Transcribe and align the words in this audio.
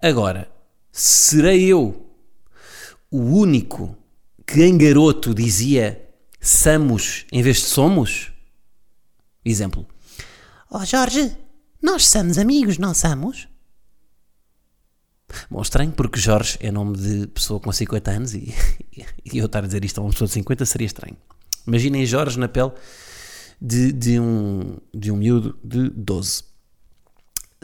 Agora, 0.00 0.50
serei 0.92 1.66
eu 1.66 2.10
o 3.10 3.18
único 3.18 3.96
que 4.46 4.62
em 4.62 4.76
garoto 4.76 5.34
dizia 5.34 6.02
Samos 6.40 7.26
em 7.32 7.42
vez 7.42 7.56
de 7.56 7.64
Somos? 7.64 8.32
Exemplo. 9.44 9.86
Oh 10.70 10.84
Jorge, 10.84 11.36
nós 11.82 12.06
somos 12.06 12.38
amigos, 12.38 12.78
não 12.78 12.94
somos? 12.94 13.48
Bom, 15.50 15.60
estranho 15.60 15.92
porque 15.92 16.20
Jorge 16.20 16.56
é 16.60 16.70
nome 16.70 16.96
de 16.96 17.26
pessoa 17.28 17.58
com 17.58 17.72
50 17.72 18.10
anos 18.10 18.34
e, 18.34 18.54
e 19.24 19.38
eu 19.38 19.46
estar 19.46 19.64
a 19.64 19.66
dizer 19.66 19.84
isto 19.84 19.98
a 19.98 20.04
uma 20.04 20.10
pessoa 20.10 20.28
de 20.28 20.34
50 20.34 20.64
seria 20.66 20.86
estranho. 20.86 21.16
Imaginem 21.66 22.06
Jorge 22.06 22.38
na 22.38 22.48
pele 22.48 22.72
de, 23.60 23.92
de, 23.92 24.20
um, 24.20 24.76
de 24.94 25.10
um 25.10 25.16
miúdo 25.16 25.58
de 25.64 25.90
12. 25.90 26.44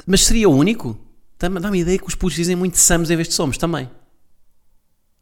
Mas 0.06 0.24
seria 0.24 0.48
o 0.48 0.56
único? 0.56 0.98
Dá-me 1.42 1.58
dá 1.58 1.70
a 1.70 1.76
ideia 1.76 1.98
que 1.98 2.06
os 2.06 2.14
putos 2.14 2.36
dizem 2.36 2.54
muito 2.54 2.78
Samos 2.78 3.10
em 3.10 3.16
vez 3.16 3.26
de 3.26 3.34
Somos 3.34 3.58
também. 3.58 3.90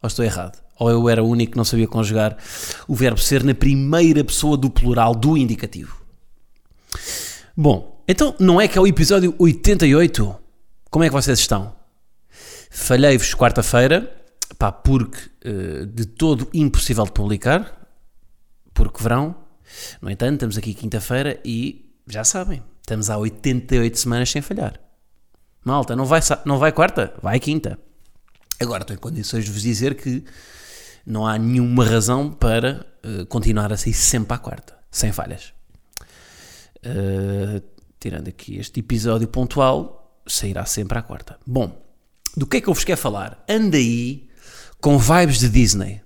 Ou 0.03 0.07
estou 0.07 0.23
errado? 0.23 0.61
Ou 0.77 0.87
eu 0.87 1.09
era 1.09 1.23
o 1.23 1.27
único 1.27 1.53
que 1.53 1.57
não 1.57 1.65
sabia 1.65 1.87
conjugar 1.87 2.37
o 2.87 2.93
verbo 2.93 3.19
ser 3.19 3.43
na 3.43 3.55
primeira 3.55 4.23
pessoa 4.23 4.55
do 4.55 4.69
plural 4.69 5.15
do 5.15 5.35
indicativo? 5.35 5.99
Bom, 7.57 8.03
então 8.07 8.35
não 8.39 8.61
é 8.61 8.67
que 8.67 8.77
é 8.77 8.81
o 8.81 8.85
episódio 8.85 9.33
88? 9.39 10.35
Como 10.91 11.03
é 11.03 11.07
que 11.07 11.13
vocês 11.13 11.39
estão? 11.39 11.75
Falhei-vos 12.69 13.33
quarta-feira, 13.33 14.15
pá, 14.59 14.71
porque 14.71 15.17
uh, 15.43 15.87
de 15.87 16.05
todo 16.05 16.47
impossível 16.53 17.05
de 17.05 17.13
publicar, 17.13 17.89
porque 18.75 19.01
verão. 19.01 19.35
No 19.99 20.07
entanto, 20.07 20.33
estamos 20.33 20.57
aqui 20.57 20.75
quinta-feira 20.75 21.39
e 21.43 21.95
já 22.05 22.23
sabem, 22.23 22.61
estamos 22.79 23.09
há 23.09 23.17
88 23.17 23.97
semanas 23.97 24.29
sem 24.29 24.43
falhar. 24.43 24.79
Malta, 25.63 25.95
não 25.95 26.05
vai, 26.05 26.21
não 26.45 26.57
vai 26.57 26.71
quarta? 26.71 27.13
Vai 27.21 27.39
quinta. 27.39 27.77
Agora 28.59 28.83
estou 28.83 28.95
em 28.95 28.99
condições 28.99 29.45
de 29.45 29.51
vos 29.51 29.61
dizer 29.61 29.95
que 29.95 30.23
não 31.05 31.25
há 31.25 31.37
nenhuma 31.37 31.85
razão 31.85 32.31
para 32.31 32.85
uh, 33.03 33.25
continuar 33.27 33.71
a 33.71 33.77
sair 33.77 33.93
sempre 33.93 34.33
à 34.33 34.37
quarta, 34.37 34.77
sem 34.89 35.11
falhas. 35.11 35.53
Uh, 36.85 37.61
tirando 37.99 38.27
aqui 38.27 38.57
este 38.57 38.79
episódio 38.79 39.27
pontual, 39.27 40.21
sairá 40.27 40.65
sempre 40.65 40.97
à 40.97 41.01
quarta. 41.01 41.39
Bom, 41.45 41.79
do 42.35 42.47
que 42.47 42.57
é 42.57 42.61
que 42.61 42.69
eu 42.69 42.73
vos 42.73 42.83
quero 42.83 42.99
falar? 42.99 43.43
Anda 43.47 43.77
aí 43.77 44.29
com 44.79 44.97
vibes 44.97 45.39
de 45.39 45.49
Disney. 45.49 46.01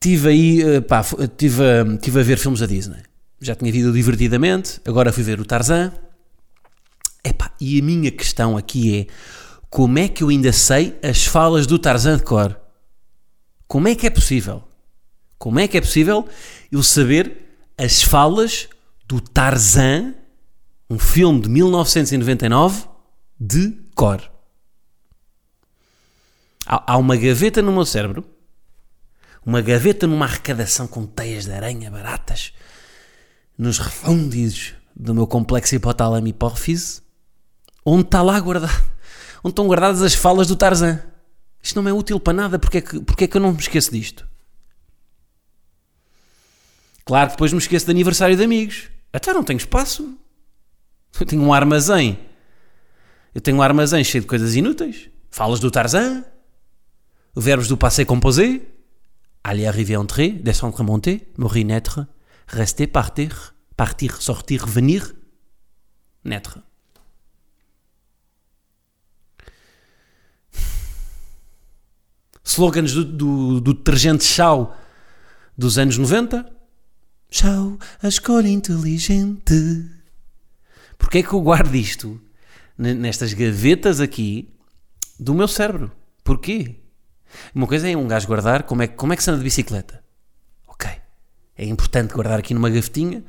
Tive 0.00 0.28
aí, 0.28 0.78
uh, 0.78 0.82
pá, 0.82 1.04
tive, 1.36 1.62
tive 2.00 2.20
a 2.20 2.22
ver 2.22 2.38
filmes 2.38 2.60
da 2.60 2.66
Disney. 2.66 3.02
Já 3.40 3.54
tinha 3.54 3.72
visto 3.72 3.92
divertidamente, 3.92 4.80
agora 4.84 5.12
fui 5.12 5.22
ver 5.22 5.40
o 5.40 5.44
Tarzan. 5.44 5.92
Epá, 7.24 7.52
e 7.60 7.78
a 7.78 7.82
minha 7.82 8.10
questão 8.10 8.56
aqui 8.56 9.00
é 9.00 9.06
como 9.68 9.98
é 9.98 10.08
que 10.08 10.24
eu 10.24 10.28
ainda 10.28 10.52
sei 10.52 10.98
as 11.02 11.24
falas 11.24 11.66
do 11.66 11.78
Tarzan 11.78 12.16
de 12.16 12.24
cor? 12.24 12.60
Como 13.68 13.86
é 13.86 13.94
que 13.94 14.06
é 14.06 14.10
possível? 14.10 14.64
Como 15.38 15.60
é 15.60 15.68
que 15.68 15.78
é 15.78 15.80
possível 15.80 16.28
eu 16.72 16.82
saber 16.82 17.56
as 17.78 18.02
falas 18.02 18.68
do 19.06 19.20
Tarzan, 19.20 20.14
um 20.88 20.98
filme 20.98 21.40
de 21.40 21.48
1999, 21.48 22.88
de 23.38 23.78
cor? 23.94 24.28
Há, 26.66 26.96
uma 26.96 27.16
gaveta 27.16 27.62
no 27.62 27.72
meu 27.72 27.84
cérebro, 27.84 28.24
uma 29.44 29.60
gaveta 29.60 30.06
numa 30.06 30.26
arrecadação 30.26 30.86
com 30.86 31.06
teias 31.06 31.44
de 31.44 31.52
aranha 31.52 31.90
baratas, 31.90 32.52
nos 33.56 33.78
refúndidos 33.78 34.74
do 34.94 35.14
meu 35.14 35.26
complexo 35.26 35.74
hipotálamo 35.74 36.28
hipófise, 36.28 37.02
onde 37.84 38.02
está 38.02 38.22
lá 38.22 38.38
guardado, 38.40 38.72
onde 39.42 39.52
estão 39.52 39.66
guardadas 39.66 40.02
as 40.02 40.14
falas 40.14 40.46
do 40.46 40.56
Tarzan. 40.56 41.02
Isto 41.62 41.80
não 41.80 41.88
é 41.88 41.92
útil 41.92 42.18
para 42.18 42.32
nada, 42.32 42.58
porque 42.58 42.78
é 42.78 42.80
que, 42.80 43.00
porque 43.00 43.24
é 43.24 43.26
que 43.26 43.36
eu 43.36 43.40
não 43.40 43.52
me 43.52 43.58
esqueço 43.58 43.90
disto? 43.90 44.26
Claro 47.04 47.30
depois 47.30 47.52
me 47.52 47.58
esqueço 47.58 47.86
de 47.86 47.90
aniversário 47.90 48.36
de 48.36 48.44
amigos. 48.44 48.88
Até 49.12 49.32
não 49.32 49.42
tenho 49.42 49.56
espaço. 49.56 50.16
Eu 51.18 51.26
tenho 51.26 51.42
um 51.42 51.52
armazém. 51.52 52.18
Eu 53.34 53.40
tenho 53.40 53.56
um 53.56 53.62
armazém 53.62 54.04
cheio 54.04 54.22
de 54.22 54.28
coisas 54.28 54.54
inúteis. 54.54 55.10
Falas 55.30 55.60
do 55.60 55.70
Tarzan, 55.70 56.24
verbos 57.36 57.68
do 57.68 57.76
passé 57.76 58.04
composé, 58.04 58.60
aller, 59.42 59.66
arriver, 59.66 59.94
entrer, 59.94 60.32
descendre, 60.32 60.82
monter, 60.82 61.28
mourir, 61.36 61.64
naître, 61.64 62.06
rester, 62.46 62.88
partir, 62.88 63.32
partir, 63.76 64.12
sortir, 64.20 64.64
venir, 64.66 65.14
naître. 66.24 66.62
Slogans 72.50 72.92
do, 72.92 73.04
do, 73.04 73.60
do 73.60 73.74
detergente 73.74 74.24
Chau 74.24 74.76
dos 75.56 75.78
anos 75.78 75.96
90. 75.98 76.44
Chau, 77.30 77.78
a 78.02 78.08
escolha 78.08 78.48
inteligente. 78.48 79.88
Porquê 80.98 81.18
é 81.18 81.22
que 81.22 81.32
eu 81.32 81.40
guardo 81.40 81.74
isto 81.74 82.20
nestas 82.76 83.32
gavetas 83.32 84.00
aqui 84.00 84.52
do 85.18 85.34
meu 85.34 85.46
cérebro? 85.46 85.92
Porquê? 86.24 86.76
Uma 87.54 87.66
coisa 87.66 87.88
é 87.88 87.96
um 87.96 88.08
gajo 88.08 88.26
guardar 88.26 88.64
como 88.64 88.82
é, 88.82 88.88
como 88.88 89.12
é 89.12 89.16
que 89.16 89.22
se 89.22 89.30
anda 89.30 89.38
de 89.38 89.44
bicicleta. 89.44 90.02
Ok. 90.66 90.90
É 91.56 91.64
importante 91.64 92.12
guardar 92.12 92.38
aqui 92.38 92.52
numa 92.52 92.68
gavetinha 92.68 93.24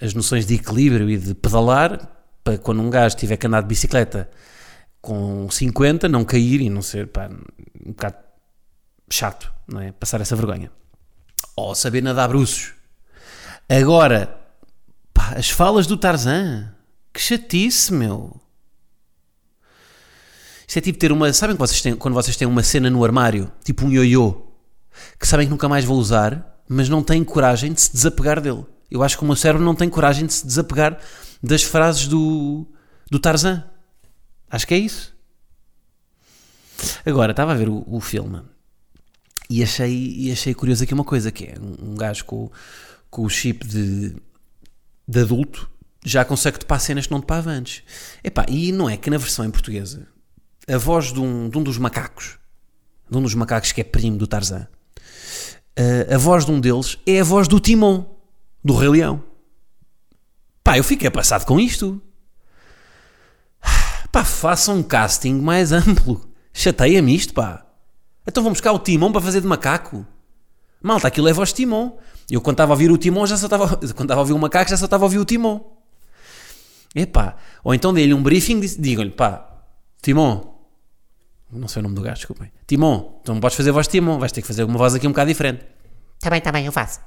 as 0.00 0.12
noções 0.12 0.46
de 0.46 0.54
equilíbrio 0.54 1.08
e 1.08 1.16
de 1.16 1.34
pedalar 1.34 2.08
para 2.44 2.58
quando 2.58 2.82
um 2.82 2.90
gajo 2.90 3.16
tiver 3.16 3.36
que 3.36 3.46
andar 3.46 3.62
de 3.62 3.68
bicicleta 3.68 4.28
com 5.00 5.48
50 5.50 6.08
não 6.08 6.24
cair 6.24 6.60
e 6.60 6.68
não 6.68 6.82
ser 6.82 7.06
pá, 7.06 7.28
um 7.86 7.92
bocado 7.92 8.16
chato, 9.10 9.52
não 9.66 9.80
é? 9.80 9.92
Passar 9.92 10.20
essa 10.20 10.36
vergonha. 10.36 10.70
Ou 11.56 11.74
saber 11.74 12.02
nadar 12.02 12.28
bruços. 12.28 12.72
Agora, 13.68 14.38
pá, 15.12 15.34
as 15.36 15.50
falas 15.50 15.86
do 15.86 15.96
Tarzan. 15.96 16.74
Que 17.12 17.20
chatice, 17.20 17.92
meu. 17.92 18.40
Isto 20.66 20.78
é 20.78 20.80
tipo 20.80 20.98
ter 20.98 21.10
uma. 21.10 21.32
Sabem 21.32 21.56
que 21.56 21.60
vocês 21.60 21.82
têm, 21.82 21.96
quando 21.96 22.14
vocês 22.14 22.36
têm 22.36 22.46
uma 22.46 22.62
cena 22.62 22.88
no 22.88 23.04
armário, 23.04 23.50
tipo 23.64 23.84
um 23.84 23.90
ioiô, 23.90 24.46
que 25.18 25.26
sabem 25.26 25.46
que 25.46 25.50
nunca 25.50 25.68
mais 25.68 25.84
vão 25.84 25.96
usar, 25.96 26.62
mas 26.68 26.88
não 26.88 27.02
têm 27.02 27.24
coragem 27.24 27.72
de 27.72 27.80
se 27.80 27.92
desapegar 27.92 28.40
dele. 28.40 28.64
Eu 28.88 29.02
acho 29.02 29.18
que 29.18 29.24
o 29.24 29.26
meu 29.26 29.34
cérebro 29.34 29.64
não 29.64 29.74
tem 29.74 29.88
coragem 29.88 30.26
de 30.26 30.32
se 30.32 30.46
desapegar 30.46 31.00
das 31.42 31.64
frases 31.64 32.06
do, 32.06 32.66
do 33.10 33.18
Tarzan. 33.18 33.64
Acho 34.48 34.66
que 34.66 34.74
é 34.74 34.78
isso. 34.78 35.12
Agora, 37.04 37.32
estava 37.32 37.52
a 37.52 37.56
ver 37.56 37.68
o, 37.68 37.84
o 37.88 38.00
filme 38.00 38.42
e 39.50 39.64
achei, 39.64 40.14
e 40.16 40.30
achei 40.30 40.54
curioso 40.54 40.84
aqui 40.84 40.94
uma 40.94 41.02
coisa, 41.02 41.32
que 41.32 41.44
é 41.44 41.54
um, 41.60 41.96
gajo 41.96 42.24
com, 42.24 42.48
com 43.10 43.24
o 43.24 43.28
chip 43.28 43.66
de, 43.66 44.14
de 45.08 45.20
adulto 45.20 45.68
já 46.04 46.24
consegue 46.24 46.58
topar 46.60 46.80
cenas 46.80 47.06
que 47.06 47.12
não 47.12 47.20
topava 47.20 47.50
antes. 47.50 47.82
Epá, 48.24 48.46
e 48.48 48.72
não 48.72 48.88
é 48.88 48.96
que 48.96 49.10
na 49.10 49.18
versão 49.18 49.44
em 49.44 49.50
portuguesa 49.50 50.06
a 50.68 50.78
voz 50.78 51.12
de 51.12 51.18
um, 51.18 51.48
de 51.48 51.58
um 51.58 51.62
dos 51.64 51.78
macacos, 51.78 52.38
de 53.10 53.18
um 53.18 53.22
dos 53.22 53.34
macacos 53.34 53.72
que 53.72 53.80
é 53.80 53.84
primo 53.84 54.16
do 54.16 54.26
Tarzan, 54.26 54.68
a, 55.76 56.14
a 56.14 56.18
voz 56.18 56.44
de 56.44 56.52
um 56.52 56.60
deles 56.60 56.96
é 57.04 57.20
a 57.20 57.24
voz 57.24 57.48
do 57.48 57.58
Timon, 57.58 58.04
do 58.64 58.74
Rei 58.76 58.88
Leão. 58.88 59.22
Pá, 60.62 60.78
eu 60.78 60.84
fiquei 60.84 61.10
passado 61.10 61.44
com 61.44 61.58
isto. 61.58 62.00
Pá, 64.12 64.24
façam 64.24 64.78
um 64.78 64.82
casting 64.82 65.34
mais 65.34 65.72
amplo. 65.72 66.30
Chateia-me 66.52 67.14
isto, 67.14 67.34
pá. 67.34 67.69
Então 68.30 68.44
vamos 68.44 68.60
buscar 68.60 68.70
o 68.70 68.78
Timon 68.78 69.10
para 69.10 69.20
fazer 69.20 69.40
de 69.40 69.46
macaco. 69.48 70.06
Malta, 70.80 71.08
aquilo 71.08 71.34
voz 71.34 71.48
de 71.48 71.56
Timon. 71.56 71.98
Eu 72.30 72.40
quando 72.40 72.54
estava 72.54 72.72
a 72.72 72.74
ouvir 72.74 72.88
o 72.88 72.96
Timon 72.96 73.26
já 73.26 73.36
só 73.36 73.46
estava. 73.46 73.66
Quando 73.92 74.02
estava 74.02 74.20
a 74.20 74.22
ouvir 74.22 74.34
o 74.34 74.38
macaco 74.38 74.70
já 74.70 74.76
só 74.76 74.84
estava 74.84 75.02
a 75.02 75.06
ouvir 75.06 75.18
o 75.18 75.24
Timon. 75.24 75.60
Epá. 76.94 77.34
Ou 77.64 77.74
então 77.74 77.92
dei-lhe 77.92 78.14
um 78.14 78.22
briefing 78.22 78.60
e 78.60 78.68
digam-lhe, 78.80 79.10
pá, 79.10 79.64
Timon. 80.00 80.44
Não 81.50 81.66
sei 81.66 81.80
o 81.80 81.82
nome 81.82 81.96
do 81.96 82.02
gajo, 82.02 82.18
desculpem. 82.18 82.52
Timon, 82.68 83.20
não 83.26 83.40
podes 83.40 83.56
fazer 83.56 83.72
voz 83.72 83.88
de 83.88 83.92
Timon, 83.92 84.20
vais 84.20 84.30
ter 84.30 84.42
que 84.42 84.46
fazer 84.46 84.62
uma 84.62 84.78
voz 84.78 84.94
aqui 84.94 85.08
um 85.08 85.10
bocado 85.10 85.28
diferente. 85.28 85.66
Tá 86.20 86.30
bem, 86.30 86.40
tá 86.40 86.52
bem, 86.52 86.66
eu 86.66 86.72
faço. 86.72 87.00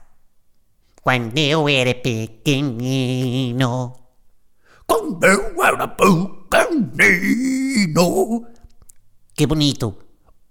Quando 1.02 1.38
eu 1.38 1.70
era 1.70 1.96
pequenino. 1.96 3.94
Quando 4.86 5.24
eu 5.24 5.64
era 5.64 5.88
pequenino. 5.88 7.16
Que 9.34 9.48
bonito. 9.48 10.04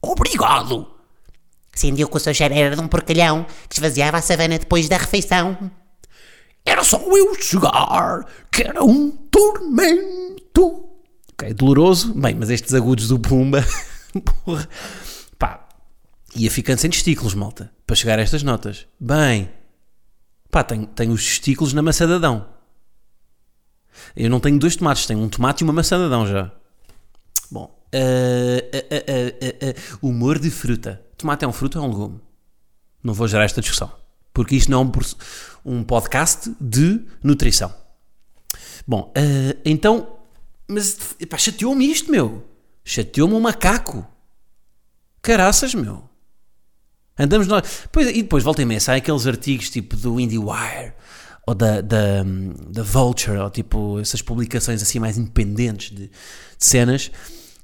Obrigado. 0.02 0.88
Sentiu 1.74 2.08
que 2.08 2.16
o 2.16 2.20
seu 2.20 2.34
cheiro 2.34 2.54
era 2.54 2.76
de 2.76 2.82
um 2.82 2.88
porcalhão 2.88 3.46
que 3.68 3.76
esvaziava 3.76 4.18
a 4.18 4.22
savana 4.22 4.58
depois 4.58 4.88
da 4.88 4.96
refeição. 4.96 5.70
Era 6.64 6.84
só 6.84 6.98
eu 7.16 7.34
chegar, 7.40 8.26
que 8.50 8.62
era 8.62 8.84
um 8.84 9.10
tormento. 9.10 10.90
Ok, 11.32 11.54
doloroso. 11.54 12.12
Bem, 12.14 12.34
mas 12.34 12.50
estes 12.50 12.74
agudos 12.74 13.08
do 13.08 13.18
Pumba. 13.18 13.64
Porra. 14.44 14.68
Pá. 15.38 15.66
Ia 16.36 16.50
ficando 16.50 16.78
sem 16.78 16.90
testículos, 16.90 17.34
malta. 17.34 17.72
Para 17.86 17.96
chegar 17.96 18.18
a 18.18 18.22
estas 18.22 18.42
notas. 18.42 18.86
Bem. 19.00 19.50
Pá, 20.50 20.62
tenho, 20.62 20.86
tenho 20.86 21.12
os 21.12 21.24
testículos 21.24 21.72
na 21.72 21.82
maçã 21.82 22.06
de 22.06 22.12
Adão. 22.12 22.46
Eu 24.14 24.28
não 24.30 24.40
tenho 24.40 24.58
dois 24.58 24.76
tomates, 24.76 25.06
tenho 25.06 25.20
um 25.20 25.28
tomate 25.28 25.62
e 25.62 25.64
uma 25.64 25.72
maçã 25.72 25.96
de 25.98 26.04
Adão 26.04 26.26
já. 26.26 26.52
Bom. 27.50 27.81
Ah, 27.94 28.78
ah, 28.90 29.68
ah. 29.68 29.96
humor 30.00 30.38
de 30.38 30.50
fruta. 30.50 31.00
Tomate 31.16 31.44
é 31.44 31.48
um 31.48 31.52
fruto 31.52 31.78
ou 31.78 31.84
é 31.84 31.88
um 31.88 31.90
legume? 31.90 32.20
Não 33.02 33.14
vou 33.14 33.28
gerar 33.28 33.44
esta 33.44 33.60
discussão. 33.60 33.92
Porque 34.32 34.56
isto 34.56 34.70
não 34.70 34.82
é 34.82 34.90
um, 35.64 35.84
podcast 35.84 36.54
de 36.60 37.00
nutrição. 37.22 37.74
Bom, 38.86 39.12
ah, 39.16 39.56
então. 39.64 40.18
Mas 40.68 40.96
pá, 41.28 41.36
chateou-me 41.36 41.90
isto, 41.90 42.10
meu. 42.10 42.46
Chateou-me 42.84 43.34
um 43.34 43.40
macaco. 43.40 44.06
Caraças, 45.20 45.74
meu. 45.74 46.08
Andamos 47.18 47.46
nós. 47.46 47.86
Pois, 47.92 48.08
e 48.08 48.22
depois, 48.22 48.42
volta 48.42 48.62
e 48.62 48.64
meia, 48.64 48.80
saem 48.80 48.98
aqueles 48.98 49.26
artigos 49.26 49.70
tipo 49.70 49.96
do 49.96 50.18
IndieWire 50.18 50.94
ou 51.46 51.54
da, 51.54 51.80
da, 51.80 52.24
da 52.68 52.82
Vulture, 52.82 53.38
ou 53.38 53.50
tipo 53.50 53.98
essas 54.00 54.22
publicações 54.22 54.82
assim 54.82 54.98
mais 54.98 55.18
independentes 55.18 55.90
de, 55.90 56.06
de 56.06 56.10
cenas, 56.58 57.10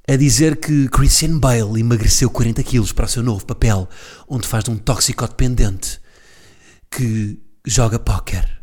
a 0.09 0.15
dizer 0.15 0.55
que 0.55 0.89
Christian 0.89 1.37
Bale 1.37 1.79
emagreceu 1.79 2.31
40 2.31 2.63
quilos 2.63 2.91
para 2.91 3.05
o 3.05 3.07
seu 3.07 3.21
novo 3.21 3.45
papel, 3.45 3.87
onde 4.27 4.47
faz 4.47 4.63
de 4.63 4.71
um 4.71 4.77
toxicodependente 4.77 6.01
que 6.89 7.39
joga 7.63 7.99
póquer. 7.99 8.59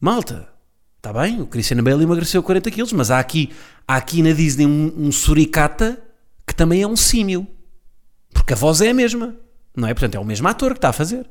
Malta, 0.00 0.48
está 0.96 1.12
bem, 1.12 1.40
o 1.40 1.46
Christian 1.48 1.82
Bale 1.82 2.04
emagreceu 2.04 2.40
40 2.40 2.70
quilos, 2.70 2.92
mas 2.92 3.10
há 3.10 3.18
aqui, 3.18 3.52
há 3.88 3.96
aqui 3.96 4.22
na 4.22 4.30
Disney 4.30 4.64
um, 4.64 4.94
um 4.96 5.10
suricata 5.10 6.00
que 6.46 6.54
também 6.54 6.82
é 6.82 6.86
um 6.86 6.94
símio. 6.96 7.44
Porque 8.32 8.52
a 8.52 8.56
voz 8.56 8.80
é 8.80 8.90
a 8.90 8.94
mesma, 8.94 9.34
não 9.76 9.88
é? 9.88 9.94
Portanto, 9.94 10.14
é 10.14 10.20
o 10.20 10.24
mesmo 10.24 10.46
ator 10.46 10.70
que 10.70 10.78
está 10.78 10.90
a 10.90 10.92
fazer. 10.92 11.28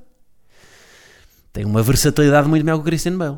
Tem 1.54 1.64
uma 1.64 1.82
versatilidade 1.82 2.50
muito 2.50 2.66
maior 2.66 2.80
que 2.80 2.82
o 2.82 2.86
Christian 2.86 3.18
Bale. 3.18 3.38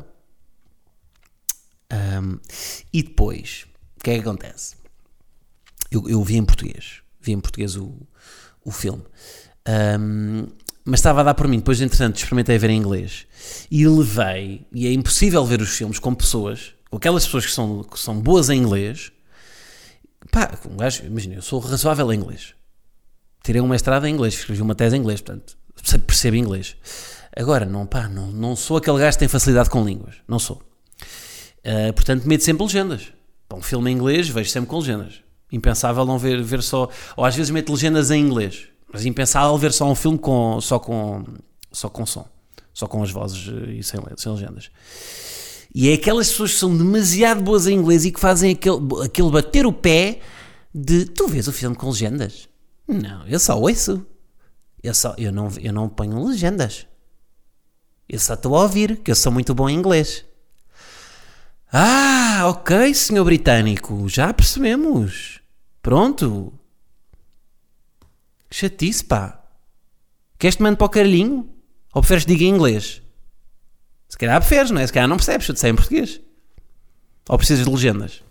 Ahm, 1.90 2.40
e 2.92 3.04
depois, 3.04 3.66
o 3.96 4.02
que 4.02 4.10
é 4.10 4.14
que 4.14 4.20
acontece? 4.20 4.77
Eu, 5.90 6.08
eu 6.08 6.22
vi 6.22 6.36
em 6.36 6.44
português, 6.44 7.02
vi 7.20 7.32
em 7.32 7.40
português 7.40 7.76
o, 7.76 7.94
o 8.64 8.70
filme, 8.70 9.02
Ahm, 9.68 10.46
mas 10.84 11.00
estava 11.00 11.20
a 11.20 11.24
dar 11.24 11.34
por 11.34 11.46
mim. 11.46 11.58
Depois, 11.58 11.80
entretanto, 11.82 12.16
experimentei 12.16 12.56
ver 12.56 12.70
em 12.70 12.78
inglês 12.78 13.26
e 13.70 13.86
levei. 13.86 14.66
E 14.72 14.86
é 14.86 14.92
impossível 14.92 15.44
ver 15.44 15.60
os 15.60 15.68
filmes 15.68 15.98
com 15.98 16.14
pessoas, 16.14 16.72
com 16.90 16.96
aquelas 16.96 17.26
pessoas 17.26 17.44
que 17.44 17.52
são, 17.52 17.84
que 17.84 18.00
são 18.00 18.18
boas 18.18 18.48
em 18.48 18.58
inglês. 18.58 19.12
Pá, 20.32 20.50
um 20.68 20.78
gajo, 20.78 21.04
imagina, 21.04 21.34
eu 21.34 21.42
sou 21.42 21.60
razoável 21.60 22.10
em 22.12 22.16
inglês. 22.16 22.54
Tirei 23.44 23.60
um 23.60 23.68
mestrado 23.68 24.06
em 24.06 24.14
inglês, 24.14 24.34
escrevi 24.34 24.62
uma 24.62 24.74
tese 24.74 24.96
em 24.96 25.00
inglês, 25.00 25.20
portanto, 25.20 25.56
percebo 26.06 26.36
inglês. 26.36 26.76
Agora, 27.36 27.66
não, 27.66 27.86
pá, 27.86 28.08
não, 28.08 28.28
não 28.28 28.56
sou 28.56 28.78
aquele 28.78 28.98
gajo 28.98 29.16
que 29.16 29.20
tem 29.20 29.28
facilidade 29.28 29.68
com 29.68 29.84
línguas. 29.84 30.16
Não 30.26 30.38
sou. 30.38 30.62
Uh, 31.58 31.92
portanto, 31.92 32.24
meto 32.24 32.42
sempre 32.42 32.64
legendas. 32.64 33.12
Para 33.46 33.58
um 33.58 33.62
filme 33.62 33.90
em 33.90 33.94
inglês, 33.94 34.28
vejo 34.28 34.50
sempre 34.50 34.68
com 34.68 34.78
legendas. 34.78 35.22
Impensável 35.50 36.04
não 36.04 36.18
ver, 36.18 36.42
ver 36.42 36.62
só. 36.62 36.88
Ou 37.16 37.24
às 37.24 37.34
vezes 37.34 37.50
meto 37.50 37.72
legendas 37.72 38.10
em 38.10 38.20
inglês. 38.20 38.68
Mas 38.92 39.04
impensável 39.04 39.56
ver 39.58 39.72
só 39.72 39.90
um 39.90 39.94
filme 39.94 40.18
com, 40.18 40.60
só, 40.60 40.78
com, 40.78 41.24
só 41.72 41.88
com 41.88 42.06
som. 42.06 42.26
Só 42.72 42.86
com 42.86 43.02
as 43.02 43.10
vozes 43.10 43.48
eh, 43.48 43.72
e 43.72 43.82
sem, 43.82 44.00
sem 44.16 44.32
legendas. 44.32 44.70
E 45.74 45.90
é 45.90 45.94
aquelas 45.94 46.30
pessoas 46.30 46.52
que 46.52 46.58
são 46.58 46.76
demasiado 46.76 47.42
boas 47.42 47.66
em 47.66 47.74
inglês 47.74 48.04
e 48.04 48.10
que 48.12 48.20
fazem 48.20 48.52
aquele, 48.52 48.78
aquele 49.04 49.30
bater 49.30 49.66
o 49.66 49.72
pé 49.72 50.20
de 50.74 51.04
tu 51.06 51.26
vês 51.26 51.48
o 51.48 51.52
filme 51.52 51.76
com 51.76 51.88
legendas? 51.88 52.48
Não, 52.86 53.26
eu 53.26 53.38
só 53.38 53.58
ouço. 53.58 54.06
Eu, 54.82 54.94
só, 54.94 55.14
eu, 55.18 55.32
não, 55.32 55.50
eu 55.60 55.72
não 55.72 55.88
ponho 55.88 56.24
legendas. 56.24 56.86
Eu 58.08 58.18
só 58.18 58.34
estou 58.34 58.56
a 58.56 58.62
ouvir, 58.62 58.98
que 58.98 59.10
eu 59.10 59.14
sou 59.14 59.30
muito 59.30 59.54
bom 59.54 59.68
em 59.68 59.74
inglês. 59.74 60.24
Ah, 61.70 62.44
ok, 62.46 62.94
senhor 62.94 63.24
britânico, 63.24 64.08
já 64.08 64.32
percebemos. 64.32 65.37
Pronto. 65.88 66.52
Chatice, 68.50 69.02
pá. 69.02 69.42
Queres 70.38 70.56
te 70.56 70.62
mando 70.62 70.76
para 70.76 70.84
o 70.84 70.90
caralhinho? 70.90 71.48
Ou 71.94 72.02
preferes 72.02 72.26
diga 72.26 72.44
em 72.44 72.48
inglês? 72.48 73.00
Se 74.06 74.18
calhar 74.18 74.38
preferes, 74.38 74.70
não 74.70 74.82
é? 74.82 74.86
Se 74.86 74.92
calhar 74.92 75.08
não 75.08 75.16
percebes, 75.16 75.48
eu 75.48 75.54
te 75.54 75.60
sei 75.60 75.70
em 75.70 75.74
português. 75.74 76.20
Ou 77.26 77.38
precisas 77.38 77.64
de 77.64 77.70
legendas? 77.72 78.22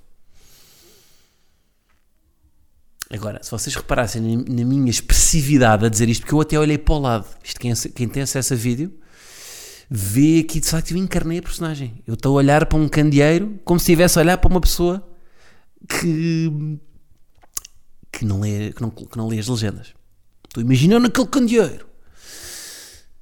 Agora, 3.09 3.42
se 3.42 3.50
vocês 3.50 3.75
reparassem 3.75 4.21
na 4.38 4.63
minha 4.63 4.92
expressividade 4.92 5.83
a 5.83 5.89
dizer 5.89 6.09
isto, 6.09 6.21
porque 6.21 6.36
eu 6.36 6.42
até 6.42 6.59
olhei 6.59 6.77
para 6.77 6.94
o 6.94 7.00
lado, 7.00 7.25
isto 7.44 7.59
quem, 7.59 7.74
quem 7.74 8.07
tem 8.07 8.21
acesso 8.21 8.54
a 8.54 8.56
vídeo, 8.56 8.95
vê 9.89 10.42
aqui 10.42 10.59
de 10.59 10.69
facto 10.69 10.92
eu 10.92 10.98
encarnei 10.98 11.39
a 11.39 11.42
personagem. 11.42 12.04
Eu 12.06 12.13
estou 12.13 12.33
a 12.33 12.38
olhar 12.38 12.68
para 12.68 12.77
um 12.77 12.88
candeeiro 12.88 13.59
como 13.65 13.80
se 13.80 13.86
estivesse 13.86 14.19
a 14.19 14.21
olhar 14.21 14.38
para 14.38 14.48
uma 14.48 14.62
pessoa 14.62 15.04
que, 15.88 16.80
que, 18.18 18.25
não, 18.25 18.40
lê, 18.40 18.72
que, 18.72 18.81
não, 18.81 18.90
que 18.90 19.18
não 19.18 19.28
lê 19.28 19.38
as 19.40 19.48
legendas. 19.48 19.88
Estou 20.48 20.64
imaginando 20.64 21.08
aquele 21.08 21.28
candeeiro. 21.28 21.86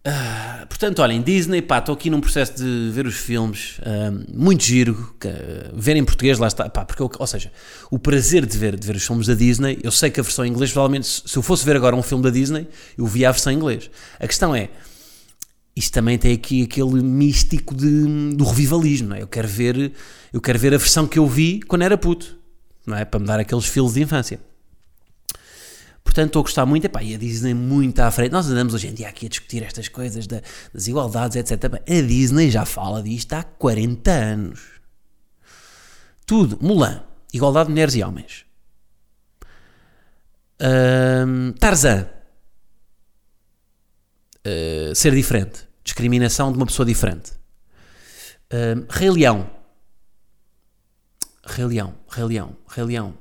Ah, 0.07 0.67
portanto, 0.69 0.99
olhem, 0.99 1.19
Disney, 1.19 1.63
pá, 1.63 1.79
estou 1.79 1.95
aqui 1.95 2.11
num 2.11 2.21
processo 2.21 2.53
de 2.53 2.91
ver 2.93 3.07
os 3.07 3.15
filmes, 3.15 3.79
ah, 3.81 4.11
muito 4.31 4.63
giro, 4.63 5.15
que, 5.19 5.27
ah, 5.27 5.71
ver 5.73 5.95
em 5.95 6.05
português, 6.05 6.37
lá 6.37 6.45
está, 6.47 6.69
pá, 6.69 6.85
porque, 6.85 7.01
eu- 7.01 7.09
ou 7.17 7.25
seja, 7.25 7.51
o 7.89 7.97
prazer 7.97 8.45
de 8.45 8.55
ver, 8.55 8.77
de 8.77 8.85
ver 8.85 8.95
os 8.95 9.03
filmes 9.03 9.25
da 9.25 9.33
Disney, 9.33 9.79
eu 9.81 9.89
sei 9.91 10.11
que 10.11 10.19
a 10.19 10.23
versão 10.23 10.45
em 10.45 10.49
inglês, 10.49 10.71
provavelmente, 10.71 11.07
se 11.07 11.35
eu 11.35 11.41
fosse 11.41 11.65
ver 11.65 11.75
agora 11.75 11.95
um 11.95 12.03
filme 12.03 12.23
da 12.23 12.29
Disney, 12.29 12.67
eu 12.95 13.05
via 13.07 13.29
a 13.29 13.31
versão 13.31 13.51
em 13.51 13.55
inglês. 13.55 13.89
A 14.19 14.27
questão 14.27 14.55
é, 14.55 14.69
isto 15.75 15.91
também 15.91 16.19
tem 16.19 16.33
aqui 16.33 16.61
aquele 16.61 17.01
místico 17.01 17.73
de- 17.73 18.35
do 18.35 18.43
revivalismo, 18.45 19.09
não 19.09 19.15
é? 19.15 19.23
Eu 19.23 19.27
quero 19.27 19.47
ver, 19.47 19.91
eu 20.31 20.39
quero 20.39 20.59
ver 20.59 20.73
a 20.75 20.77
versão 20.77 21.07
que 21.07 21.17
eu 21.17 21.25
vi 21.25 21.61
quando 21.61 21.81
era 21.81 21.97
puto, 21.97 22.37
não 22.85 22.95
é? 22.95 23.03
Para 23.05 23.19
me 23.19 23.25
dar 23.25 23.39
aqueles 23.39 23.65
filos 23.65 23.95
de 23.95 24.03
infância. 24.03 24.39
Portanto, 26.15 26.27
estou 26.27 26.39
a 26.39 26.43
gostar 26.43 26.65
muito. 26.65 26.85
Epá, 26.85 27.03
e 27.03 27.13
a 27.13 27.17
Disney 27.17 27.53
muito 27.53 27.99
à 27.99 28.09
frente. 28.09 28.31
Nós 28.31 28.49
andamos 28.49 28.73
hoje 28.73 28.87
em 28.87 28.93
dia 28.93 29.09
aqui 29.09 29.25
a 29.25 29.29
discutir 29.29 29.61
estas 29.63 29.89
coisas 29.89 30.25
da- 30.25 30.41
das 30.73 30.87
igualdades, 30.87 31.35
etc. 31.35 31.65
A 31.75 32.01
Disney 32.07 32.49
já 32.49 32.63
fala 32.63 33.03
disto 33.03 33.33
há 33.33 33.43
40 33.43 34.11
anos. 34.11 34.61
Tudo. 36.25 36.57
Mulan. 36.61 37.03
Igualdade 37.33 37.65
de 37.67 37.71
mulheres 37.73 37.95
e 37.95 38.01
homens. 38.01 38.45
Ahm, 40.57 41.51
Tarzan. 41.59 42.07
Ah, 44.45 44.95
ser 44.95 45.13
diferente. 45.13 45.67
Discriminação 45.83 46.49
de 46.49 46.57
uma 46.57 46.65
pessoa 46.65 46.85
diferente. 46.85 47.33
Ahm, 48.49 48.85
Rei 48.89 49.09
Leão. 49.11 49.49
Rei 51.45 51.65
Leão. 51.65 51.93
Rei 52.09 52.23
Leão. 52.23 52.55
Rei 52.69 52.85
Leão. 52.85 53.17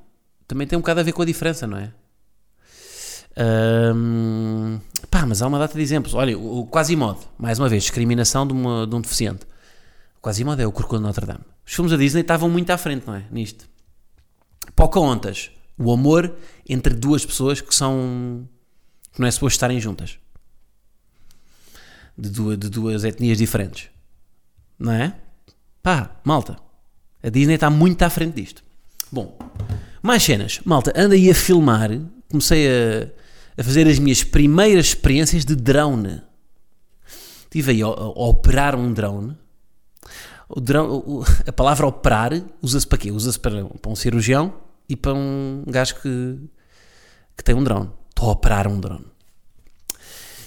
Também 0.47 0.65
tem 0.65 0.79
um 0.79 0.81
bocado 0.81 1.01
a 1.01 1.03
ver 1.03 1.11
com 1.11 1.23
a 1.23 1.27
diferença, 1.27 1.67
não 1.67 1.77
é? 1.77 1.93
Ahm, 3.37 4.79
pá, 5.11 5.27
mas 5.27 5.43
há 5.43 5.47
uma 5.47 5.59
data 5.59 5.75
de 5.77 5.83
exemplos. 5.83 6.15
Olha, 6.15 6.39
o, 6.39 6.61
o 6.61 6.67
Quasimodo, 6.67 7.21
mais 7.39 7.59
uma 7.59 7.69
vez, 7.69 7.83
discriminação 7.83 8.47
de, 8.47 8.53
uma- 8.53 8.87
de 8.87 8.95
um 8.95 9.01
deficiente. 9.01 9.45
O 10.19 10.21
Quasimodo 10.21 10.63
é 10.63 10.67
o 10.67 10.73
Corcunda 10.73 11.01
de 11.01 11.07
Notre 11.07 11.27
Dame. 11.27 11.41
Os 11.67 11.73
filmes 11.75 11.91
da 11.91 11.97
Disney 11.97 12.21
estavam 12.23 12.49
muito 12.49 12.71
à 12.71 12.79
frente, 12.79 13.07
não 13.07 13.15
é? 13.15 13.25
Nisto. 13.31 13.67
Pocahontas, 14.77 15.51
o 15.79 15.93
amor 15.93 16.35
entre 16.69 16.95
duas 16.95 17.25
pessoas 17.25 17.61
que 17.61 17.75
são. 17.75 18.49
que 19.13 19.21
não 19.21 19.27
é 19.27 19.31
suposto 19.31 19.57
estarem 19.57 19.81
juntas. 19.81 20.19
De 22.17 22.31
duas, 22.31 22.59
de 22.59 22.69
duas 22.69 23.05
etnias 23.05 23.39
diferentes. 23.39 23.89
Não 24.79 24.93
é? 24.93 25.15
Pá, 25.83 26.17
malta. 26.25 26.57
A 27.23 27.29
Disney 27.29 27.55
está 27.55 27.69
muito 27.71 28.03
à 28.03 28.11
frente 28.11 28.35
disto. 28.41 28.63
Bom, 29.11 29.37
mais 30.03 30.23
cenas. 30.23 30.61
Malta, 30.65 30.93
ando 30.97 31.15
aí 31.15 31.31
a 31.31 31.35
filmar. 31.35 31.91
Comecei 32.31 32.69
a, 32.69 33.09
a 33.57 33.63
fazer 33.63 33.87
as 33.87 33.99
minhas 33.99 34.25
primeiras 34.25 34.87
experiências 34.87 35.45
de 35.45 35.55
drone. 35.55 36.23
Estive 37.45 37.73
aí 37.73 37.83
a, 37.83 37.89
operar 37.89 38.75
um 38.75 38.93
drone. 38.93 39.37
O 40.49 40.61
drone 40.61 41.25
a 41.47 41.53
palavra 41.53 41.87
operar 41.87 42.33
usa-se 42.61 42.87
para 42.87 42.99
quê? 42.99 43.11
Usa-se 43.11 43.39
para, 43.39 43.65
para 43.65 43.91
um 43.91 43.97
cirurgião 43.97 44.55
e 44.89 44.97
para 44.97 45.15
um 45.15 45.65
gajo 45.67 45.97
que, 46.03 46.39
que 47.37 47.45
tem 47.45 47.55
um 47.55 47.65
drone. 47.65 47.91
Estou 48.11 48.29
a 48.29 48.33
operar 48.33 48.67
um 48.69 48.79
drone. 48.79 49.07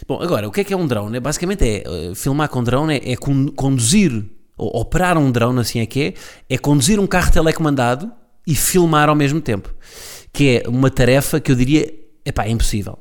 Bom, 0.07 0.21
agora, 0.21 0.47
o 0.47 0.51
que 0.51 0.61
é 0.61 0.63
que 0.63 0.73
é 0.73 0.77
um 0.77 0.87
drone? 0.87 1.17
É, 1.17 1.19
basicamente 1.19 1.63
é, 1.65 1.83
eh, 1.85 2.15
filmar 2.15 2.47
com 2.47 2.63
drone 2.63 2.95
é, 2.95 3.11
é 3.11 3.15
con- 3.17 3.51
conduzir, 3.51 4.23
ou 4.57 4.79
operar 4.79 5.17
um 5.17 5.29
drone, 5.29 5.59
assim 5.59 5.79
é 5.79 5.85
que 5.85 6.15
é, 6.49 6.55
é 6.55 6.57
conduzir 6.57 6.99
um 6.99 7.05
carro 7.05 7.31
telecomandado 7.31 8.09
e 8.45 8.55
filmar 8.55 9.09
ao 9.09 9.15
mesmo 9.15 9.41
tempo. 9.41 9.73
Que 10.31 10.61
é 10.63 10.69
uma 10.69 10.89
tarefa 10.89 11.41
que 11.41 11.51
eu 11.51 11.55
diria, 11.55 11.93
epá, 12.29 12.45
é 12.45 12.49
impossível. 12.49 12.97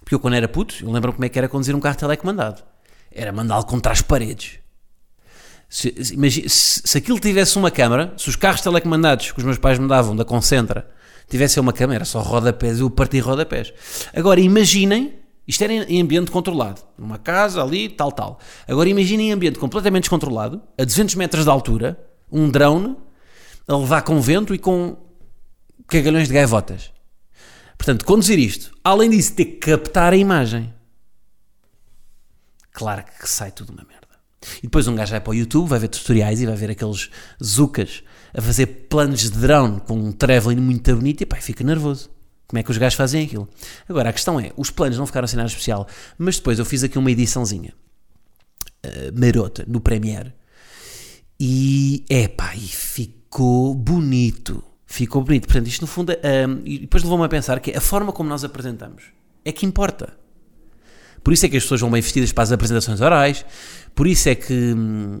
Porque 0.00 0.14
eu 0.14 0.20
quando 0.20 0.34
era 0.34 0.48
puto, 0.48 0.74
eu 0.82 0.90
lembro 0.90 1.12
como 1.12 1.24
é 1.24 1.28
que 1.28 1.38
era 1.38 1.48
conduzir 1.48 1.74
um 1.74 1.80
carro 1.80 1.96
telecomandado. 1.96 2.62
Era 3.10 3.32
mandá-lo 3.32 3.64
contra 3.66 3.92
as 3.92 4.00
paredes. 4.00 4.58
Se, 5.68 5.92
se- 6.02 6.48
se, 6.48 6.98
aquilo 6.98 7.18
tivesse 7.20 7.58
uma 7.58 7.70
câmara, 7.70 8.14
se 8.16 8.28
os 8.28 8.36
carros 8.36 8.60
telecomandados 8.62 9.32
que 9.32 9.38
os 9.38 9.44
meus 9.44 9.58
pais 9.58 9.78
me 9.78 9.86
davam 9.86 10.16
da 10.16 10.24
Concentra 10.24 10.88
tivessem 11.28 11.60
uma 11.60 11.74
câmara, 11.74 12.06
só 12.06 12.20
rodapés, 12.22 12.80
eu 12.80 12.88
parti 12.88 13.18
rodapés. 13.18 13.72
Agora 14.14 14.40
imaginem, 14.40 15.18
isto 15.46 15.62
era 15.62 15.74
em 15.74 16.00
ambiente 16.00 16.30
controlado, 16.30 16.80
numa 16.96 17.18
casa 17.18 17.62
ali, 17.62 17.90
tal, 17.90 18.10
tal. 18.10 18.38
Agora 18.66 18.88
imaginem 18.88 19.28
em 19.28 19.32
ambiente 19.32 19.58
completamente 19.58 20.04
descontrolado, 20.04 20.62
a 20.78 20.84
200 20.84 21.16
metros 21.16 21.44
de 21.44 21.50
altura, 21.50 21.98
um 22.32 22.48
drone 22.48 22.96
a 23.66 23.76
levar 23.76 24.00
com 24.02 24.18
vento 24.22 24.54
e 24.54 24.58
com 24.58 24.96
cagalhões 25.86 26.28
de 26.28 26.34
gaivotas. 26.34 26.90
Portanto, 27.78 28.04
conduzir 28.04 28.38
isto, 28.38 28.76
além 28.84 29.08
disso, 29.08 29.34
ter 29.34 29.44
que 29.44 29.70
captar 29.70 30.12
a 30.12 30.16
imagem. 30.16 30.74
Claro 32.72 33.04
que 33.18 33.28
sai 33.28 33.52
tudo 33.52 33.72
uma 33.72 33.84
merda. 33.84 34.08
E 34.58 34.62
depois 34.62 34.86
um 34.86 34.94
gajo 34.94 35.12
vai 35.12 35.20
para 35.20 35.30
o 35.30 35.34
YouTube, 35.34 35.68
vai 35.68 35.78
ver 35.78 35.88
tutoriais 35.88 36.40
e 36.40 36.46
vai 36.46 36.56
ver 36.56 36.70
aqueles 36.70 37.10
zucas 37.42 38.02
a 38.34 38.42
fazer 38.42 38.66
planos 38.88 39.22
de 39.22 39.30
drone 39.30 39.80
com 39.80 39.98
um 39.98 40.12
travelling 40.12 40.60
muito 40.60 40.94
bonito 40.94 41.22
e 41.22 41.26
pá, 41.26 41.36
fica 41.36 41.64
nervoso. 41.64 42.10
Como 42.46 42.58
é 42.58 42.62
que 42.62 42.70
os 42.70 42.78
gajos 42.78 42.96
fazem 42.96 43.24
aquilo? 43.24 43.48
Agora, 43.88 44.10
a 44.10 44.12
questão 44.12 44.40
é, 44.40 44.52
os 44.56 44.70
planos 44.70 44.96
não 44.96 45.06
ficaram 45.06 45.28
sem 45.28 45.36
nada 45.36 45.48
especial, 45.48 45.86
mas 46.16 46.36
depois 46.36 46.58
eu 46.58 46.64
fiz 46.64 46.82
aqui 46.82 46.98
uma 46.98 47.10
ediçãozinha 47.10 47.74
eh, 48.82 49.10
marota 49.10 49.64
no 49.66 49.80
Premiere 49.80 50.32
e, 51.38 52.04
epá, 52.08 52.54
e 52.56 52.60
ficou 52.60 53.74
bonito. 53.74 54.64
Ficou 54.90 55.22
bonito. 55.22 55.46
Portanto, 55.46 55.66
isto 55.66 55.82
no 55.82 55.86
fundo, 55.86 56.12
ahm, 56.12 56.62
e 56.64 56.78
depois 56.78 57.02
levou-me 57.02 57.22
a 57.26 57.28
pensar 57.28 57.60
que 57.60 57.76
a 57.76 57.80
forma 57.80 58.10
como 58.10 58.26
nós 58.26 58.42
apresentamos 58.42 59.04
é 59.44 59.52
que 59.52 59.66
importa. 59.66 60.16
Por 61.22 61.34
isso 61.34 61.44
é 61.44 61.48
que 61.50 61.58
as 61.58 61.62
pessoas 61.62 61.82
vão 61.82 61.90
bem 61.90 62.00
vestidas 62.00 62.32
para 62.32 62.44
as 62.44 62.52
apresentações 62.52 63.02
orais, 63.02 63.44
por 63.94 64.06
isso 64.06 64.30
é 64.30 64.34
que. 64.34 64.54
hum, 64.54 65.20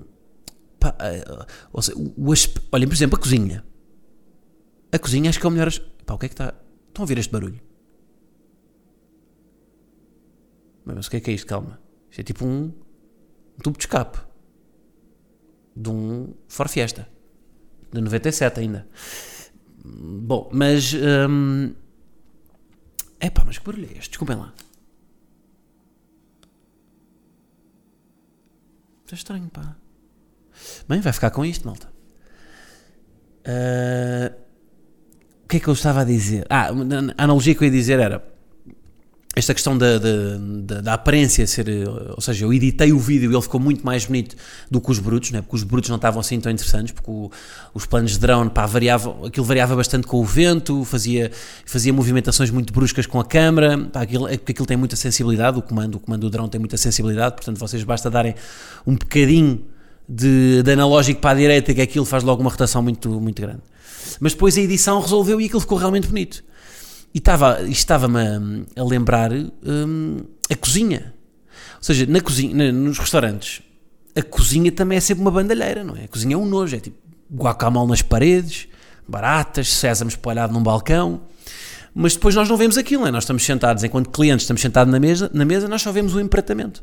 pá, 0.80 0.96
ah, 0.98 1.46
ou 1.70 1.82
seja, 1.82 1.98
o, 1.98 2.30
o 2.30 2.34
olhem, 2.72 2.88
por 2.88 2.94
exemplo, 2.94 3.18
a 3.18 3.20
cozinha. 3.20 3.62
A 4.90 4.98
cozinha 4.98 5.28
acho 5.28 5.38
que 5.38 5.44
é 5.44 5.48
o 5.48 5.52
melhor. 5.52 5.70
Pá, 6.06 6.14
o 6.14 6.18
que 6.18 6.24
é 6.24 6.28
que 6.30 6.34
está. 6.34 6.54
Estão 6.88 7.02
a 7.02 7.04
ouvir 7.04 7.18
este 7.18 7.30
barulho? 7.30 7.60
Mas, 10.82 10.96
mas 10.96 11.06
o 11.08 11.10
que 11.10 11.18
é 11.18 11.20
que 11.20 11.30
é 11.30 11.34
isto? 11.34 11.46
Calma. 11.46 11.78
Isto 12.10 12.20
é 12.20 12.22
tipo 12.24 12.46
um, 12.46 12.72
um 13.58 13.60
tubo 13.62 13.76
de 13.76 13.82
escape 13.82 14.18
de 15.76 15.90
um 15.90 16.32
Ford 16.48 16.70
Fiesta 16.70 17.06
de 17.92 18.00
97 18.00 18.60
ainda. 18.60 18.88
Bom, 19.96 20.50
mas. 20.52 20.92
Hum, 20.94 21.74
epá, 23.20 23.44
mas 23.44 23.58
que 23.58 23.64
barulho 23.64 23.86
é 23.86 23.98
este? 23.98 24.10
Desculpem 24.10 24.36
lá. 24.36 24.52
Está 29.04 29.16
estranho, 29.16 29.48
pá. 29.48 29.76
Bem, 30.88 31.00
vai 31.00 31.12
ficar 31.12 31.30
com 31.30 31.44
isto, 31.44 31.66
malta. 31.66 31.88
Ah, 33.46 34.32
o 35.44 35.48
que 35.48 35.56
é 35.56 35.60
que 35.60 35.68
eu 35.68 35.72
estava 35.72 36.02
a 36.02 36.04
dizer? 36.04 36.46
Ah, 36.50 36.68
a 36.68 37.24
analogia 37.24 37.54
que 37.54 37.62
eu 37.62 37.66
ia 37.66 37.72
dizer 37.72 37.98
era 37.98 38.22
esta 39.38 39.54
questão 39.54 39.76
da, 39.76 39.98
da, 39.98 40.80
da, 40.80 40.94
aparência 40.94 41.46
ser, 41.46 41.68
eh, 41.68 41.84
ou 42.14 42.20
seja, 42.20 42.44
eu 42.44 42.52
editei 42.52 42.92
o 42.92 42.98
vídeo 42.98 43.30
e 43.30 43.34
ele 43.34 43.42
ficou 43.42 43.60
muito 43.60 43.84
mais 43.84 44.04
bonito 44.04 44.36
do 44.70 44.80
que 44.80 44.90
os 44.90 44.98
brutos, 44.98 45.30
né? 45.30 45.40
porque 45.40 45.56
os 45.56 45.62
brutos 45.62 45.88
não 45.88 45.96
estavam 45.96 46.20
assim 46.20 46.40
tão 46.40 46.50
interessantes, 46.50 46.92
porque 46.92 47.10
o- 47.10 47.30
os 47.72 47.86
planos 47.86 48.12
de 48.12 48.18
drone, 48.18 48.50
pá, 48.50 48.66
variavam, 48.66 49.24
aquilo 49.24 49.46
variava 49.46 49.76
bastante 49.76 50.06
com 50.06 50.20
o 50.20 50.24
vento, 50.24 50.84
fazia, 50.84 51.30
fazia 51.64 51.92
movimentações 51.92 52.50
muito 52.50 52.72
bruscas 52.72 53.06
com 53.06 53.20
a 53.20 53.24
câmara, 53.24 53.78
pá, 53.78 54.02
aquilo, 54.02 54.28
é 54.28 54.34
aquilo 54.34 54.66
tem 54.66 54.76
muita 54.76 54.96
sensibilidade, 54.96 55.58
o 55.58 55.62
comando, 55.62 55.94
o 55.94 56.00
comando 56.00 56.22
do 56.22 56.30
drone 56.30 56.48
tem 56.50 56.58
muita 56.58 56.76
sensibilidade, 56.76 57.36
portanto 57.36 57.58
vocês 57.58 57.82
basta 57.84 58.10
darem 58.10 58.34
um 58.86 58.94
bocadinho 58.94 59.64
de, 60.08 60.62
de 60.62 60.72
analógico 60.72 61.20
para 61.20 61.30
a 61.30 61.34
direita 61.34 61.74
que 61.74 61.80
aquilo 61.82 62.04
faz 62.04 62.24
logo 62.24 62.40
uma 62.40 62.50
rotação 62.50 62.82
muito, 62.82 63.08
muito 63.20 63.40
grande. 63.42 63.60
Mas 64.20 64.32
depois 64.32 64.56
a 64.56 64.60
edição 64.60 65.00
resolveu 65.00 65.40
e 65.40 65.44
aquilo 65.44 65.60
ficou 65.60 65.76
realmente 65.78 66.08
bonito. 66.08 66.42
E 67.14 67.18
estava, 67.18 67.62
estava-me 67.62 68.18
a, 68.76 68.80
a 68.80 68.84
lembrar 68.84 69.32
hum, 69.32 70.18
a 70.50 70.56
cozinha. 70.56 71.14
Ou 71.76 71.82
seja, 71.82 72.06
na 72.06 72.20
cozinha, 72.20 72.72
nos 72.72 72.98
restaurantes, 72.98 73.62
a 74.14 74.22
cozinha 74.22 74.70
também 74.72 74.98
é 74.98 75.00
sempre 75.00 75.22
uma 75.22 75.30
bandalheira, 75.30 75.84
não 75.84 75.96
é? 75.96 76.04
A 76.04 76.08
cozinha 76.08 76.34
é 76.34 76.36
um 76.36 76.46
nojo, 76.46 76.76
é 76.76 76.80
tipo 76.80 76.96
guacamole 77.32 77.90
nas 77.90 78.02
paredes, 78.02 78.68
baratas, 79.06 79.68
sésamo 79.68 80.08
espalhado 80.08 80.52
num 80.52 80.62
balcão. 80.62 81.22
Mas 81.94 82.14
depois 82.14 82.34
nós 82.34 82.48
não 82.48 82.56
vemos 82.56 82.76
aquilo, 82.76 83.02
não 83.02 83.08
é? 83.08 83.10
Nós 83.10 83.24
estamos 83.24 83.44
sentados, 83.44 83.82
enquanto 83.84 84.10
clientes 84.10 84.44
estamos 84.44 84.60
sentados 84.60 84.92
na 84.92 85.00
mesa, 85.00 85.30
na 85.32 85.44
mesa 85.44 85.68
nós 85.68 85.82
só 85.82 85.92
vemos 85.92 86.14
o 86.14 86.20
empratamento. 86.20 86.82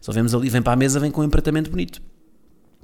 Só 0.00 0.12
vemos 0.12 0.34
ali, 0.34 0.48
vem 0.48 0.62
para 0.62 0.72
a 0.72 0.76
mesa, 0.76 1.00
vem 1.00 1.10
com 1.10 1.20
um 1.20 1.24
empratamento 1.24 1.70
bonito. 1.70 2.00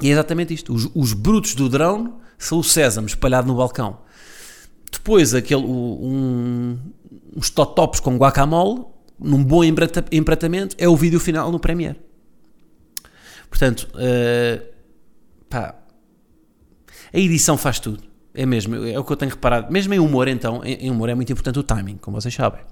E 0.00 0.08
é 0.08 0.12
exatamente 0.12 0.52
isto. 0.54 0.72
Os, 0.72 0.90
os 0.94 1.12
brutos 1.12 1.54
do 1.54 1.68
drone 1.68 2.12
são 2.38 2.58
o 2.58 2.64
sésamo 2.64 3.06
espalhado 3.06 3.46
no 3.46 3.54
balcão. 3.54 3.98
Depois, 4.92 5.34
aquele, 5.34 5.64
um, 5.64 6.78
uns 7.34 7.50
totopos 7.50 7.98
com 7.98 8.16
guacamole, 8.16 8.84
num 9.18 9.42
bom 9.42 9.64
emprata- 9.64 10.04
empratamento, 10.12 10.76
é 10.78 10.88
o 10.88 10.94
vídeo 10.94 11.18
final 11.18 11.50
no 11.50 11.58
Premiere. 11.58 11.98
Portanto, 13.48 13.88
eh, 13.96 14.62
pá, 15.48 15.74
a 17.12 17.18
edição 17.18 17.56
faz 17.56 17.80
tudo. 17.80 18.04
É 18.34 18.46
mesmo, 18.46 18.74
é 18.86 18.98
o 18.98 19.04
que 19.04 19.12
eu 19.12 19.16
tenho 19.16 19.30
reparado. 19.30 19.70
Mesmo 19.72 19.92
em 19.92 19.98
humor, 19.98 20.26
então, 20.28 20.62
em 20.64 20.90
humor 20.90 21.08
é 21.08 21.14
muito 21.14 21.30
importante 21.32 21.58
o 21.58 21.62
timing, 21.62 21.96
como 21.96 22.20
vocês 22.20 22.34
sabem. 22.34 22.62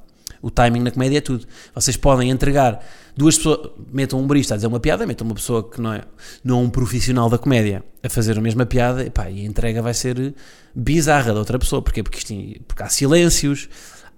O 0.43 0.51
timing 0.51 0.81
na 0.81 0.91
comédia 0.91 1.19
é 1.19 1.21
tudo. 1.21 1.47
Vocês 1.75 1.97
podem 1.97 2.31
entregar 2.31 2.85
duas 3.17 3.37
pessoas, 3.37 3.71
metam 3.93 4.19
um 4.19 4.23
humorista 4.23 4.55
a 4.55 4.57
dizer 4.57 4.67
uma 4.67 4.81
piada, 4.81 5.07
metam 5.07 5.27
uma 5.27 5.35
pessoa 5.35 5.69
que 5.69 5.81
não 5.81 5.93
é, 5.93 6.03
não 6.43 6.59
é 6.59 6.63
um 6.63 6.71
profissional 6.71 7.29
da 7.29 7.37
comédia 7.37 7.85
a 8.03 8.09
fazer 8.09 8.39
a 8.39 8.41
mesma 8.41 8.65
piada, 8.65 9.05
e, 9.05 9.13
e 9.33 9.41
a 9.43 9.45
entrega 9.45 9.83
vai 9.83 9.93
ser 9.93 10.35
bizarra 10.75 11.33
da 11.35 11.39
outra 11.39 11.59
pessoa. 11.59 11.83
Porquê? 11.83 12.03
Porque, 12.03 12.19
isto, 12.19 12.35
porque 12.67 12.83
há 12.83 12.89
silêncios, 12.89 13.69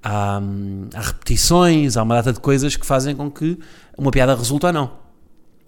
há, 0.02 0.38
hum, 0.38 0.88
há 0.94 1.00
repetições, 1.00 1.96
há 1.96 2.02
uma 2.02 2.14
data 2.14 2.32
de 2.32 2.40
coisas 2.40 2.76
que 2.76 2.86
fazem 2.86 3.16
com 3.16 3.30
que 3.30 3.58
uma 3.96 4.10
piada 4.10 4.34
resulte 4.34 4.66
ou 4.66 4.72
não. 4.72 5.01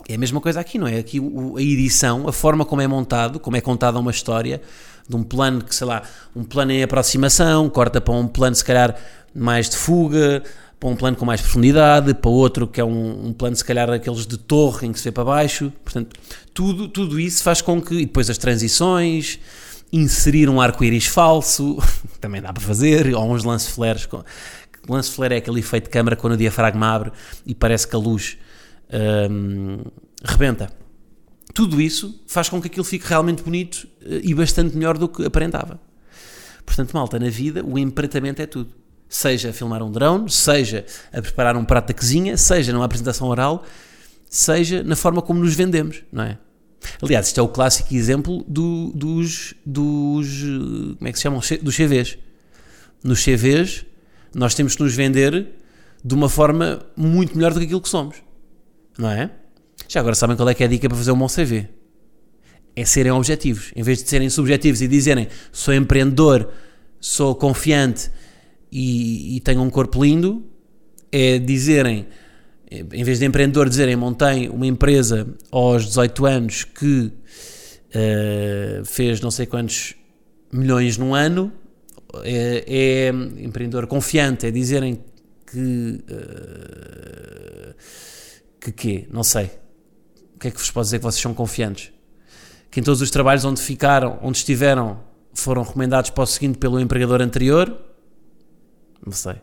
É 0.08 0.14
a 0.14 0.18
mesma 0.18 0.40
coisa 0.40 0.60
aqui, 0.60 0.78
não 0.78 0.86
é? 0.86 0.98
Aqui 0.98 1.18
o- 1.18 1.56
a 1.56 1.62
edição, 1.62 2.28
a 2.28 2.32
forma 2.32 2.64
como 2.64 2.82
é 2.82 2.86
montado, 2.86 3.40
como 3.40 3.56
é 3.56 3.60
contada 3.60 3.98
uma 3.98 4.10
história, 4.10 4.60
de 5.08 5.16
um 5.16 5.22
plano 5.22 5.62
que, 5.62 5.74
sei 5.74 5.86
lá, 5.86 6.02
um 6.34 6.44
plano 6.44 6.72
em 6.72 6.82
aproximação, 6.82 7.68
corta 7.70 8.00
para 8.00 8.14
um 8.14 8.26
plano, 8.26 8.54
se 8.54 8.64
calhar, 8.64 8.96
mais 9.34 9.68
de 9.68 9.76
fuga, 9.76 10.42
para 10.78 10.88
um 10.88 10.96
plano 10.96 11.16
com 11.16 11.24
mais 11.24 11.40
profundidade, 11.40 12.12
para 12.14 12.30
outro 12.30 12.66
que 12.66 12.80
é 12.80 12.84
um, 12.84 13.28
um 13.28 13.32
plano, 13.32 13.56
se 13.56 13.64
calhar, 13.64 13.86
daqueles 13.88 14.26
de 14.26 14.36
torre 14.36 14.86
em 14.86 14.92
que 14.92 14.98
se 14.98 15.04
vê 15.04 15.12
para 15.12 15.24
baixo. 15.24 15.72
Portanto, 15.82 16.14
tudo, 16.52 16.88
tudo 16.88 17.18
isso 17.18 17.42
faz 17.42 17.60
com 17.62 17.80
que. 17.80 17.94
E 17.94 18.06
depois 18.06 18.28
as 18.28 18.36
transições, 18.38 19.38
inserir 19.92 20.48
um 20.48 20.60
arco-íris 20.60 21.06
falso, 21.06 21.78
também 22.20 22.42
dá 22.42 22.52
para 22.52 22.62
fazer, 22.62 23.14
ou 23.14 23.32
uns 23.32 23.44
lance-flares. 23.44 24.06
Lance-flare 24.88 25.34
é 25.34 25.38
aquele 25.38 25.60
efeito 25.60 25.84
de 25.84 25.90
câmara 25.90 26.16
quando 26.16 26.34
o 26.34 26.36
diafragma 26.36 26.86
abre 26.94 27.12
e 27.46 27.54
parece 27.54 27.88
que 27.88 27.96
a 27.96 27.98
luz 27.98 28.36
rebenta. 30.24 30.70
Tudo 31.52 31.80
isso 31.80 32.22
faz 32.26 32.48
com 32.48 32.60
que 32.60 32.66
aquilo 32.66 32.84
fique 32.84 33.06
realmente 33.06 33.42
bonito 33.42 33.86
eh, 34.04 34.20
e 34.24 34.34
bastante 34.34 34.76
melhor 34.76 34.98
do 34.98 35.08
que 35.08 35.24
aparentava. 35.24 35.80
Portanto, 36.66 36.92
malta, 36.92 37.18
na 37.18 37.28
vida 37.28 37.64
o 37.64 37.78
empratamento 37.78 38.42
é 38.42 38.46
tudo. 38.46 38.70
Seja 39.08 39.52
filmar 39.52 39.82
um 39.82 39.90
drone, 39.92 40.28
seja 40.30 40.84
a 41.12 41.22
preparar 41.22 41.56
um 41.56 41.64
prato 41.64 41.88
da 41.88 41.94
cozinha, 41.94 42.36
seja 42.36 42.72
numa 42.72 42.84
apresentação 42.86 43.28
oral, 43.28 43.64
seja 44.28 44.82
na 44.82 44.96
forma 44.96 45.22
como 45.22 45.40
nos 45.40 45.54
vendemos, 45.54 46.02
não 46.10 46.24
é? 46.24 46.38
Aliás, 47.00 47.28
isto 47.28 47.38
é 47.38 47.42
o 47.42 47.48
clássico 47.48 47.94
exemplo 47.94 48.44
do- 48.48 48.92
dos, 48.94 49.54
dos, 49.64 50.26
como 50.98 51.08
é 51.08 51.12
que 51.12 51.18
se 51.18 51.22
chamam? 51.22 51.40
Dos 51.62 51.76
CVs. 51.76 52.18
Nos 53.02 53.22
CVs, 53.22 53.86
nós 54.34 54.54
temos 54.54 54.74
que 54.74 54.82
nos 54.82 54.94
vender 54.94 55.48
de 56.04 56.14
uma 56.14 56.28
forma 56.28 56.84
muito 56.96 57.36
melhor 57.36 57.52
do 57.52 57.60
que 57.60 57.66
aquilo 57.66 57.80
que 57.80 57.88
somos, 57.88 58.16
não 58.98 59.10
é? 59.10 59.30
Já 59.88 60.00
agora 60.00 60.14
sabem 60.14 60.36
qual 60.36 60.48
é 60.48 60.54
que 60.54 60.62
é 60.62 60.66
a 60.66 60.68
dica 60.68 60.88
para 60.88 60.96
fazer 60.96 61.12
um 61.12 61.18
bom 61.18 61.26
CV? 61.26 61.68
É 62.76 62.84
serem 62.84 63.12
objetivos. 63.12 63.72
Em 63.76 63.82
vez 63.82 64.02
de 64.02 64.08
serem 64.08 64.28
subjetivos 64.30 64.80
e 64.80 64.88
dizerem 64.88 65.28
sou 65.52 65.74
empreendedor, 65.74 66.50
sou 67.00 67.34
confiante 67.34 68.10
e, 68.72 69.36
e 69.36 69.40
tenho 69.40 69.62
um 69.62 69.70
corpo 69.70 70.02
lindo, 70.02 70.44
é 71.12 71.38
dizerem, 71.38 72.06
em 72.70 73.04
vez 73.04 73.20
de 73.20 73.24
empreendedor, 73.24 73.68
dizerem 73.68 73.94
montei 73.94 74.48
uma 74.48 74.66
empresa 74.66 75.26
aos 75.50 75.86
18 75.86 76.26
anos 76.26 76.64
que 76.64 77.12
eh, 77.92 78.82
fez 78.84 79.20
não 79.20 79.30
sei 79.30 79.46
quantos 79.46 79.94
milhões 80.52 80.98
num 80.98 81.14
ano, 81.14 81.52
é, 82.24 82.64
é 82.66 83.08
empreendedor 83.40 83.86
confiante, 83.86 84.46
é 84.46 84.50
dizerem 84.50 84.98
que. 85.46 86.00
eh, 86.08 87.74
que 88.64 88.72
quê? 88.72 89.08
Não 89.10 89.22
sei. 89.22 89.50
O 90.34 90.38
que 90.38 90.48
é 90.48 90.50
que 90.50 90.58
vos 90.58 90.70
pode 90.70 90.86
dizer 90.86 90.98
que 90.98 91.04
vocês 91.04 91.20
são 91.20 91.34
confiantes? 91.34 91.92
Que 92.70 92.80
em 92.80 92.82
todos 92.82 93.00
os 93.00 93.10
trabalhos 93.10 93.44
onde 93.44 93.60
ficaram, 93.60 94.18
onde 94.22 94.38
estiveram, 94.38 95.00
foram 95.34 95.62
recomendados 95.62 96.10
para 96.10 96.24
o 96.24 96.26
seguinte 96.26 96.58
pelo 96.58 96.80
empregador 96.80 97.20
anterior. 97.20 97.76
Não 99.04 99.12
sei. 99.12 99.36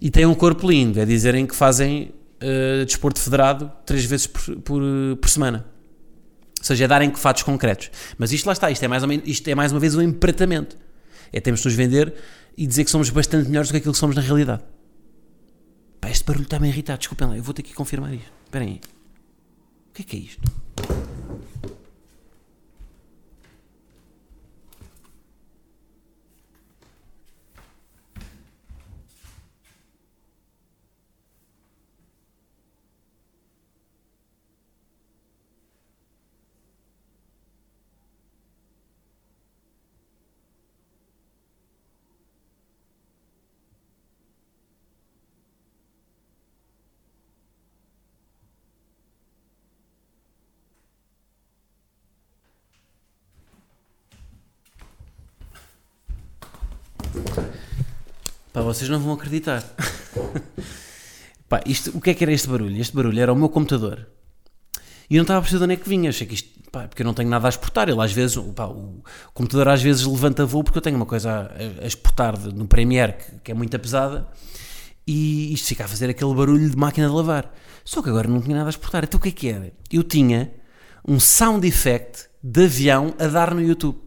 E 0.00 0.10
têm 0.10 0.26
um 0.26 0.34
corpo 0.34 0.68
lindo, 0.68 1.00
é 1.00 1.04
dizerem 1.04 1.46
que 1.46 1.54
fazem 1.54 2.12
eh, 2.40 2.84
desporto 2.84 3.20
federado 3.20 3.70
três 3.86 4.04
vezes 4.04 4.26
por, 4.26 4.56
por, 4.56 4.82
por 5.20 5.30
semana. 5.30 5.64
Ou 6.58 6.64
seja, 6.64 6.84
é 6.84 6.88
darem 6.88 7.14
fatos 7.14 7.44
concretos. 7.44 7.90
Mas 8.18 8.32
isto 8.32 8.46
lá 8.46 8.52
está, 8.52 8.70
isto 8.70 8.82
é 8.82 8.88
mais, 8.88 9.02
ou 9.02 9.08
menos, 9.08 9.28
isto 9.28 9.46
é 9.48 9.54
mais 9.54 9.72
uma 9.72 9.80
vez 9.80 9.94
um 9.94 10.02
empratamento. 10.02 10.76
É 11.32 11.40
temos 11.40 11.60
de 11.60 11.66
nos 11.66 11.74
vender 11.74 12.12
e 12.56 12.66
dizer 12.66 12.84
que 12.84 12.90
somos 12.90 13.10
bastante 13.10 13.48
melhores 13.48 13.68
do 13.68 13.72
que 13.72 13.78
aquilo 13.78 13.92
que 13.92 13.98
somos 13.98 14.16
na 14.16 14.22
realidade. 14.22 14.62
Pá, 16.02 16.10
este 16.10 16.24
barulho 16.24 16.42
está-me 16.42 16.66
a 16.66 16.70
irritar, 16.70 16.98
desculpem 16.98 17.28
lá, 17.28 17.36
eu 17.36 17.44
vou 17.44 17.54
ter 17.54 17.62
que 17.62 17.72
confirmar 17.72 18.12
isto. 18.12 18.32
Espera 18.44 18.64
aí. 18.64 18.80
O 19.90 19.94
que 19.94 20.02
é 20.02 20.04
que 20.04 20.16
é 20.16 20.18
isto? 20.18 21.11
Pá, 58.52 58.60
vocês 58.60 58.88
não 58.90 59.00
vão 59.00 59.14
acreditar. 59.14 59.62
Pá, 61.48 61.60
isto, 61.66 61.96
o 61.96 62.00
que 62.00 62.10
é 62.10 62.14
que 62.14 62.24
era 62.24 62.32
este 62.32 62.48
barulho? 62.48 62.80
Este 62.80 62.94
barulho 62.94 63.20
era 63.20 63.32
o 63.32 63.36
meu 63.36 63.48
computador. 63.48 64.06
E 65.10 65.16
eu 65.16 65.18
não 65.18 65.22
estava 65.24 65.38
a 65.40 65.42
perceber 65.42 65.58
de 65.58 65.64
onde 65.64 65.74
é 65.74 65.76
que 65.76 65.88
vinha. 65.88 66.08
Achei 66.10 66.26
que 66.26 66.34
isto, 66.34 66.48
pá, 66.70 66.88
porque 66.88 67.02
eu 67.02 67.04
não 67.06 67.12
tenho 67.12 67.28
nada 67.28 67.46
a 67.46 67.50
exportar. 67.50 67.88
Ele 67.88 68.00
às 68.00 68.12
vezes, 68.12 68.36
pá, 68.54 68.64
o 68.66 69.02
computador 69.34 69.68
às 69.68 69.82
vezes 69.82 70.06
levanta 70.06 70.46
voo 70.46 70.64
porque 70.64 70.78
eu 70.78 70.82
tenho 70.82 70.96
uma 70.96 71.04
coisa 71.04 71.30
a, 71.30 71.84
a 71.84 71.86
exportar 71.86 72.36
de- 72.38 72.54
no 72.54 72.66
Premiere 72.66 73.12
que, 73.14 73.38
que 73.44 73.50
é 73.52 73.54
muito 73.54 73.78
pesada 73.78 74.26
e 75.06 75.52
isto 75.52 75.66
fica 75.68 75.84
a 75.84 75.88
fazer 75.88 76.08
aquele 76.08 76.32
barulho 76.34 76.68
de 76.70 76.76
máquina 76.76 77.06
de 77.08 77.14
lavar. 77.14 77.52
Só 77.84 78.00
que 78.00 78.08
agora 78.08 78.28
não 78.28 78.40
tinha 78.40 78.56
nada 78.56 78.68
a 78.68 78.70
exportar. 78.70 79.04
Então 79.04 79.18
o 79.18 79.22
que 79.22 79.28
é 79.28 79.32
que 79.32 79.48
era? 79.48 79.72
Eu 79.90 80.02
tinha 80.02 80.50
um 81.06 81.20
sound 81.20 81.66
effect 81.66 82.26
de 82.42 82.64
avião 82.64 83.12
a 83.18 83.26
dar 83.26 83.52
no 83.54 83.60
YouTube. 83.60 83.98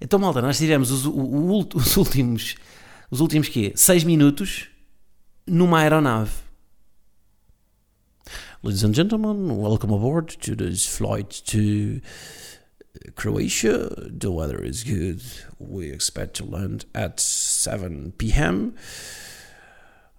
Então, 0.00 0.18
malta, 0.18 0.42
nós 0.42 0.58
tivemos 0.58 0.90
os, 0.90 1.06
o- 1.06 1.12
o 1.12 1.46
ult- 1.50 1.76
os 1.78 1.96
últimos, 1.96 2.56
os 3.12 3.20
últimos 3.20 3.46
quê? 3.46 3.74
6 3.76 4.04
minutos 4.04 4.68
numa 5.46 5.80
aeronave. 5.80 6.32
Ladies 8.62 8.84
and 8.84 8.94
gentlemen, 8.94 9.58
welcome 9.58 9.92
aboard 9.92 10.28
to 10.40 10.56
this 10.56 10.86
flight 10.86 11.42
to 11.44 12.00
Croatia. 13.14 14.08
The 14.08 14.30
weather 14.30 14.64
is 14.64 14.82
good. 14.82 15.20
We 15.58 15.90
expect 15.90 16.36
to 16.36 16.46
land 16.46 16.86
at 16.94 17.20
7 17.20 18.14
p.m. 18.16 18.76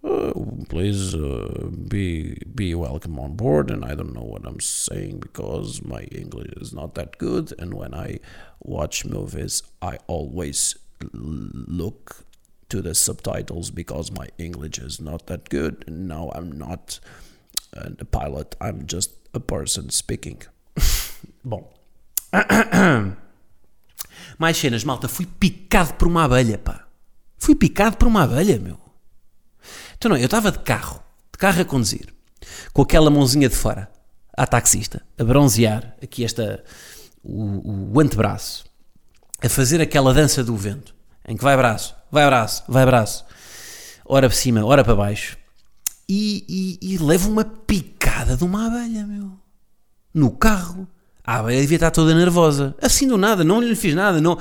Uh, 0.03 0.33
please 0.69 1.15
uh, 1.15 1.69
be 1.87 2.37
be 2.53 2.75
welcome 2.75 3.17
on 3.17 3.35
board. 3.35 3.71
And 3.71 3.83
I 3.83 3.95
don't 3.95 4.13
know 4.13 4.21
what 4.21 4.45
I'm 4.45 4.59
saying 4.59 5.21
because 5.21 5.81
my 5.81 6.01
English 6.11 6.51
is 6.57 6.73
not 6.73 6.93
that 6.93 7.17
good. 7.17 7.53
And 7.57 7.73
when 7.73 7.95
I 7.95 8.19
watch 8.59 9.03
movies, 9.03 9.63
I 9.81 9.97
always 10.05 10.75
look 11.11 12.25
to 12.73 12.81
the 12.81 12.95
subtitles 12.95 13.69
because 13.69 14.11
my 14.11 14.27
English 14.39 14.79
is 14.79 14.99
not 14.99 15.27
that 15.27 15.47
good. 15.49 15.85
Now 15.87 16.31
I'm 16.33 16.51
not 16.51 16.99
a 17.71 18.03
pilot. 18.03 18.55
I'm 18.59 18.87
just 18.87 19.11
a 19.31 19.39
person 19.39 19.91
speaking. 19.91 20.41
Bom. 21.45 21.71
Mais 24.39 24.57
cenas, 24.57 24.83
malta. 24.83 25.07
Fui 25.07 25.27
picado 25.27 25.93
por 25.93 26.07
uma 26.07 26.23
abelha, 26.23 26.57
pá. 26.57 26.87
Fui 27.37 27.53
picado 27.53 27.95
por 27.97 28.07
uma 28.07 28.23
abelha, 28.23 28.57
meu. 28.57 28.79
Então 29.95 30.09
não, 30.09 30.17
eu 30.17 30.25
estava 30.25 30.51
de 30.51 30.59
carro, 30.59 31.03
de 31.31 31.37
carro 31.37 31.61
a 31.61 31.65
conduzir, 31.65 32.11
com 32.73 32.81
aquela 32.81 33.11
mãozinha 33.11 33.47
de 33.47 33.55
fora, 33.55 33.89
à 34.35 34.47
taxista, 34.47 35.05
a 35.17 35.23
bronzear 35.23 35.95
aqui 36.01 36.25
esta, 36.25 36.63
o, 37.23 37.93
o 37.93 37.99
antebraço, 37.99 38.65
a 39.41 39.47
fazer 39.47 39.79
aquela 39.79 40.13
dança 40.13 40.43
do 40.43 40.57
vento, 40.57 40.95
em 41.25 41.37
que 41.37 41.43
vai 41.43 41.55
braço, 41.55 41.95
vai 42.13 42.25
braço, 42.27 42.63
vai 42.67 42.85
braço, 42.85 43.25
ora 44.05 44.29
para 44.29 44.37
cima, 44.37 44.63
ora 44.63 44.83
para 44.83 44.95
baixo, 44.95 45.35
e, 46.07 46.79
e, 46.81 46.93
e 46.93 46.97
levo 46.99 47.27
uma 47.27 47.43
picada 47.43 48.37
de 48.37 48.43
uma 48.43 48.67
abelha, 48.67 49.05
meu. 49.07 49.31
No 50.13 50.29
carro. 50.29 50.87
A 51.23 51.39
abelha 51.39 51.61
devia 51.61 51.77
estar 51.77 51.89
toda 51.89 52.13
nervosa. 52.13 52.75
Assim 52.79 53.07
do 53.07 53.17
nada, 53.17 53.43
não 53.43 53.59
lhe 53.59 53.75
fiz 53.75 53.95
nada, 53.95 54.21
não, 54.21 54.37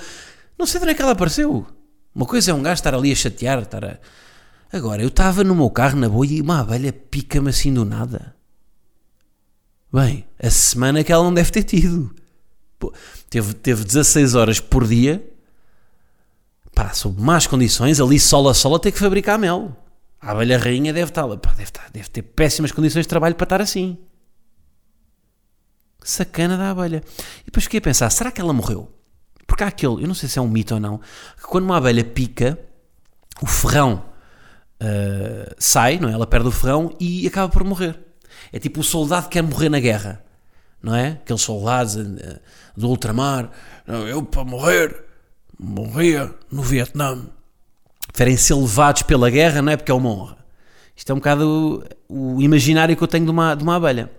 não 0.58 0.66
sei 0.66 0.80
de 0.80 0.84
onde 0.84 0.92
é 0.92 0.94
que 0.94 1.00
ela 1.00 1.12
apareceu. 1.12 1.66
Uma 2.14 2.26
coisa 2.26 2.50
é 2.50 2.54
um 2.54 2.62
gajo 2.62 2.74
estar 2.74 2.94
ali 2.94 3.10
a 3.10 3.14
chatear, 3.14 3.62
estar 3.62 3.84
a... 3.84 3.98
Agora, 4.70 5.00
eu 5.00 5.08
estava 5.08 5.42
no 5.42 5.54
meu 5.54 5.70
carro 5.70 5.98
na 5.98 6.08
boia 6.08 6.32
e 6.32 6.42
uma 6.42 6.60
abelha 6.60 6.92
pica-me 6.92 7.48
assim 7.48 7.72
do 7.72 7.86
nada. 7.86 8.34
Bem, 9.90 10.26
a 10.38 10.50
semana 10.50 11.02
que 11.02 11.12
ela 11.12 11.24
não 11.24 11.32
deve 11.32 11.50
ter 11.50 11.62
tido. 11.62 12.14
Pô, 12.78 12.92
teve, 13.30 13.54
teve 13.54 13.84
16 13.84 14.34
horas 14.34 14.60
por 14.60 14.86
dia, 14.86 15.24
pá, 16.82 16.92
sob 16.92 17.20
más 17.20 17.46
condições, 17.46 18.00
ali 18.00 18.18
sol 18.18 18.48
a 18.48 18.54
sol 18.54 18.74
a 18.74 18.78
ter 18.78 18.90
que 18.90 18.98
fabricar 18.98 19.38
mel. 19.38 19.76
A 20.20 20.32
abelha 20.32 20.58
rainha 20.58 20.92
deve 20.92 21.10
estar, 21.10 21.26
pá, 21.38 21.50
deve, 21.50 21.62
estar, 21.62 21.90
deve 21.92 22.08
ter 22.08 22.22
péssimas 22.22 22.72
condições 22.72 23.02
de 23.02 23.08
trabalho 23.08 23.34
para 23.34 23.44
estar 23.44 23.60
assim. 23.60 23.98
Sacana 26.02 26.56
da 26.56 26.70
abelha. 26.70 27.02
E 27.42 27.44
depois 27.46 27.64
fiquei 27.64 27.78
a 27.78 27.82
pensar, 27.82 28.10
será 28.10 28.32
que 28.32 28.40
ela 28.40 28.52
morreu? 28.52 28.92
Porque 29.46 29.62
há 29.62 29.68
aquele, 29.68 30.02
eu 30.02 30.08
não 30.08 30.14
sei 30.14 30.28
se 30.28 30.38
é 30.38 30.42
um 30.42 30.48
mito 30.48 30.74
ou 30.74 30.80
não, 30.80 30.98
que 30.98 31.42
quando 31.42 31.64
uma 31.64 31.76
abelha 31.76 32.04
pica, 32.04 32.58
o 33.40 33.46
ferrão 33.46 34.04
uh, 34.80 35.54
sai, 35.58 35.98
não 35.98 36.08
é? 36.08 36.12
Ela 36.12 36.26
perde 36.26 36.48
o 36.48 36.52
ferrão 36.52 36.94
e 36.98 37.26
acaba 37.26 37.48
por 37.48 37.62
morrer. 37.62 37.98
É 38.52 38.58
tipo 38.58 38.80
o 38.80 38.84
soldado 38.84 39.24
que 39.24 39.34
quer 39.34 39.42
morrer 39.42 39.68
na 39.68 39.78
guerra, 39.78 40.24
não 40.82 40.94
é? 40.94 41.10
Aqueles 41.22 41.42
soldados 41.42 41.94
uh, 41.94 42.40
do 42.76 42.88
ultramar, 42.88 43.50
"Não, 43.86 44.08
eu 44.08 44.22
para 44.22 44.44
morrer, 44.44 45.11
morria 45.62 46.34
no 46.50 46.62
Vietnã. 46.62 47.24
Preferem 48.08 48.36
ser 48.36 48.54
levados 48.54 49.02
pela 49.02 49.30
guerra, 49.30 49.62
não 49.62 49.72
é? 49.72 49.76
Porque 49.76 49.90
é 49.90 49.94
uma 49.94 50.10
honra. 50.10 50.38
Isto 50.94 51.10
é 51.10 51.14
um 51.14 51.18
bocado 51.18 51.84
o, 52.08 52.36
o 52.36 52.42
imaginário 52.42 52.96
que 52.96 53.02
eu 53.02 53.08
tenho 53.08 53.24
de 53.24 53.30
uma, 53.30 53.54
de 53.54 53.62
uma 53.62 53.76
abelha. 53.76 54.10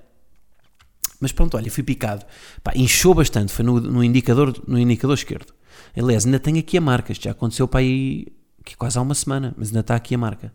Mas 1.20 1.32
pronto, 1.32 1.56
olha, 1.56 1.70
fui 1.70 1.84
picado. 1.84 2.26
Pá, 2.64 2.74
inchou 2.76 3.14
bastante, 3.14 3.54
foi 3.54 3.64
no, 3.64 3.80
no, 3.80 4.04
indicador, 4.04 4.54
no 4.68 4.80
indicador 4.80 5.16
esquerdo. 5.16 5.54
Aliás, 5.96 6.26
ainda 6.26 6.40
tenho 6.40 6.60
aqui 6.60 6.78
a 6.78 6.82
marca, 6.82 7.12
isto 7.12 7.24
já 7.24 7.32
aconteceu 7.32 7.68
para 7.68 7.82
aí 7.82 8.28
que 8.66 8.76
quase 8.76 8.98
há 8.98 9.02
uma 9.02 9.14
semana, 9.14 9.54
mas 9.58 9.68
ainda 9.68 9.82
está 9.82 9.96
aqui 9.96 10.16
a 10.16 10.18
marca. 10.18 10.54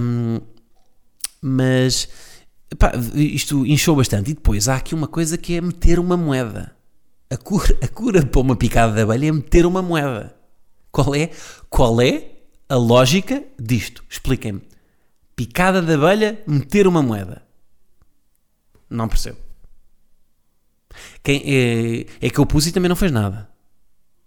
Um, 0.00 0.40
mas 1.42 2.08
pá, 2.78 2.92
isto 3.14 3.66
inchou 3.66 3.96
bastante. 3.96 4.30
E 4.30 4.34
depois 4.34 4.68
há 4.68 4.76
aqui 4.76 4.94
uma 4.94 5.08
coisa 5.08 5.36
que 5.36 5.56
é 5.56 5.60
meter 5.60 5.98
uma 5.98 6.16
moeda. 6.16 6.76
A 7.30 7.36
cura, 7.36 7.78
a 7.80 7.88
cura 7.88 8.26
para 8.26 8.40
uma 8.40 8.56
picada 8.56 8.92
de 8.92 9.02
abelha 9.02 9.28
é 9.28 9.32
meter 9.32 9.64
uma 9.64 9.80
moeda. 9.80 10.36
Qual 10.90 11.14
é, 11.14 11.30
qual 11.68 12.00
é 12.00 12.30
a 12.68 12.74
lógica 12.74 13.44
disto? 13.58 14.04
Expliquem-me. 14.08 14.62
Picada 15.36 15.80
de 15.80 15.94
abelha, 15.94 16.42
meter 16.46 16.88
uma 16.88 17.02
moeda. 17.02 17.42
Não 18.90 19.08
percebo. 19.08 19.38
Quem, 21.22 21.42
é, 21.46 22.06
é 22.20 22.30
que 22.30 22.38
eu 22.38 22.46
pus 22.46 22.66
e 22.66 22.72
também 22.72 22.88
não 22.88 22.96
fez 22.96 23.12
nada. 23.12 23.48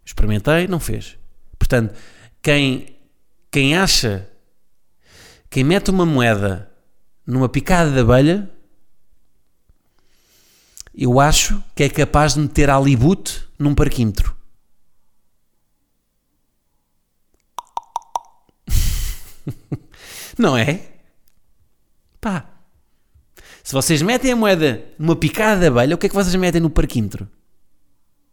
Experimentei, 0.05 0.67
não 0.67 0.79
fez. 0.79 1.17
Portanto, 1.59 1.93
quem, 2.41 2.97
quem 3.51 3.75
acha, 3.75 4.29
quem 5.49 5.63
mete 5.63 5.91
uma 5.91 6.05
moeda 6.05 6.71
numa 7.27 7.49
picada 7.49 7.91
de 7.91 7.99
abelha, 7.99 8.49
eu 10.93 11.19
acho 11.19 11.63
que 11.75 11.83
é 11.83 11.89
capaz 11.89 12.35
de 12.35 12.41
meter 12.41 12.69
alibute 12.69 13.47
num 13.57 13.73
parquímetro. 13.73 14.35
Não 20.37 20.55
é? 20.55 20.87
Pá. 22.21 22.49
Se 23.63 23.73
vocês 23.73 24.01
metem 24.01 24.31
a 24.31 24.35
moeda 24.35 24.83
numa 24.99 25.15
picada 25.15 25.61
de 25.61 25.67
abelha, 25.67 25.95
o 25.95 25.97
que 25.97 26.05
é 26.05 26.09
que 26.09 26.15
vocês 26.15 26.35
metem 26.35 26.61
no 26.61 26.69
parquímetro? 26.69 27.27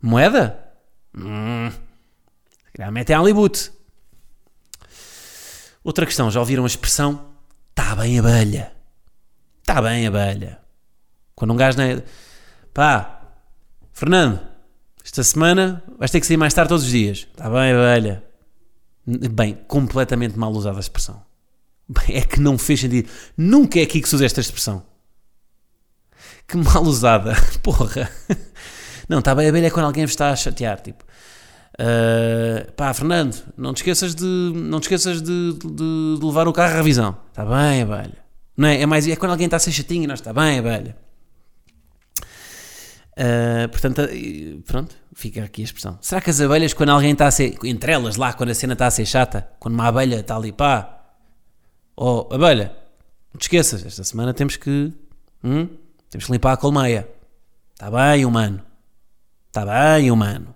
Moeda? 0.03 0.73
Hum. 1.16 1.70
Calhar 2.75 2.92
metem 2.92 3.16
alibute. 3.16 3.70
Outra 5.83 6.05
questão, 6.05 6.31
já 6.31 6.40
ouviram 6.40 6.64
a 6.64 6.66
expressão? 6.66 7.31
Está 7.70 7.94
bem 7.96 8.18
abelha. 8.18 8.73
Está 9.61 9.81
bem 9.81 10.07
abelha. 10.07 10.61
Quando 11.35 11.53
um 11.53 11.57
gajo 11.57 11.79
não 11.79 11.85
é... 11.85 12.03
Pá, 12.72 13.20
Fernando, 13.92 14.40
esta 15.04 15.22
semana 15.22 15.83
vais 15.98 16.11
ter 16.11 16.20
que 16.20 16.26
sair 16.26 16.37
mais 16.37 16.54
tarde 16.54 16.68
todos 16.68 16.85
os 16.85 16.90
dias. 16.90 17.26
Está 17.30 17.44
bem, 17.50 17.72
velha. 17.74 18.22
Bem, 19.06 19.59
completamente 19.66 20.38
mal 20.38 20.52
usada 20.52 20.76
a 20.76 20.80
expressão. 20.80 21.22
Bem, 21.88 22.16
é 22.16 22.20
que 22.22 22.40
não 22.40 22.56
fez 22.56 22.80
sentido. 22.80 23.09
Nunca 23.37 23.80
é 23.80 23.83
aqui 23.83 24.00
que 24.00 24.09
se 24.09 24.14
usa 24.14 24.24
esta 24.26 24.40
expressão. 24.40 24.85
Que 26.46 26.56
mal 26.56 26.83
usada. 26.83 27.35
Porra. 27.62 28.11
Não, 29.09 29.18
está 29.18 29.35
bem, 29.35 29.48
a 29.48 29.52
velha 29.52 29.66
é 29.66 29.70
quando 29.70 29.87
alguém 29.87 30.04
está 30.04 30.30
a 30.30 30.37
chatear. 30.37 30.80
Tipo, 30.80 31.04
"Ah, 31.78 32.70
pá, 32.76 32.94
Fernando, 32.94 33.37
não 33.56 33.72
te 33.74 33.78
esqueças 33.78 34.14
de, 34.14 34.24
não 34.24 34.78
te 34.78 34.85
esqueças 34.85 35.20
de, 35.20 35.52
de- 35.54 36.18
de 36.18 36.24
levar 36.24 36.46
o 36.46 36.52
carro 36.52 36.74
à 36.74 36.76
revisão. 36.76 37.16
Está 37.30 37.44
bem, 37.44 37.85
velha. 37.85 38.18
Não 38.56 38.68
é? 38.68 38.80
É, 38.83 38.87
mais, 38.87 39.09
é 39.09 39.16
quando 39.16 39.33
alguém 39.33 39.46
está 39.46 39.56
a 39.56 39.61
ser 39.61 39.72
chatinho 39.72 40.04
e 40.04 40.06
nós 40.06 40.20
está 40.20 40.33
bem, 40.33 40.61
velha. 40.62 40.96
Uh, 43.20 43.68
portanto, 43.68 44.00
uh, 44.00 44.62
pronto, 44.62 44.96
fica 45.12 45.44
aqui 45.44 45.61
a 45.61 45.64
expressão. 45.64 45.98
Será 46.00 46.22
que 46.22 46.30
as 46.30 46.40
abelhas, 46.40 46.72
quando 46.72 46.88
alguém 46.88 47.12
está 47.12 47.26
a 47.26 47.30
ser, 47.30 47.54
entre 47.64 47.92
elas 47.92 48.16
lá, 48.16 48.33
quando 48.33 48.48
a 48.48 48.54
cena 48.54 48.72
está 48.72 48.87
a 48.87 48.90
ser 48.90 49.04
chata, 49.04 49.46
quando 49.59 49.74
uma 49.74 49.88
abelha 49.88 50.20
está 50.20 50.37
ali, 50.37 50.52
pá, 50.52 51.02
oh, 51.94 52.26
abelha, 52.33 52.74
não 53.30 53.38
te 53.38 53.42
esqueças, 53.42 53.85
esta 53.85 54.02
semana 54.04 54.33
temos 54.33 54.56
que, 54.56 54.90
hum, 55.44 55.68
temos 56.09 56.24
que 56.24 56.33
limpar 56.33 56.54
a 56.54 56.56
colmeia. 56.56 57.06
Está 57.74 57.90
bem, 57.90 58.24
humano. 58.24 58.62
Está 59.48 59.66
bem, 59.66 60.11
humano. 60.11 60.54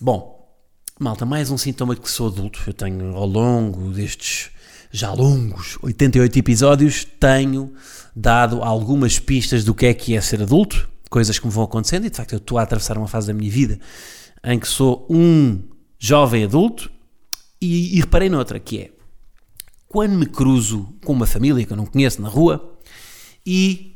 Bom, 0.00 0.56
malta, 0.98 1.26
mais 1.26 1.50
um 1.50 1.58
sintoma 1.58 1.94
de 1.94 2.00
que 2.00 2.10
sou 2.10 2.28
adulto. 2.28 2.62
Eu 2.66 2.72
tenho, 2.72 3.14
ao 3.14 3.26
longo 3.26 3.90
destes 3.90 4.51
já 4.92 5.12
longos 5.12 5.78
88 5.82 6.38
episódios, 6.38 7.06
tenho 7.18 7.72
dado 8.14 8.62
algumas 8.62 9.18
pistas 9.18 9.64
do 9.64 9.74
que 9.74 9.86
é 9.86 9.94
que 9.94 10.14
é 10.14 10.20
ser 10.20 10.42
adulto, 10.42 10.88
coisas 11.08 11.38
que 11.38 11.46
me 11.46 11.52
vão 11.52 11.64
acontecendo, 11.64 12.06
e 12.06 12.10
de 12.10 12.16
facto 12.16 12.34
eu 12.34 12.38
estou 12.38 12.58
a 12.58 12.62
atravessar 12.62 12.98
uma 12.98 13.08
fase 13.08 13.26
da 13.26 13.32
minha 13.32 13.50
vida 13.50 13.80
em 14.44 14.58
que 14.58 14.68
sou 14.68 15.06
um 15.08 15.60
jovem 15.98 16.44
adulto, 16.44 16.90
e, 17.60 17.96
e 17.96 18.00
reparei 18.00 18.28
noutra, 18.28 18.58
que 18.60 18.78
é 18.78 18.90
quando 19.88 20.12
me 20.12 20.26
cruzo 20.26 20.92
com 21.04 21.12
uma 21.12 21.26
família 21.26 21.64
que 21.64 21.72
eu 21.72 21.76
não 21.76 21.86
conheço 21.86 22.20
na 22.20 22.28
rua 22.28 22.76
e 23.46 23.92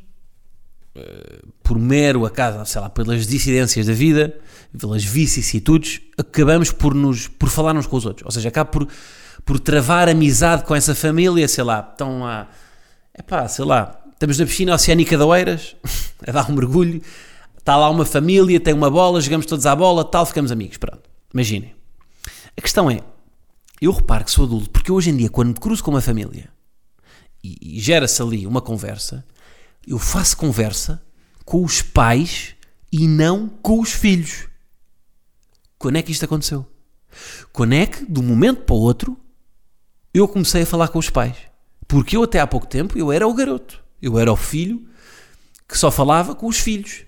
por 1.62 1.78
mero 1.78 2.24
acaso, 2.24 2.64
sei 2.70 2.80
lá, 2.80 2.88
pelas 2.88 3.26
dissidências 3.26 3.86
da 3.86 3.92
vida, 3.92 4.38
pelas 4.78 5.04
vicissitudes, 5.04 6.00
acabamos 6.16 6.70
por 6.70 6.94
nos 6.94 7.28
por 7.28 7.48
falar 7.48 7.76
uns 7.76 7.86
com 7.86 7.96
os 7.96 8.06
outros. 8.06 8.24
Ou 8.24 8.30
seja, 8.30 8.48
acaba 8.48 8.70
por, 8.70 8.88
por 9.46 9.60
travar 9.60 10.08
amizade 10.08 10.64
com 10.64 10.74
essa 10.74 10.92
família, 10.92 11.46
sei 11.46 11.62
lá, 11.62 11.88
estão 11.88 12.20
lá, 12.20 12.50
é 13.14 13.22
pá, 13.22 13.46
sei 13.46 13.64
lá, 13.64 14.02
estamos 14.12 14.40
na 14.40 14.44
piscina 14.44 14.74
oceânica 14.74 15.16
de 15.16 15.22
Oeiras, 15.22 15.76
a 16.26 16.32
dar 16.32 16.50
um 16.50 16.54
mergulho, 16.54 17.00
está 17.56 17.76
lá 17.76 17.88
uma 17.88 18.04
família, 18.04 18.58
tem 18.58 18.74
uma 18.74 18.90
bola, 18.90 19.20
jogamos 19.20 19.46
todos 19.46 19.64
à 19.64 19.76
bola, 19.76 20.04
tal, 20.04 20.26
ficamos 20.26 20.50
amigos, 20.50 20.78
pronto. 20.78 21.08
Imaginem. 21.32 21.76
A 22.56 22.60
questão 22.60 22.90
é, 22.90 23.00
eu 23.80 23.92
reparo 23.92 24.24
que 24.24 24.32
sou 24.32 24.46
adulto, 24.46 24.68
porque 24.68 24.90
hoje 24.90 25.10
em 25.10 25.16
dia, 25.16 25.30
quando 25.30 25.48
me 25.48 25.54
cruzo 25.54 25.84
com 25.84 25.92
uma 25.92 26.00
família 26.00 26.50
e, 27.42 27.76
e 27.76 27.80
gera-se 27.80 28.20
ali 28.20 28.48
uma 28.48 28.60
conversa, 28.60 29.24
eu 29.86 29.98
faço 30.00 30.36
conversa 30.36 31.00
com 31.44 31.62
os 31.62 31.82
pais 31.82 32.56
e 32.90 33.06
não 33.06 33.48
com 33.48 33.78
os 33.78 33.92
filhos. 33.92 34.48
Quando 35.78 35.98
é 35.98 36.02
que 36.02 36.10
isto 36.10 36.24
aconteceu? 36.24 36.66
Quando 37.52 37.74
é 37.74 37.86
que, 37.86 38.04
de 38.04 38.18
um 38.18 38.24
momento 38.24 38.62
para 38.62 38.74
o 38.74 38.80
outro, 38.80 39.16
eu 40.16 40.28
comecei 40.28 40.62
a 40.62 40.66
falar 40.66 40.88
com 40.88 40.98
os 40.98 41.10
pais? 41.10 41.36
Porque 41.88 42.16
eu 42.16 42.22
até 42.22 42.40
há 42.40 42.46
pouco 42.46 42.66
tempo 42.66 42.98
eu 42.98 43.12
era 43.12 43.26
o 43.26 43.34
garoto. 43.34 43.82
Eu 44.00 44.18
era 44.18 44.32
o 44.32 44.36
filho 44.36 44.86
que 45.68 45.76
só 45.78 45.90
falava 45.90 46.34
com 46.34 46.46
os 46.46 46.58
filhos. 46.58 47.04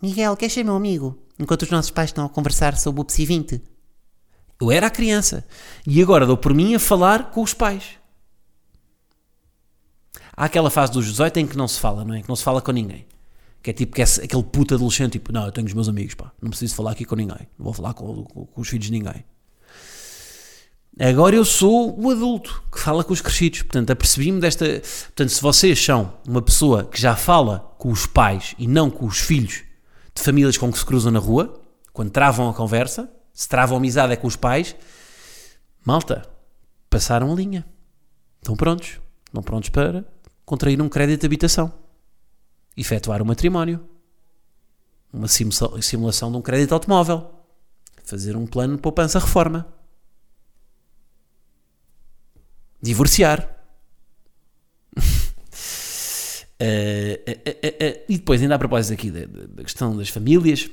Miguel, 0.00 0.36
queres 0.36 0.52
ser 0.54 0.64
meu 0.64 0.74
amigo? 0.76 1.18
Enquanto 1.38 1.62
os 1.62 1.70
nossos 1.70 1.90
pais 1.90 2.10
estão 2.10 2.24
a 2.24 2.28
conversar 2.28 2.76
sobre 2.76 3.00
o 3.00 3.04
Psi 3.04 3.24
20. 3.26 3.62
Eu 4.60 4.70
era 4.70 4.86
a 4.86 4.90
criança. 4.90 5.46
E 5.86 6.00
agora 6.02 6.26
dou 6.26 6.36
por 6.36 6.54
mim 6.54 6.74
a 6.74 6.78
falar 6.78 7.30
com 7.30 7.42
os 7.42 7.54
pais. 7.54 7.98
Há 10.36 10.44
aquela 10.44 10.70
fase 10.70 10.92
dos 10.92 11.06
18 11.06 11.38
em 11.38 11.46
que 11.46 11.56
não 11.56 11.66
se 11.68 11.78
fala, 11.80 12.04
não 12.04 12.14
é? 12.14 12.22
Que 12.22 12.28
não 12.28 12.36
se 12.36 12.42
fala 12.44 12.60
com 12.60 12.72
ninguém. 12.72 13.06
Que 13.62 13.70
é 13.70 13.72
tipo 13.72 13.94
que 13.94 14.02
é 14.02 14.04
aquele 14.04 14.42
puto 14.42 14.74
adolescente, 14.74 15.12
tipo, 15.12 15.32
não, 15.32 15.46
eu 15.46 15.52
tenho 15.52 15.66
os 15.66 15.72
meus 15.72 15.88
amigos, 15.88 16.14
pá, 16.14 16.30
não 16.40 16.50
preciso 16.50 16.74
falar 16.74 16.90
aqui 16.92 17.04
com 17.04 17.16
ninguém. 17.16 17.48
Não 17.58 17.64
vou 17.64 17.72
falar 17.72 17.94
com, 17.94 18.24
com- 18.24 18.44
com 18.46 18.60
os 18.60 18.68
filhos 18.68 18.86
de 18.86 18.92
ninguém. 18.92 19.24
Agora 20.98 21.34
eu 21.34 21.44
sou 21.44 21.98
o 22.00 22.10
adulto 22.10 22.62
que 22.70 22.78
fala 22.78 23.02
com 23.02 23.12
os 23.12 23.20
crescidos. 23.20 23.62
Portanto, 23.62 23.90
apercebi-me 23.90 24.40
desta. 24.40 24.64
Portanto, 24.64 25.28
se 25.30 25.42
vocês 25.42 25.82
são 25.84 26.14
uma 26.26 26.40
pessoa 26.40 26.84
que 26.84 27.00
já 27.00 27.16
fala 27.16 27.74
com 27.78 27.90
os 27.90 28.06
pais 28.06 28.54
e 28.58 28.66
não 28.68 28.88
com 28.90 29.04
os 29.06 29.18
filhos 29.18 29.62
de 30.14 30.22
famílias 30.22 30.56
com 30.56 30.70
que 30.70 30.78
se 30.78 30.86
cruzam 30.86 31.10
na 31.10 31.18
rua, 31.18 31.60
quando 31.92 32.10
travam 32.10 32.48
a 32.48 32.54
conversa, 32.54 33.10
se 33.32 33.48
travam 33.48 33.76
amizade 33.76 34.12
é 34.12 34.16
com 34.16 34.28
os 34.28 34.36
pais, 34.36 34.76
malta, 35.84 36.28
passaram 36.88 37.32
a 37.32 37.34
linha. 37.34 37.66
Estão 38.40 38.54
prontos. 38.56 39.00
Estão 39.26 39.42
prontos 39.42 39.70
para 39.70 40.04
contrair 40.44 40.80
um 40.80 40.88
crédito 40.88 41.22
de 41.22 41.26
habitação. 41.26 41.72
Efetuar 42.76 43.20
um 43.20 43.24
matrimónio. 43.24 43.80
Uma 45.12 45.26
simula- 45.26 45.82
simulação 45.82 46.30
de 46.30 46.36
um 46.36 46.42
crédito 46.42 46.72
automóvel. 46.72 47.30
Fazer 48.04 48.36
um 48.36 48.46
plano 48.46 48.76
de 48.76 48.82
poupança-reforma. 48.82 49.73
Divorciar. 52.84 53.38
Eh, 56.66 57.20
eh, 57.26 57.76
eh, 57.80 58.04
e 58.08 58.16
depois, 58.16 58.40
ainda 58.40 58.54
a 58.54 58.58
propósito 58.58 58.94
aqui 58.94 59.10
da, 59.10 59.26
da- 59.26 59.62
questão 59.64 59.94
das 59.96 60.08
famílias, 60.08 60.70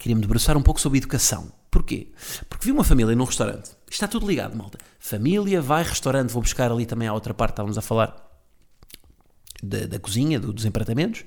queria-me 0.00 0.20
debruçar 0.20 0.56
um 0.56 0.62
pouco 0.62 0.80
sobre 0.80 0.98
educação. 0.98 1.50
Porquê? 1.70 2.08
Porque 2.50 2.66
vi 2.66 2.72
uma 2.72 2.82
família 2.82 3.14
num 3.14 3.24
restaurante. 3.24 3.70
Está 3.88 4.08
tudo 4.08 4.26
ligado, 4.26 4.56
malta. 4.56 4.78
Família, 4.98 5.62
vai, 5.62 5.84
restaurante, 5.84 6.30
vou 6.30 6.42
buscar 6.42 6.72
ali 6.72 6.84
também 6.84 7.06
a 7.06 7.12
outra 7.14 7.32
parte, 7.32 7.52
estávamos 7.52 7.78
a 7.78 7.82
falar 7.82 8.16
da, 9.62 9.86
da 9.86 9.98
cozinha, 10.00 10.40
do- 10.40 10.52
dos 10.52 10.64
empratamentos. 10.64 11.24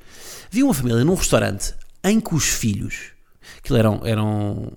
Vi 0.51 0.61
uma 0.61 0.73
família 0.73 1.03
num 1.05 1.15
restaurante 1.15 1.73
em 2.03 2.19
que 2.19 2.35
os 2.35 2.49
filhos, 2.49 3.13
aquilo 3.59 3.79
eram, 3.79 4.01
eram 4.03 4.73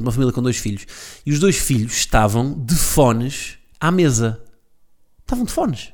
uma 0.00 0.10
família 0.12 0.32
com 0.32 0.42
dois 0.42 0.56
filhos, 0.56 0.86
e 1.26 1.30
os 1.30 1.38
dois 1.38 1.56
filhos 1.56 1.92
estavam 1.92 2.54
de 2.64 2.74
fones 2.74 3.58
à 3.80 3.90
mesa. 3.90 4.42
Estavam 5.20 5.44
de 5.44 5.52
fones. 5.52 5.92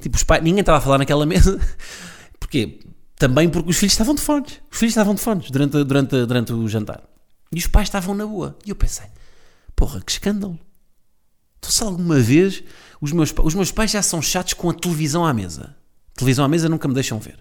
Tipo, 0.00 0.16
os 0.16 0.22
pais, 0.22 0.42
ninguém 0.42 0.60
estava 0.60 0.78
a 0.78 0.80
falar 0.80 0.98
naquela 0.98 1.24
mesa. 1.26 1.60
Porquê? 2.38 2.80
Também 3.16 3.48
porque 3.48 3.70
os 3.70 3.76
filhos 3.76 3.92
estavam 3.92 4.14
de 4.14 4.20
fones. 4.20 4.60
Os 4.70 4.78
filhos 4.78 4.92
estavam 4.92 5.14
de 5.14 5.20
fones 5.20 5.50
durante, 5.50 5.82
durante, 5.84 6.26
durante 6.26 6.52
o 6.52 6.68
jantar. 6.68 7.02
E 7.52 7.58
os 7.58 7.66
pais 7.66 7.88
estavam 7.88 8.14
na 8.14 8.26
boa. 8.26 8.56
E 8.64 8.70
eu 8.70 8.76
pensei, 8.76 9.06
porra, 9.74 10.00
que 10.00 10.12
escândalo. 10.12 10.58
Então, 11.58 11.70
se 11.70 11.82
alguma 11.82 12.20
vez 12.20 12.62
os 13.00 13.12
meus, 13.12 13.34
os 13.42 13.54
meus 13.54 13.72
pais 13.72 13.90
já 13.90 14.02
são 14.02 14.22
chatos 14.22 14.54
com 14.54 14.70
a 14.70 14.74
televisão 14.74 15.24
à 15.24 15.32
mesa. 15.32 15.74
Televisão 16.14 16.44
à 16.44 16.48
mesa 16.48 16.68
nunca 16.68 16.86
me 16.86 16.94
deixam 16.94 17.18
ver. 17.18 17.38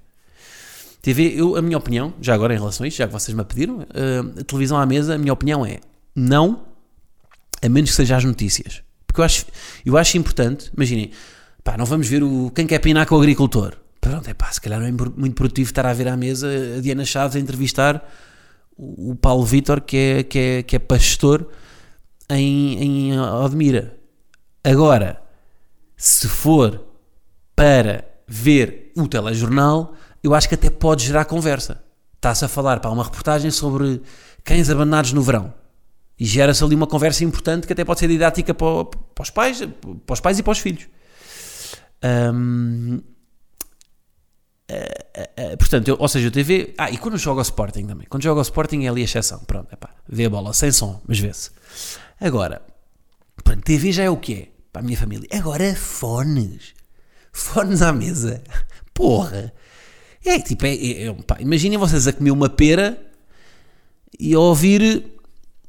TV, 1.01 1.33
eu, 1.39 1.55
a 1.55 1.61
minha 1.61 1.77
opinião, 1.77 2.13
já 2.19 2.33
agora 2.33 2.53
em 2.53 2.57
relação 2.57 2.83
a 2.83 2.87
isto, 2.87 2.97
já 2.97 3.07
que 3.07 3.13
vocês 3.13 3.35
me 3.35 3.43
pediram, 3.43 3.85
eh, 3.93 4.41
a 4.41 4.43
televisão 4.43 4.77
à 4.77 4.85
mesa, 4.85 5.15
a 5.15 5.17
minha 5.17 5.31
opinião 5.31 5.65
é 5.65 5.79
não, 6.15 6.65
a 7.61 7.69
menos 7.69 7.91
que 7.91 7.95
seja 7.95 8.17
as 8.17 8.23
notícias. 8.23 8.81
Porque 9.17 9.21
eu 9.21 9.25
acho, 9.25 9.45
eu 9.83 9.97
acho 9.97 10.17
importante, 10.17 10.71
imaginem, 10.75 11.09
pá, 11.63 11.75
não 11.75 11.85
vamos 11.85 12.07
ver 12.07 12.21
o 12.21 12.51
quem 12.53 12.67
quer 12.67 12.77
pinar 12.77 13.07
com 13.07 13.15
o 13.15 13.17
agricultor. 13.17 13.75
Pronto, 13.99 14.29
é 14.29 14.33
pá, 14.35 14.51
se 14.51 14.61
calhar 14.61 14.79
não 14.79 14.85
é 14.85 14.91
muito 14.91 15.33
produtivo 15.33 15.69
estar 15.69 15.87
a 15.87 15.93
ver 15.93 16.07
à 16.07 16.15
mesa 16.15 16.47
a 16.77 16.81
Diana 16.81 17.03
Chaves 17.03 17.35
a 17.35 17.39
entrevistar 17.39 18.07
o, 18.77 19.15
Paulo 19.15 19.43
Vitor, 19.43 19.81
que 19.81 19.97
é, 19.97 20.23
que, 20.23 20.37
é, 20.37 20.63
que 20.63 20.75
é 20.75 20.79
pastor 20.79 21.49
em, 22.29 23.09
em 23.09 23.19
Odmira. 23.19 23.97
Agora, 24.63 25.19
se 25.95 26.27
for 26.27 26.83
para 27.55 28.05
ver 28.27 28.91
o 28.95 29.07
telejornal, 29.07 29.95
eu 30.21 30.35
acho 30.35 30.47
que 30.47 30.53
até 30.53 30.69
pode 30.69 31.05
gerar 31.05 31.25
conversa. 31.25 31.81
Está-se 32.17 32.45
a 32.45 32.47
falar 32.47 32.79
para 32.79 32.91
uma 32.91 33.03
reportagem 33.03 33.49
sobre 33.49 33.99
cães 34.43 34.69
abandonados 34.69 35.11
no 35.11 35.23
verão. 35.23 35.51
E 36.19 36.25
gera-se 36.25 36.63
ali 36.63 36.73
uma 36.75 36.87
conversa 36.87 37.23
importante 37.23 37.67
que 37.67 37.73
até 37.73 37.85
pode 37.85 37.99
ser 37.99 38.07
didática 38.07 38.53
para, 38.53 38.85
para 38.85 39.21
os 39.23 39.29
pais, 39.29 39.59
para 40.05 40.13
os 40.13 40.19
pais 40.19 40.39
e 40.39 40.43
para 40.43 40.51
os 40.51 40.59
filhos. 40.59 40.87
Eh, 44.69 45.03
eh, 45.13 45.29
eh, 45.37 45.55
portanto, 45.55 45.87
eu- 45.87 45.97
ou 45.99 46.07
seja, 46.07 46.27
o 46.27 46.31
TV. 46.31 46.73
Ah, 46.77 46.91
e 46.91 46.97
quando 46.97 47.13
eu 47.13 47.19
jogo 47.19 47.39
ao 47.39 47.43
Sporting 47.43 47.85
também. 47.85 48.05
Quando 48.09 48.23
jogo 48.23 48.39
ao 48.39 48.43
Sporting 48.43 48.83
é 48.83 48.89
ali 48.89 49.01
a 49.01 49.05
exceção. 49.05 49.39
Pronto, 49.39 49.69
vê 50.09 50.25
a 50.25 50.29
bola 50.29 50.53
sem 50.53 50.71
som, 50.71 51.01
mas 51.07 51.19
vê-se. 51.19 51.51
Agora, 52.19 52.61
pronto, 53.43 53.61
TV 53.63 53.91
já 53.91 54.03
é 54.03 54.09
o 54.09 54.17
que 54.17 54.33
é 54.33 54.47
para 54.73 54.81
a 54.81 54.85
minha 54.85 54.97
família. 54.97 55.27
Agora, 55.31 55.73
fones. 55.75 56.73
Fones 57.31 57.81
à 57.81 57.93
mesa. 57.93 58.43
Porra. 58.93 59.53
É 60.25 60.39
tipo, 60.39 60.65
é, 60.65 60.73
é, 60.75 61.07
é, 61.07 61.15
imaginem 61.39 61.77
vocês 61.77 62.05
a 62.07 62.11
comer 62.11 62.31
uma 62.31 62.49
pera 62.49 63.01
e 64.19 64.33
a 64.33 64.39
ouvir, 64.39 65.16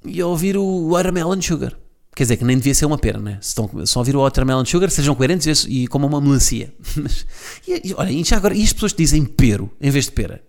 e 0.05 0.21
a 0.21 0.27
ouvir 0.27 0.57
o 0.57 0.91
Watermelon 0.91 1.41
Sugar. 1.41 1.77
Quer 2.15 2.25
dizer, 2.25 2.37
que 2.37 2.45
nem 2.45 2.57
devia 2.57 2.75
ser 2.75 2.85
uma 2.87 2.99
pera, 2.99 3.19
né? 3.21 3.39
Se 3.41 3.49
estão, 3.51 3.71
a 3.73 3.99
ouvir 3.99 4.17
o 4.17 4.21
Watermelon 4.23 4.65
Sugar, 4.65 4.91
sejam 4.91 5.15
coerentes 5.15 5.65
e, 5.65 5.85
e 5.85 5.87
comam 5.87 6.09
uma 6.09 6.21
melancia. 6.21 6.75
Mas, 6.97 7.25
e, 7.67 7.91
e, 7.91 7.95
olha, 7.95 8.11
e 8.11 8.25
já 8.25 8.37
agora, 8.37 8.55
e 8.57 8.63
as 8.63 8.73
pessoas 8.73 8.93
dizem 8.93 9.25
pero 9.25 9.71
em 9.81 9.91
vez 9.91 10.07
de 10.07 10.13
pera? 10.13 10.43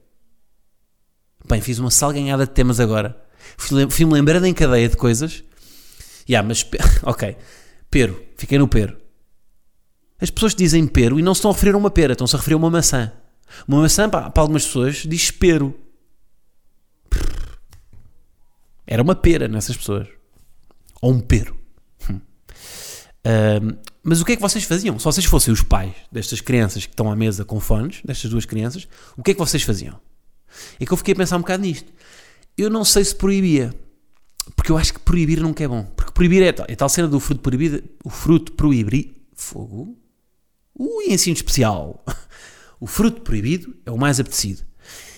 Bem, 1.48 1.62
fiz 1.62 1.80
uma 1.80 1.92
salganhada 1.92 2.46
de 2.46 2.52
temas 2.52 2.80
agora. 2.80 3.20
Fui- 3.58 3.90
Fui-me 3.90 4.14
lembrando 4.14 4.46
em 4.46 4.54
cadeia 4.54 4.90
de 4.90 4.98
coisas. 4.98 5.44
Ya, 6.30 6.42
mas, 6.44 6.64
pe- 6.64 6.78
ok, 7.04 7.36
pero, 7.90 8.20
fiquei 8.38 8.58
no 8.60 8.68
pero. 8.68 8.98
As 10.22 10.30
pessoas 10.30 10.54
dizem 10.54 10.86
pero 10.86 11.20
e 11.20 11.22
não 11.24 11.34
se 11.34 11.40
estão 11.40 11.52
a 11.52 11.54
referir 11.54 11.74
a 11.76 11.78
uma 11.78 11.90
pera, 11.90 12.12
estão-se 12.14 12.36
a 12.36 12.40
referir 12.40 12.56
a 12.56 12.58
uma 12.58 12.70
maçã. 12.70 13.12
Uma 13.68 13.82
maçã, 13.82 14.10
para 14.10 14.32
algumas 14.36 14.66
pessoas, 14.66 14.98
diz 15.08 15.32
pero. 15.32 15.74
Era 18.92 19.04
uma 19.04 19.14
pera 19.14 19.48
nessas 19.48 19.78
pessoas. 19.78 20.08
Ou 21.00 21.14
um 21.14 21.20
pero. 21.20 21.56
Ahm, 23.24 23.78
mas 24.02 24.20
o 24.20 24.26
que 24.26 24.32
é 24.32 24.36
que 24.36 24.42
vocês 24.42 24.64
faziam? 24.64 24.98
Se 24.98 25.06
vocês 25.06 25.28
fossem 25.28 25.54
os 25.54 25.62
pais 25.62 25.94
destas 26.12 26.42
crianças 26.42 26.88
que 26.88 26.94
estão 26.94 27.12
à 27.12 27.16
mesa 27.16 27.46
com 27.46 27.60
fones, 27.60 28.02
destas 28.04 28.32
duas 28.32 28.46
crianças, 28.46 28.88
o 29.16 29.22
que 29.22 29.32
é 29.32 29.34
que 29.36 29.40
vocês 29.40 29.62
faziam? 29.62 30.00
É 30.80 30.86
que 30.88 30.92
eu 30.92 30.98
fiquei 30.98 31.14
a 31.14 31.18
pensar 31.18 31.38
um 31.38 31.42
bocado 31.42 31.62
nisto. 31.62 31.94
Eu 32.58 32.68
não 32.72 32.84
sei 32.84 33.06
se 33.06 33.14
proibia. 33.14 33.72
Porque 34.56 34.72
eu 34.72 34.78
acho 34.78 34.94
que 34.96 35.00
proibir 35.02 35.40
nunca 35.40 35.64
é 35.64 35.68
bom. 35.68 35.84
Porque 35.96 36.12
proibir 36.12 36.42
é 36.42 36.52
tal, 36.52 36.66
é 36.68 36.76
tal 36.76 36.90
cena 36.90 37.08
do 37.08 37.20
fruto 37.20 37.42
proibido. 37.42 37.84
O 38.04 38.10
fruto 38.10 38.54
proibir. 38.54 39.14
Fogo. 39.36 39.96
Ui, 40.74 41.14
ensino 41.14 41.36
especial. 41.36 42.04
O 42.82 42.88
fruto 42.88 43.20
proibido 43.24 43.76
é 43.86 43.92
o 43.92 43.98
mais 43.98 44.22
apetecido. 44.22 44.64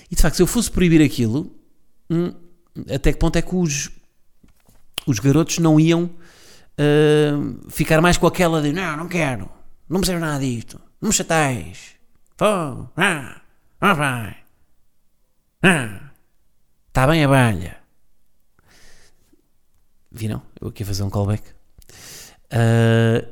E 0.10 0.16
de 0.16 0.22
facto, 0.24 0.36
se 0.36 0.42
eu 0.42 0.48
fosse 0.48 0.72
proibir 0.72 1.00
aquilo, 1.00 1.56
hum, 2.10 2.34
até 2.94 3.12
que 3.12 3.20
ponto 3.20 3.36
é 3.38 3.42
que 3.42 3.56
os, 3.56 3.90
os 5.06 5.20
garotos 5.20 5.58
não 5.60 5.80
iam 5.80 6.10
ah, 6.78 7.70
ficar 7.70 8.02
mais 8.02 8.18
com 8.18 8.28
aquela 8.28 8.62
de 8.62 8.72
não, 8.72 8.98
não 8.98 9.08
quero, 9.08 9.50
não 9.90 10.00
percebo 10.00 10.20
nada 10.20 10.40
disto, 10.40 10.80
não 11.02 11.10
me 11.10 11.14
chateis, 11.14 11.96
ah, 12.40 13.42
vai, 13.94 14.38
está 16.88 17.08
bem 17.08 17.24
a 17.24 17.28
balha. 17.28 17.78
Viram? 20.12 20.42
Eu 20.60 20.68
aqui 20.68 20.84
a 20.84 20.86
fazer 20.86 21.04
um 21.04 21.10
callback. 21.10 21.44
Ah, 22.52 23.26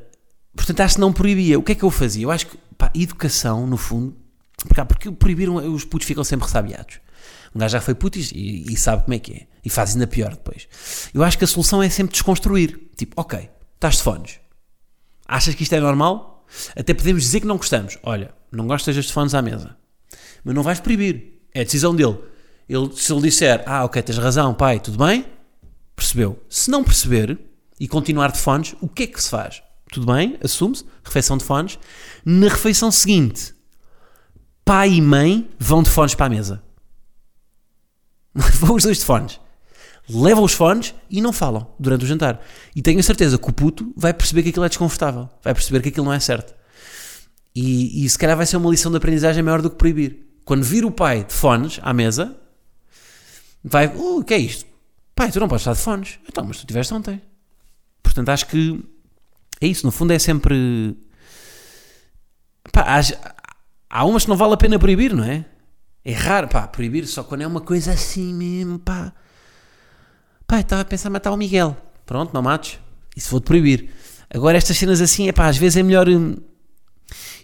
portanto, 0.54 0.80
acho 0.80 0.94
que 0.94 1.00
não 1.00 1.12
proibia. 1.12 1.58
O 1.58 1.62
que 1.62 1.72
é 1.72 1.74
que 1.74 1.82
eu 1.82 1.90
fazia? 1.90 2.24
Eu 2.24 2.30
acho 2.30 2.46
que, 2.46 2.58
pá, 2.78 2.90
educação, 2.94 3.66
no 3.66 3.76
fundo, 3.76 4.16
porque, 4.66 4.84
porque 4.84 5.10
proibiram, 5.10 5.56
os 5.72 5.84
putos 5.84 6.06
ficam 6.06 6.24
sempre 6.24 6.46
ressabiados. 6.46 7.00
Um 7.54 7.58
gajo 7.58 7.72
já 7.72 7.80
foi 7.80 7.94
puto 7.94 8.18
e, 8.18 8.72
e 8.72 8.76
sabe 8.76 9.04
como 9.04 9.14
é 9.14 9.18
que 9.18 9.32
é. 9.32 9.46
E 9.64 9.70
faz 9.70 9.92
ainda 9.92 10.06
pior 10.06 10.30
depois. 10.30 10.68
Eu 11.12 11.22
acho 11.22 11.36
que 11.36 11.44
a 11.44 11.46
solução 11.46 11.82
é 11.82 11.88
sempre 11.88 12.12
desconstruir. 12.12 12.90
Tipo, 12.96 13.20
ok, 13.20 13.50
estás 13.74 13.96
de 13.96 14.02
fones. 14.02 14.40
Achas 15.26 15.54
que 15.54 15.62
isto 15.62 15.74
é 15.74 15.80
normal? 15.80 16.46
Até 16.76 16.94
podemos 16.94 17.22
dizer 17.22 17.40
que 17.40 17.46
não 17.46 17.56
gostamos. 17.56 17.98
Olha, 18.02 18.34
não 18.50 18.66
gostas 18.66 18.96
destes 18.96 19.12
fones 19.12 19.34
à 19.34 19.42
mesa. 19.42 19.76
Mas 20.44 20.54
não 20.54 20.62
vais 20.62 20.80
proibir. 20.80 21.40
É 21.54 21.60
a 21.60 21.64
decisão 21.64 21.94
dele. 21.94 22.18
Ele, 22.68 22.90
se 22.94 23.12
ele 23.12 23.22
disser, 23.22 23.62
ah, 23.66 23.84
ok, 23.84 24.00
tens 24.02 24.18
razão, 24.18 24.54
pai, 24.54 24.78
tudo 24.78 25.04
bem? 25.04 25.26
Percebeu. 25.94 26.40
Se 26.48 26.70
não 26.70 26.84
perceber 26.84 27.38
e 27.78 27.88
continuar 27.88 28.30
de 28.30 28.38
fones, 28.38 28.74
o 28.80 28.88
que 28.88 29.02
é 29.02 29.06
que 29.06 29.22
se 29.22 29.28
faz? 29.28 29.62
Tudo 29.92 30.06
bem, 30.06 30.38
assume-se, 30.42 30.84
refeição 31.02 31.36
de 31.36 31.44
fones. 31.44 31.78
Na 32.24 32.48
refeição 32.48 32.92
seguinte, 32.92 33.52
pai 34.64 34.92
e 34.92 35.02
mãe 35.02 35.50
vão 35.58 35.82
de 35.82 35.90
fones 35.90 36.14
para 36.14 36.26
a 36.26 36.30
mesa. 36.30 36.62
Vão 38.60 38.76
os 38.76 38.84
dois 38.84 38.98
de 38.98 39.04
fones. 39.04 39.40
Levam 40.08 40.42
os 40.42 40.52
fones 40.52 40.94
e 41.08 41.20
não 41.20 41.32
falam 41.32 41.66
durante 41.78 42.04
o 42.04 42.08
jantar. 42.08 42.40
E 42.74 42.82
tenho 42.82 42.98
a 42.98 43.02
certeza 43.02 43.38
que 43.38 43.48
o 43.48 43.52
puto 43.52 43.92
vai 43.96 44.12
perceber 44.12 44.42
que 44.42 44.48
aquilo 44.48 44.64
é 44.64 44.68
desconfortável. 44.68 45.28
Vai 45.42 45.54
perceber 45.54 45.80
que 45.82 45.88
aquilo 45.90 46.06
não 46.06 46.12
é 46.12 46.18
certo. 46.20 46.54
E, 47.54 48.04
e 48.04 48.08
se 48.08 48.18
calhar 48.18 48.36
vai 48.36 48.46
ser 48.46 48.56
uma 48.56 48.70
lição 48.70 48.90
de 48.90 48.96
aprendizagem 48.96 49.42
maior 49.42 49.62
do 49.62 49.70
que 49.70 49.76
proibir. 49.76 50.26
Quando 50.44 50.64
vir 50.64 50.84
o 50.84 50.90
pai 50.90 51.24
de 51.24 51.32
fones 51.32 51.78
à 51.82 51.92
mesa, 51.92 52.36
vai, 53.62 53.86
"Uh, 53.88 54.18
o 54.18 54.24
que 54.24 54.34
é 54.34 54.38
isto? 54.38 54.66
Pai, 55.14 55.30
tu 55.30 55.38
não 55.38 55.48
podes 55.48 55.62
estar 55.62 55.74
de 55.74 55.80
fones. 55.80 56.18
Então, 56.28 56.44
mas 56.44 56.58
tu 56.58 56.66
tiveste 56.66 56.92
ontem. 56.94 57.20
Portanto, 58.02 58.30
acho 58.30 58.46
que 58.46 58.82
é 59.60 59.66
isso. 59.66 59.84
No 59.84 59.92
fundo, 59.92 60.12
é 60.12 60.18
sempre. 60.18 60.96
Pá, 62.72 62.82
há, 62.98 63.00
há 63.90 64.04
umas 64.04 64.24
que 64.24 64.28
não 64.28 64.36
vale 64.36 64.54
a 64.54 64.56
pena 64.56 64.78
proibir, 64.78 65.14
não 65.14 65.24
é? 65.24 65.44
É 66.04 66.12
raro, 66.12 66.48
pá, 66.48 66.66
proibir 66.66 67.06
só 67.06 67.22
quando 67.22 67.42
é 67.42 67.46
uma 67.46 67.60
coisa 67.60 67.92
assim 67.92 68.32
mesmo, 68.32 68.78
pá. 68.78 69.12
Pá, 70.46 70.60
estava 70.60 70.82
a 70.82 70.84
pensar 70.84 71.08
em 71.08 71.12
matar 71.12 71.30
o 71.30 71.36
Miguel. 71.36 71.76
Pronto, 72.06 72.32
não 72.32 72.42
mates. 72.42 72.78
Isso 73.16 73.30
vou-te 73.30 73.44
proibir. 73.44 73.90
Agora, 74.32 74.56
estas 74.56 74.76
cenas 74.78 75.00
assim, 75.00 75.28
é 75.28 75.32
pá, 75.32 75.46
às 75.46 75.56
vezes 75.56 75.76
é 75.76 75.82
melhor. 75.82 76.08
hum, 76.08 76.36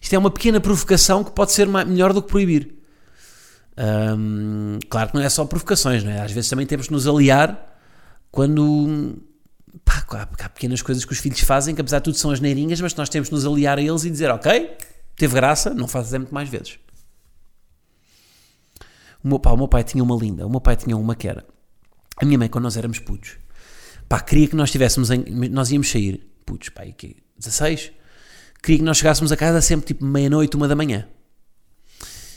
Isto 0.00 0.14
é 0.14 0.18
uma 0.18 0.30
pequena 0.30 0.60
provocação 0.60 1.22
que 1.22 1.32
pode 1.32 1.52
ser 1.52 1.68
melhor 1.68 2.12
do 2.12 2.22
que 2.22 2.28
proibir. 2.28 2.74
Hum, 3.78 4.78
claro 4.88 5.10
que 5.10 5.14
não 5.16 5.22
é 5.22 5.28
só 5.28 5.44
provocações, 5.44 6.02
não 6.02 6.10
é? 6.10 6.20
Às 6.20 6.32
vezes 6.32 6.48
também 6.48 6.66
temos 6.66 6.86
que 6.86 6.92
nos 6.92 7.06
aliar 7.06 7.78
quando. 8.30 9.18
Pá, 9.84 10.04
há, 10.12 10.22
há 10.44 10.48
pequenas 10.48 10.80
coisas 10.80 11.04
que 11.04 11.12
os 11.12 11.18
filhos 11.18 11.40
fazem 11.40 11.74
que, 11.74 11.80
apesar 11.80 11.98
de 11.98 12.04
tudo, 12.04 12.16
são 12.16 12.30
as 12.30 12.40
neirinhas, 12.40 12.80
mas 12.80 12.94
nós 12.94 13.08
temos 13.10 13.28
que 13.28 13.34
nos 13.34 13.44
aliar 13.44 13.78
a 13.78 13.82
eles 13.82 14.04
e 14.04 14.10
dizer: 14.10 14.30
Ok, 14.30 14.76
teve 15.16 15.34
graça, 15.34 15.74
não 15.74 15.86
fazes 15.86 16.12
muito 16.12 16.32
mais 16.34 16.48
vezes. 16.48 16.78
O 19.26 19.28
meu, 19.28 19.40
pá, 19.40 19.50
o 19.50 19.56
meu 19.56 19.66
pai 19.66 19.82
tinha 19.82 20.04
uma 20.04 20.14
linda, 20.14 20.46
o 20.46 20.48
meu 20.48 20.60
pai 20.60 20.76
tinha 20.76 20.96
uma 20.96 21.16
que 21.16 21.26
era. 21.26 21.44
A 22.16 22.24
minha 22.24 22.38
mãe, 22.38 22.48
quando 22.48 22.62
nós 22.62 22.76
éramos 22.76 23.00
putos, 23.00 23.32
pá, 24.08 24.20
queria 24.20 24.46
que 24.46 24.54
nós 24.54 24.68
estivéssemos 24.68 25.10
em. 25.10 25.24
Nós 25.50 25.72
íamos 25.72 25.90
sair, 25.90 26.24
putos, 26.46 26.68
pá, 26.68 26.86
e 26.86 26.92
que 26.92 27.16
16, 27.36 27.90
queria 28.62 28.78
que 28.78 28.84
nós 28.84 28.98
chegássemos 28.98 29.32
a 29.32 29.36
casa 29.36 29.60
sempre 29.60 29.84
tipo 29.84 30.04
meia-noite, 30.04 30.54
uma 30.54 30.68
da 30.68 30.76
manhã. 30.76 31.08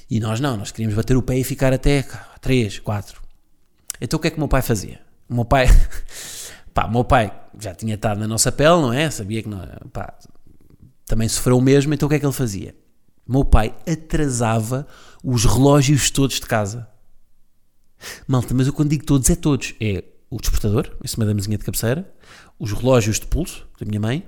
E 0.10 0.20
nós 0.20 0.40
não, 0.40 0.58
nós 0.58 0.72
queríamos 0.72 0.96
bater 0.96 1.16
o 1.16 1.22
pé 1.22 1.38
e 1.38 1.44
ficar 1.44 1.72
até 1.72 2.04
3, 2.42 2.80
4. 2.80 3.22
Então 4.02 4.18
o 4.18 4.20
que 4.20 4.30
é 4.30 4.32
que 4.32 4.38
o 4.38 4.40
meu 4.40 4.48
pai 4.48 4.64
fazia? 4.64 5.00
O 5.30 5.36
meu 5.36 5.46
pai, 5.46 5.68
pá, 6.74 6.88
o 6.88 6.92
meu 6.92 7.04
pai 7.04 7.32
já 7.60 7.76
tinha 7.76 7.94
estado 7.94 8.20
na 8.20 8.28
nossa 8.28 8.52
pele, 8.52 8.82
não 8.82 8.92
é? 8.92 9.12
Sabia 9.12 9.44
que 9.44 9.48
não, 9.48 9.60
pá, 9.94 10.18
também 11.06 11.30
sofreu 11.30 11.60
o 11.60 11.62
mesmo, 11.62 11.94
então 11.94 12.08
o 12.08 12.10
que 12.10 12.16
é 12.16 12.20
que 12.20 12.26
ele 12.26 12.34
fazia? 12.34 12.76
O 13.28 13.32
meu 13.32 13.46
pai 13.46 13.76
atrasava 13.88 14.88
os 15.24 15.46
relógios 15.46 16.10
todos 16.10 16.36
de 16.36 16.46
casa. 16.46 16.88
Malta, 18.28 18.54
mas 18.54 18.68
eu 18.68 18.74
quando 18.74 18.90
digo 18.90 19.06
todos, 19.06 19.30
é 19.30 19.36
todos. 19.36 19.74
É 19.80 20.04
o 20.30 20.38
despertador, 20.38 20.96
em 21.04 21.08
cima 21.08 21.26
da 21.26 21.34
mesinha 21.34 21.58
de 21.58 21.64
cabeceira, 21.64 22.12
os 22.60 22.72
relógios 22.72 23.20
de 23.20 23.26
pulso 23.26 23.68
da 23.80 23.86
minha 23.86 24.00
mãe, 24.00 24.28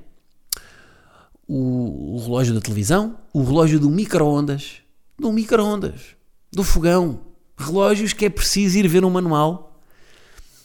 o, 1.47 2.15
o 2.15 2.23
relógio 2.23 2.53
da 2.53 2.61
televisão, 2.61 3.17
o 3.33 3.43
relógio 3.43 3.79
do 3.79 3.89
micro-ondas, 3.89 4.81
do 5.19 5.31
micro-ondas, 5.31 6.15
do 6.51 6.63
fogão, 6.63 7.21
relógios 7.57 8.13
que 8.13 8.25
é 8.25 8.29
preciso 8.29 8.77
ir 8.79 8.87
ver 8.87 9.05
um 9.05 9.09
manual 9.09 9.81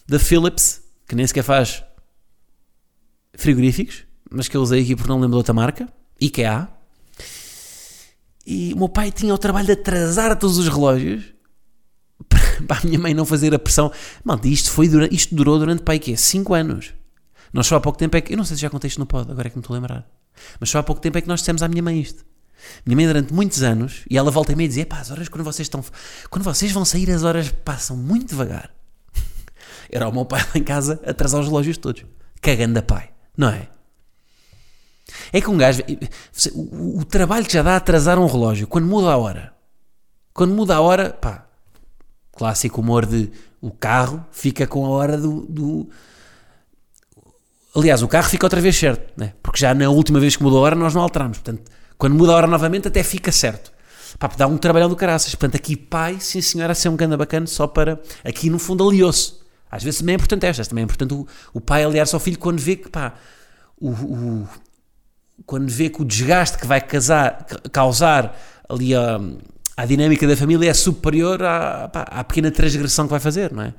da 0.09 0.19
Philips, 0.19 0.83
que 1.07 1.15
nem 1.15 1.27
sequer 1.27 1.43
faz 1.43 1.85
frigoríficos, 3.35 4.05
mas 4.31 4.49
que 4.49 4.57
eu 4.57 4.63
usei 4.63 4.83
aqui 4.83 4.97
porque 4.97 5.09
não 5.09 5.17
lembro 5.17 5.33
de 5.33 5.37
outra 5.37 5.55
marca, 5.55 5.89
IKEA. 6.21 6.69
E 8.47 8.73
o 8.75 8.79
meu 8.79 8.89
pai 8.89 9.11
tinha 9.11 9.35
o 9.35 9.39
trabalho 9.39 9.67
de 9.67 9.73
atrasar 9.73 10.39
todos 10.39 10.57
os 10.57 10.69
relógios 10.69 11.25
para 12.69 12.79
a 12.79 12.85
minha 12.85 12.99
mãe 12.99 13.13
não 13.13 13.27
fazer 13.27 13.53
a 13.53 13.59
pressão. 13.59 13.91
Malta, 14.25 14.47
isto, 14.47 14.71
foi 14.71 14.89
durante, 14.89 15.15
isto 15.15 15.35
durou 15.35 15.59
durante, 15.59 15.83
pai, 15.83 15.99
quê? 15.99 16.17
5 16.17 16.55
anos. 16.55 16.95
Nós 17.53 17.67
só 17.67 17.77
há 17.77 17.81
pouco 17.81 17.99
tempo 17.99 18.17
é 18.17 18.21
que. 18.21 18.33
Eu 18.33 18.37
não 18.37 18.45
sei 18.45 18.57
se 18.57 18.63
já 18.63 18.71
contei 18.71 18.89
isto 18.89 18.99
no 18.99 19.07
pod, 19.07 19.31
agora 19.31 19.49
é 19.49 19.51
que 19.51 19.57
me 19.57 19.63
estou 19.63 19.75
a 19.75 19.79
lembrar. 19.79 20.07
Mas 20.61 20.71
só 20.71 20.79
há 20.79 20.83
pouco 20.83 21.01
tempo 21.01 21.19
é 21.19 21.21
que 21.21 21.29
nós 21.29 21.41
dissemos 21.41 21.63
à 21.63 21.69
minha 21.69 21.83
mãe 21.83 22.01
isto. 22.01 22.25
Minha 22.85 22.97
mãe 22.97 23.07
durante 23.07 23.33
muitos 23.33 23.63
anos, 23.63 24.05
e 24.09 24.17
ela 24.17 24.31
volta 24.31 24.53
e 24.53 24.57
meia 24.57 24.69
dizia: 24.69 24.87
pá, 24.87 25.01
as 25.01 25.11
horas 25.11 25.29
quando 25.29 25.45
vocês 25.45 25.67
estão. 25.67 25.85
Quando 26.31 26.45
vocês 26.45 26.71
vão 26.71 26.85
sair, 26.85 27.11
as 27.11 27.25
horas 27.25 27.51
passam 27.51 27.97
muito 27.97 28.29
devagar. 28.29 28.71
Era 29.91 30.09
o 30.09 30.13
meu 30.13 30.25
pai 30.25 30.43
lá 30.43 30.53
em 30.55 30.63
casa 30.63 31.01
atrasar 31.05 31.41
os 31.41 31.47
relógios 31.47 31.79
todos. 31.79 32.05
Cagando 32.41 32.79
a 32.79 32.83
pai, 32.83 33.11
não 33.37 33.49
é? 33.49 33.69
É 35.33 35.41
que 35.41 35.51
um 35.51 35.57
gajo. 35.57 35.83
O, 36.55 37.05
trabalho 37.05 37.45
que 37.47 37.53
já 37.53 37.63
dá 37.63 37.73
a 37.73 37.77
atrasar 37.77 38.19
um 38.19 38.27
relógio, 38.27 38.67
quando 38.67 38.87
muda 38.87 39.09
a 39.11 39.17
hora. 39.17 39.53
Quando 40.33 40.55
muda 40.55 40.77
a 40.77 40.81
hora, 40.81 41.11
pá. 41.11 41.47
Clássico 42.33 42.81
humor 42.81 43.07
de 43.07 43.31
o 43.61 43.71
carro 43.71 44.25
fica 44.31 44.67
com 44.67 44.85
a 44.85 44.91
hora 44.91 45.17
do. 45.17 45.47
do- 45.47 45.89
Aliás, 47.75 48.03
o 48.03 48.09
carro 48.09 48.29
fica 48.29 48.47
outra 48.47 48.61
vez 48.61 48.77
certo, 48.77 49.13
né? 49.19 49.35
porque 49.43 49.59
já 49.61 49.75
na 49.75 49.89
última 49.91 50.19
vez 50.19 50.35
que 50.37 50.43
mudou 50.43 50.61
a 50.61 50.63
hora 50.63 50.75
nós 50.77 50.95
não 50.95 51.03
alteramos. 51.03 51.39
Portanto, 51.39 51.71
quando 51.99 52.15
muda 52.15 52.33
a 52.33 52.37
hora 52.37 52.47
novamente, 52.47 52.89
até 52.89 53.03
fica 53.03 53.31
certo. 53.31 53.71
Pá, 54.19 54.29
dá 54.37 54.47
um 54.47 54.57
trabalhão 54.57 54.89
do 54.89 54.97
caraças. 54.97 55.35
Portanto, 55.35 55.57
aqui 55.57 55.77
pai, 55.77 56.19
sim 56.21 56.41
senhora, 56.41 56.73
a 56.73 56.75
ser 56.75 56.89
um 56.89 56.97
ganda 56.97 57.17
bacana 57.17 57.47
só 57.47 57.67
para. 57.67 58.01
Aqui 58.25 58.49
no 58.49 58.59
fundo 58.59 58.87
aliou-se. 58.89 59.35
Às 59.71 59.83
vezes 59.83 59.99
também 60.01 60.15
é 60.15 60.17
importante 60.17 60.47
estas, 60.47 60.69
também 60.69 60.83
é 60.83 60.85
importante 60.85 61.13
o, 61.13 61.27
o 61.53 61.61
pai 61.61 61.85
aliar-se 61.85 62.15
ao 62.15 62.21
filho 62.21 62.39
quando 62.39 62.59
vê 62.61 62.77
que 62.77 62.89
pá, 62.89 63.15
o- 63.81 64.47
quando 65.45 65.69
vê 65.71 65.91
que 65.91 66.03
o 66.03 66.05
desgaste 66.05 66.59
que 66.59 66.67
vai 66.67 66.81
casar, 66.81 67.45
ca- 67.45 67.61
causar 67.71 68.37
ali 68.69 68.95
a, 68.95 69.21
à 69.77 69.85
dinâmica 69.87 70.27
da 70.27 70.37
família 70.37 70.71
é 70.71 70.75
superior 70.75 71.43
à, 71.43 71.89
pá, 71.89 72.03
à 72.03 72.25
pequena 72.25 72.51
transgressão 72.51 73.07
que 73.07 73.11
vai 73.11 73.21
fazer, 73.21 73.53
não 73.53 73.63
é? 73.65 73.75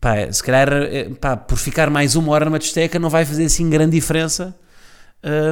pá, 0.00 0.30
se 0.32 0.42
calhar, 0.42 0.72
eh, 0.72 1.10
pá, 1.20 1.36
por 1.36 1.58
ficar 1.58 1.90
mais 1.90 2.16
uma 2.16 2.32
hora 2.32 2.44
numa 2.44 2.58
discoteca 2.58 2.98
não 2.98 3.08
vai 3.10 3.24
fazer 3.24 3.44
assim 3.44 3.68
grande 3.70 3.92
diferença 3.92 4.54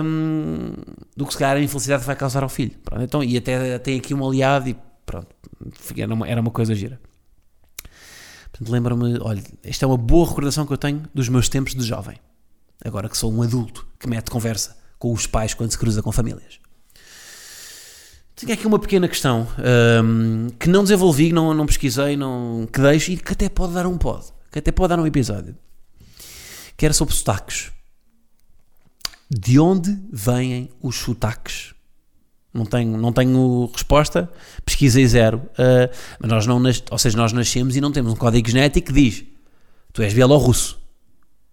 hum, 0.04 0.72
do 1.16 1.26
que 1.26 1.32
se 1.32 1.38
calhar 1.38 1.56
a 1.56 1.60
infelicidade 1.60 2.04
vai 2.04 2.16
causar 2.16 2.42
ao 2.42 2.48
filho. 2.48 2.72
Pronto, 2.84 3.02
então, 3.02 3.24
e 3.24 3.36
até 3.36 3.78
tem 3.78 3.98
aqui 3.98 4.14
um 4.14 4.26
aliado 4.26 4.68
e 4.68 4.76
pronto, 5.06 5.28
era 5.96 6.12
uma, 6.12 6.28
era 6.28 6.40
uma 6.40 6.50
coisa 6.50 6.74
gira. 6.74 7.00
Portanto, 8.50 8.70
lembra-me, 8.70 9.18
olha, 9.20 9.42
esta 9.64 9.84
é 9.84 9.88
uma 9.88 9.96
boa 9.96 10.28
recordação 10.28 10.66
que 10.66 10.72
eu 10.72 10.78
tenho 10.78 11.02
dos 11.14 11.28
meus 11.28 11.48
tempos 11.48 11.74
de 11.74 11.82
jovem. 11.82 12.16
Agora 12.84 13.08
que 13.08 13.16
sou 13.16 13.32
um 13.32 13.42
adulto 13.42 13.86
que 13.98 14.08
mete 14.08 14.30
conversa 14.30 14.76
com 15.02 15.12
os 15.12 15.26
pais 15.26 15.52
quando 15.52 15.72
se 15.72 15.76
cruza 15.76 16.00
com 16.00 16.12
famílias. 16.12 16.60
Tinha 18.36 18.54
aqui 18.54 18.64
uma 18.68 18.78
pequena 18.78 19.08
questão 19.08 19.48
hum, 20.04 20.46
que 20.60 20.68
não 20.68 20.84
desenvolvi, 20.84 21.32
não, 21.32 21.52
não 21.52 21.66
pesquisei, 21.66 22.16
não, 22.16 22.68
que 22.72 22.80
deixo 22.80 23.10
e 23.10 23.16
que 23.16 23.32
até 23.32 23.48
pode 23.48 23.72
dar 23.72 23.84
um 23.84 23.98
pod, 23.98 24.24
que 24.52 24.60
até 24.60 24.70
pode 24.70 24.90
dar 24.90 25.00
um 25.00 25.06
episódio. 25.06 25.56
Que 26.76 26.84
era 26.84 26.94
sobre 26.94 27.16
sotaques. 27.16 27.72
De 29.28 29.58
onde 29.58 29.98
vêm 30.12 30.70
os 30.80 30.94
sotaques? 30.94 31.74
Não 32.54 32.64
tenho, 32.64 32.96
não 32.96 33.12
tenho 33.12 33.68
resposta, 33.72 34.30
pesquisei 34.64 35.04
zero. 35.04 35.38
Uh, 35.38 35.92
mas 36.20 36.30
nós 36.30 36.46
não 36.46 36.60
nas, 36.60 36.80
ou 36.92 36.98
seja, 36.98 37.16
nós 37.16 37.32
nascemos 37.32 37.74
e 37.74 37.80
não 37.80 37.90
temos 37.90 38.12
um 38.12 38.16
código 38.16 38.48
genético 38.48 38.86
que 38.86 38.92
diz 38.92 39.24
tu 39.92 40.00
és 40.00 40.14
bielorrusso. 40.14 40.80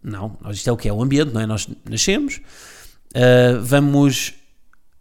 Não, 0.03 0.37
nós, 0.39 0.57
isto 0.57 0.69
é 0.69 0.71
o 0.71 0.77
que 0.77 0.87
é 0.87 0.93
o 0.93 1.01
ambiente, 1.01 1.33
não 1.33 1.41
é? 1.41 1.47
Nós 1.47 1.67
nascemos, 1.89 2.41
uh, 3.15 3.61
vamos, 3.61 4.33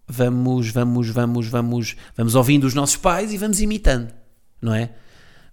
vamos, 0.07 0.71
vamos, 0.71 1.09
vamos, 1.11 1.49
vamos, 1.49 1.97
vamos 2.16 2.35
ouvindo 2.35 2.64
os 2.64 2.75
nossos 2.75 2.97
pais 2.97 3.33
e 3.33 3.38
vamos 3.38 3.61
imitando, 3.61 4.12
não 4.61 4.75
é? 4.75 4.90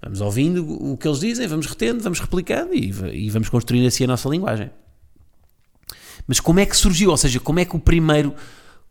Vamos 0.02 0.22
ouvindo 0.22 0.92
o 0.92 0.98
que 0.98 1.08
eles 1.08 1.20
dizem, 1.20 1.48
vamos 1.48 1.66
retendo, 1.66 2.04
vamos 2.04 2.20
replicando 2.20 2.74
e, 2.74 2.92
e 3.14 3.30
vamos 3.30 3.50
construindo 3.50 3.88
assim 3.88 4.04
a 4.04 4.08
nossa 4.08 4.30
linguagem. 4.30 4.70
Mas 6.28 6.40
como 6.40 6.60
é 6.60 6.66
que 6.66 6.76
surgiu? 6.76 7.12
Ou 7.12 7.18
seja, 7.18 7.40
como 7.40 7.60
é 7.60 7.66
que 7.66 7.76
o 7.76 7.80
primeiro, 7.80 8.34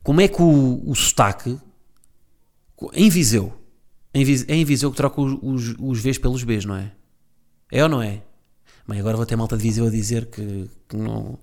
como 0.03 0.21
é 0.21 0.29
que 0.29 0.43
o, 0.43 0.83
o 0.85 0.95
sotaque 0.95 1.59
em 2.93 3.09
Viseu, 3.09 3.53
em 4.13 4.25
Viseu, 4.25 4.47
em 4.49 4.65
Viseu 4.65 4.91
que 4.91 4.97
troca 4.97 5.21
os, 5.21 5.39
os, 5.43 5.75
os 5.79 6.01
Vs 6.01 6.19
pelos 6.19 6.43
Bs, 6.45 6.65
não 6.65 6.77
é? 6.77 6.93
É 7.71 7.83
ou 7.83 7.89
não 7.89 8.03
é? 8.03 8.23
Bem, 8.87 9.01
agora 9.01 9.17
vou 9.17 9.25
ter 9.25 9.37
malta 9.37 9.57
de 9.57 9.63
Viseu 9.63 9.87
a 9.87 9.91
dizer 9.91 10.27
que, 10.27 10.69
que 10.89 10.97
não 10.97 11.39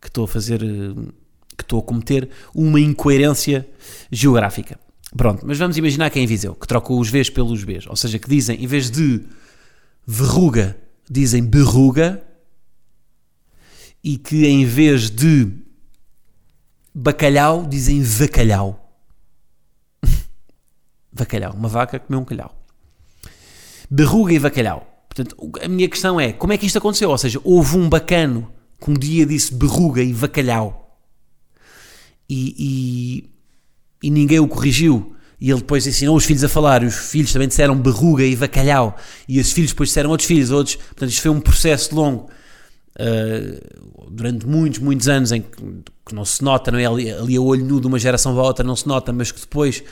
que 0.00 0.08
estou 0.08 0.24
a 0.24 0.28
fazer 0.28 0.62
eh, 0.62 1.12
que 1.56 1.64
estou 1.64 1.80
a 1.80 1.82
cometer 1.82 2.28
uma 2.54 2.78
incoerência 2.78 3.66
geográfica. 4.10 4.78
Pronto, 5.16 5.46
mas 5.46 5.58
vamos 5.58 5.76
imaginar 5.76 6.10
que 6.10 6.18
é 6.18 6.22
em 6.22 6.26
Viseu, 6.26 6.54
que 6.54 6.66
troca 6.66 6.92
os 6.92 7.08
Vs 7.08 7.30
pelos 7.30 7.64
Bs, 7.64 7.86
ou 7.86 7.96
seja, 7.96 8.18
que 8.18 8.28
dizem, 8.28 8.62
em 8.62 8.66
vez 8.66 8.90
de 8.90 9.22
verruga, 10.06 10.76
dizem 11.10 11.42
berruga, 11.42 12.22
e 14.04 14.18
que 14.18 14.46
em 14.46 14.64
vez 14.64 15.10
de 15.10 15.50
bacalhau, 16.94 17.66
dizem 17.66 18.02
vacalhau. 18.02 18.94
Bacalhau, 21.12 21.54
uma 21.54 21.68
vaca 21.68 21.98
comeu 21.98 22.20
um 22.20 22.24
calhau. 22.24 22.54
Berruga 23.90 24.32
e 24.32 24.38
bacalhau. 24.38 24.86
Portanto, 25.08 25.50
a 25.60 25.66
minha 25.66 25.88
questão 25.88 26.20
é, 26.20 26.32
como 26.32 26.52
é 26.52 26.58
que 26.58 26.66
isto 26.66 26.78
aconteceu? 26.78 27.10
Ou 27.10 27.18
seja, 27.18 27.40
houve 27.42 27.76
um 27.76 27.88
bacano 27.88 28.52
que 28.80 28.90
um 28.90 28.94
dia 28.94 29.24
disse 29.26 29.52
berruga 29.52 30.02
e 30.02 30.12
bacalhau 30.12 30.85
e, 32.28 33.24
e, 34.02 34.08
e 34.08 34.10
ninguém 34.10 34.38
o 34.40 34.48
corrigiu. 34.48 35.14
E 35.40 35.50
ele 35.50 35.60
depois 35.60 35.86
ensinou 35.86 36.16
os 36.16 36.24
filhos 36.24 36.42
a 36.42 36.48
falar, 36.48 36.82
os 36.82 36.94
filhos 36.94 37.32
também 37.32 37.48
disseram 37.48 37.76
berruga 37.76 38.24
e 38.24 38.34
bacalhau, 38.34 38.96
e 39.28 39.38
os 39.38 39.52
filhos 39.52 39.70
depois 39.70 39.90
disseram 39.90 40.10
outros 40.10 40.26
filhos, 40.26 40.50
outros. 40.50 40.76
Portanto, 40.76 41.10
isto 41.10 41.20
foi 41.20 41.30
um 41.30 41.40
processo 41.40 41.94
longo, 41.94 42.30
uh, 42.98 44.10
durante 44.10 44.46
muitos, 44.46 44.78
muitos 44.78 45.08
anos, 45.08 45.32
em 45.32 45.42
que, 45.42 45.62
que 46.06 46.14
não 46.14 46.24
se 46.24 46.42
nota, 46.42 46.70
não 46.70 46.78
é? 46.78 46.86
Ali, 46.86 47.10
ali 47.10 47.36
a 47.36 47.40
olho 47.40 47.64
nu 47.64 47.80
de 47.80 47.86
uma 47.86 47.98
geração 47.98 48.32
para 48.32 48.42
outra 48.42 48.64
não 48.64 48.74
se 48.74 48.88
nota, 48.88 49.12
mas 49.12 49.30
que 49.30 49.40
depois, 49.40 49.84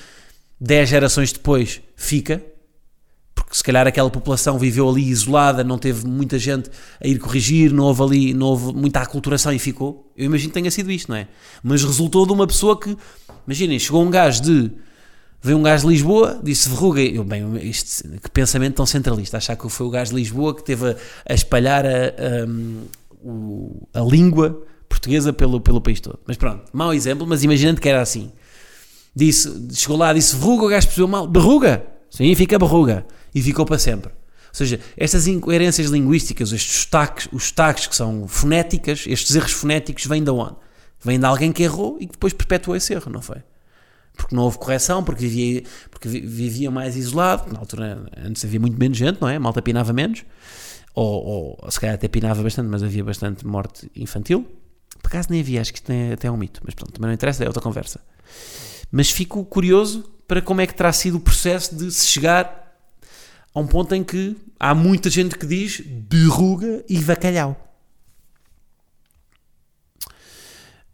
10 0.58 0.88
gerações 0.88 1.30
depois, 1.30 1.82
fica, 1.94 2.42
se 3.54 3.62
calhar 3.62 3.86
aquela 3.86 4.10
população 4.10 4.58
viveu 4.58 4.88
ali 4.88 5.08
isolada, 5.08 5.62
não 5.62 5.78
teve 5.78 6.04
muita 6.04 6.40
gente 6.40 6.68
a 7.00 7.06
ir 7.06 7.20
corrigir, 7.20 7.72
não 7.72 7.84
houve 7.84 8.02
ali, 8.02 8.34
não 8.34 8.46
houve 8.46 8.72
muita 8.72 8.98
aculturação 8.98 9.52
e 9.52 9.60
ficou. 9.60 10.10
Eu 10.16 10.24
imagino 10.24 10.50
que 10.50 10.54
tenha 10.54 10.72
sido 10.72 10.90
isto, 10.90 11.08
não 11.08 11.16
é? 11.16 11.28
Mas 11.62 11.84
resultou 11.84 12.26
de 12.26 12.32
uma 12.32 12.48
pessoa 12.48 12.76
que, 12.76 12.96
imaginem, 13.46 13.78
chegou 13.78 14.02
um 14.02 14.10
gajo 14.10 14.42
de. 14.42 14.72
Veio 15.40 15.56
um 15.56 15.62
gajo 15.62 15.86
de 15.86 15.92
Lisboa, 15.92 16.40
disse 16.42 16.68
verruga. 16.68 17.00
Eu, 17.00 17.22
bem, 17.22 17.44
isto, 17.68 18.02
que 18.18 18.28
pensamento 18.28 18.74
tão 18.74 18.86
centralista. 18.86 19.36
Achar 19.36 19.54
que 19.54 19.68
foi 19.68 19.86
o 19.86 19.90
gajo 19.90 20.10
de 20.10 20.16
Lisboa 20.16 20.52
que 20.52 20.64
teve 20.64 20.90
a, 20.90 20.96
a 21.28 21.32
espalhar 21.32 21.86
a, 21.86 21.90
a, 23.94 24.00
a 24.00 24.04
língua 24.04 24.64
portuguesa 24.88 25.32
pelo, 25.32 25.60
pelo 25.60 25.80
país 25.80 26.00
todo. 26.00 26.18
Mas 26.26 26.36
pronto, 26.36 26.64
mau 26.72 26.92
exemplo, 26.92 27.24
mas 27.24 27.44
imaginando 27.44 27.80
que 27.80 27.88
era 27.88 28.02
assim. 28.02 28.32
Disse, 29.14 29.68
chegou 29.74 29.96
lá, 29.96 30.12
disse 30.12 30.34
verruga, 30.34 30.64
o 30.64 30.68
gajo 30.68 30.88
percebeu 30.88 31.06
mal. 31.06 31.28
Berruga! 31.28 31.86
Sim, 32.10 32.34
fica 32.34 32.58
berruga. 32.58 33.06
E 33.34 33.42
ficou 33.42 33.64
para 33.66 33.78
sempre. 33.78 34.10
Ou 34.10 34.54
seja, 34.56 34.78
estas 34.96 35.26
incoerências 35.26 35.88
linguísticas, 35.90 36.52
estes 36.52 36.82
sotaques, 36.82 37.28
os 37.32 37.48
sotaques 37.48 37.86
que 37.88 37.96
são 37.96 38.28
fonéticas, 38.28 39.04
estes 39.06 39.34
erros 39.34 39.52
fonéticos 39.52 40.06
vêm 40.06 40.22
de 40.22 40.30
onde? 40.30 40.54
Vêm 41.02 41.18
de 41.18 41.26
alguém 41.26 41.52
que 41.52 41.62
errou 41.64 41.96
e 42.00 42.06
que 42.06 42.12
depois 42.12 42.32
perpetuou 42.32 42.76
esse 42.76 42.92
erro, 42.94 43.10
não 43.10 43.20
foi? 43.20 43.38
Porque 44.16 44.34
não 44.34 44.44
houve 44.44 44.58
correção, 44.58 45.02
porque 45.02 45.20
vivia, 45.26 45.64
porque 45.90 46.08
vi- 46.08 46.20
vivia 46.20 46.70
mais 46.70 46.96
isolado, 46.96 47.52
na 47.52 47.58
altura 47.58 48.06
antes 48.16 48.44
havia 48.44 48.60
muito 48.60 48.78
menos 48.78 48.96
gente, 48.96 49.20
não 49.20 49.28
é? 49.28 49.34
A 49.36 49.40
malta 49.40 49.60
pinava 49.60 49.92
menos, 49.92 50.24
ou, 50.94 51.58
ou 51.60 51.70
se 51.70 51.80
calhar 51.80 51.96
até 51.96 52.06
pinava 52.06 52.40
bastante, 52.40 52.68
mas 52.68 52.80
havia 52.82 53.02
bastante 53.02 53.44
morte 53.44 53.90
infantil. 53.96 54.46
Por 55.02 55.08
acaso 55.08 55.28
nem 55.30 55.40
havia, 55.40 55.60
acho 55.60 55.72
que 55.72 55.78
isto 55.80 55.90
é 55.90 56.12
até 56.12 56.30
um 56.30 56.36
mito, 56.36 56.60
mas 56.64 56.74
pronto, 56.74 56.92
também 56.92 57.08
não 57.08 57.14
interessa, 57.14 57.42
é 57.42 57.48
outra 57.48 57.60
conversa. 57.60 58.00
Mas 58.90 59.10
fico 59.10 59.44
curioso 59.44 60.08
para 60.28 60.40
como 60.40 60.60
é 60.60 60.66
que 60.68 60.74
terá 60.74 60.92
sido 60.92 61.16
o 61.16 61.20
processo 61.20 61.74
de 61.74 61.90
se 61.90 62.06
chegar 62.06 62.63
a 63.54 63.60
um 63.60 63.66
ponto 63.66 63.94
em 63.94 64.02
que 64.02 64.36
há 64.58 64.74
muita 64.74 65.08
gente 65.08 65.38
que 65.38 65.46
diz 65.46 65.80
berruga 65.80 66.84
e 66.88 67.00
bacalhau. 67.00 67.60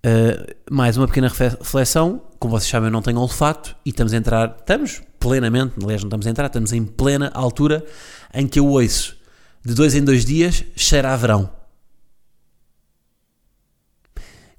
Uh, 0.04 0.54
mais 0.70 0.96
uma 0.96 1.06
pequena 1.06 1.28
reflexão. 1.28 2.22
Como 2.38 2.58
vocês 2.58 2.70
sabem, 2.70 2.88
eu 2.88 2.92
não 2.92 3.02
tenho 3.02 3.18
olfato 3.18 3.76
e 3.84 3.90
estamos 3.90 4.12
a 4.12 4.16
entrar, 4.16 4.56
estamos 4.58 5.02
plenamente, 5.18 5.74
aliás, 5.82 6.02
não 6.02 6.08
estamos 6.08 6.26
a 6.26 6.30
entrar, 6.30 6.46
estamos 6.46 6.72
em 6.72 6.84
plena 6.84 7.30
altura 7.34 7.84
em 8.32 8.46
que 8.46 8.58
eu 8.58 8.66
ouço 8.66 9.16
de 9.62 9.74
dois 9.74 9.94
em 9.94 10.02
dois 10.02 10.24
dias 10.24 10.64
cheira 10.74 11.12
a 11.12 11.16
verão. 11.16 11.50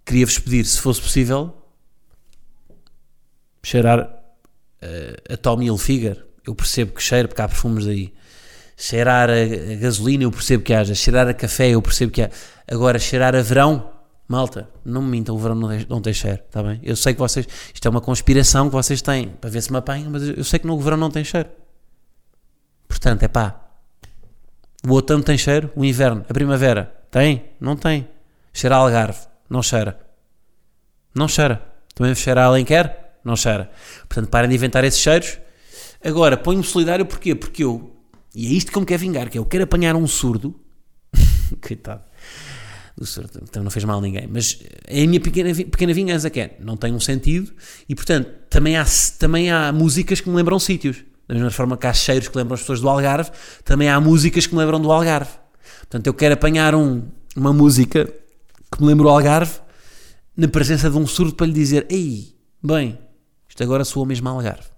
Queria-vos 0.05 0.39
pedir, 0.39 0.65
se 0.65 0.79
fosse 0.79 1.01
possível, 1.01 1.55
cheirar 3.63 4.01
uh, 4.01 5.33
a 5.33 5.37
Tommy 5.37 5.65
Hilfiger. 5.65 6.30
Eu 6.45 6.55
percebo 6.55 6.93
que 6.93 7.01
cheira, 7.01 7.27
porque 7.27 7.41
há 7.41 7.47
perfumes 7.47 7.87
aí. 7.87 8.13
Cheirar 8.75 9.29
a, 9.29 9.75
gasolina, 9.75 10.23
eu 10.23 10.31
percebo 10.31 10.63
que 10.63 10.73
haja. 10.73 10.95
Cheirar 10.95 11.27
a 11.27 11.33
café, 11.33 11.69
eu 11.69 11.81
percebo 11.81 12.11
que 12.11 12.21
há. 12.21 12.29
Agora, 12.67 12.97
cheirar 12.97 13.35
a 13.35 13.41
verão, 13.41 13.91
malta, 14.27 14.69
não 14.83 15.01
me 15.01 15.09
mintam, 15.09 15.35
o 15.35 15.37
verão 15.37 15.55
não 15.55 15.69
tem, 15.69 15.85
não 15.89 16.01
tem 16.01 16.13
cheiro, 16.13 16.41
está 16.47 16.63
bem? 16.63 16.79
Eu 16.81 16.95
sei 16.95 17.13
que 17.13 17.19
vocês, 17.19 17.45
isto 17.73 17.85
é 17.85 17.91
uma 17.91 18.01
conspiração 18.01 18.69
que 18.69 18.73
vocês 18.73 19.01
têm 19.01 19.27
para 19.29 19.49
ver 19.49 19.61
se 19.61 19.71
me 19.71 19.77
apanham, 19.77 20.09
mas 20.09 20.23
eu 20.23 20.43
sei 20.43 20.57
que 20.57 20.65
no 20.65 20.79
verão 20.79 20.97
não 20.97 21.11
tem 21.11 21.23
cheiro. 21.23 21.49
Portanto, 22.87 23.23
é 23.23 23.27
pá. 23.27 23.59
O 24.87 24.93
outono 24.93 25.21
tem 25.21 25.37
cheiro, 25.37 25.69
o 25.75 25.85
inverno, 25.85 26.25
a 26.27 26.33
primavera, 26.33 26.91
tem? 27.11 27.45
Não 27.59 27.75
tem. 27.75 28.07
Cheira 28.53 28.75
a 28.75 28.79
algarve, 28.79 29.19
não 29.49 29.61
cheira. 29.61 29.99
Não 31.13 31.27
cheira. 31.27 31.61
Também 31.93 32.15
cheira 32.15 32.41
a 32.41 32.45
Alenquer? 32.45 33.17
Não 33.23 33.35
cheira. 33.35 33.69
Portanto, 34.07 34.29
parem 34.29 34.49
de 34.49 34.55
inventar 34.55 34.83
esses 34.83 34.99
cheiros. 34.99 35.37
Agora, 36.03 36.35
ponho-me 36.35 36.63
solidário 36.63 37.05
porquê? 37.05 37.35
Porque 37.35 37.63
eu, 37.63 37.91
e 38.35 38.47
é 38.47 38.49
isto 38.51 38.71
que 38.71 38.77
eu 38.77 38.81
me 38.81 38.85
quero 38.85 38.99
vingar, 38.99 39.29
que 39.29 39.37
eu 39.37 39.45
quero 39.45 39.63
apanhar 39.63 39.95
um 39.95 40.07
surdo, 40.07 40.55
coitado, 41.61 42.03
do 42.97 43.05
surdo, 43.05 43.39
então 43.43 43.63
não 43.63 43.69
fez 43.69 43.85
mal 43.85 43.99
a 43.99 44.01
ninguém, 44.01 44.27
mas 44.27 44.59
é 44.87 45.03
a 45.03 45.07
minha 45.07 45.19
pequena, 45.19 45.53
pequena 45.53 45.93
vingança 45.93 46.29
que 46.29 46.39
é, 46.39 46.57
não 46.59 46.75
tem 46.75 46.93
um 46.93 46.99
sentido, 46.99 47.51
e 47.87 47.95
portanto, 47.95 48.29
também 48.49 48.77
há, 48.77 48.85
também 49.19 49.51
há 49.51 49.71
músicas 49.71 50.19
que 50.19 50.29
me 50.29 50.35
lembram 50.35 50.59
sítios, 50.59 50.97
da 51.27 51.35
mesma 51.35 51.51
forma 51.51 51.77
que 51.77 51.87
há 51.87 51.93
cheiros 51.93 52.27
que 52.27 52.37
lembram 52.37 52.55
as 52.55 52.61
pessoas 52.61 52.81
do 52.81 52.89
Algarve, 52.89 53.31
também 53.63 53.87
há 53.87 53.99
músicas 54.01 54.45
que 54.47 54.53
me 54.53 54.59
lembram 54.59 54.81
do 54.81 54.91
Algarve. 54.91 55.31
Portanto, 55.79 56.07
eu 56.07 56.13
quero 56.13 56.33
apanhar 56.33 56.75
um, 56.75 57.03
uma 57.35 57.53
música 57.53 58.05
que 58.05 58.81
me 58.81 58.87
lembra 58.87 59.07
o 59.07 59.09
Algarve, 59.09 59.59
na 60.35 60.47
presença 60.47 60.89
de 60.89 60.97
um 60.97 61.05
surdo 61.05 61.33
para 61.33 61.47
lhe 61.47 61.53
dizer: 61.53 61.85
Ei, 61.89 62.35
bem, 62.61 62.97
isto 63.47 63.63
agora 63.63 63.85
soa 63.85 64.05
mesmo 64.05 64.27
Algarve. 64.27 64.71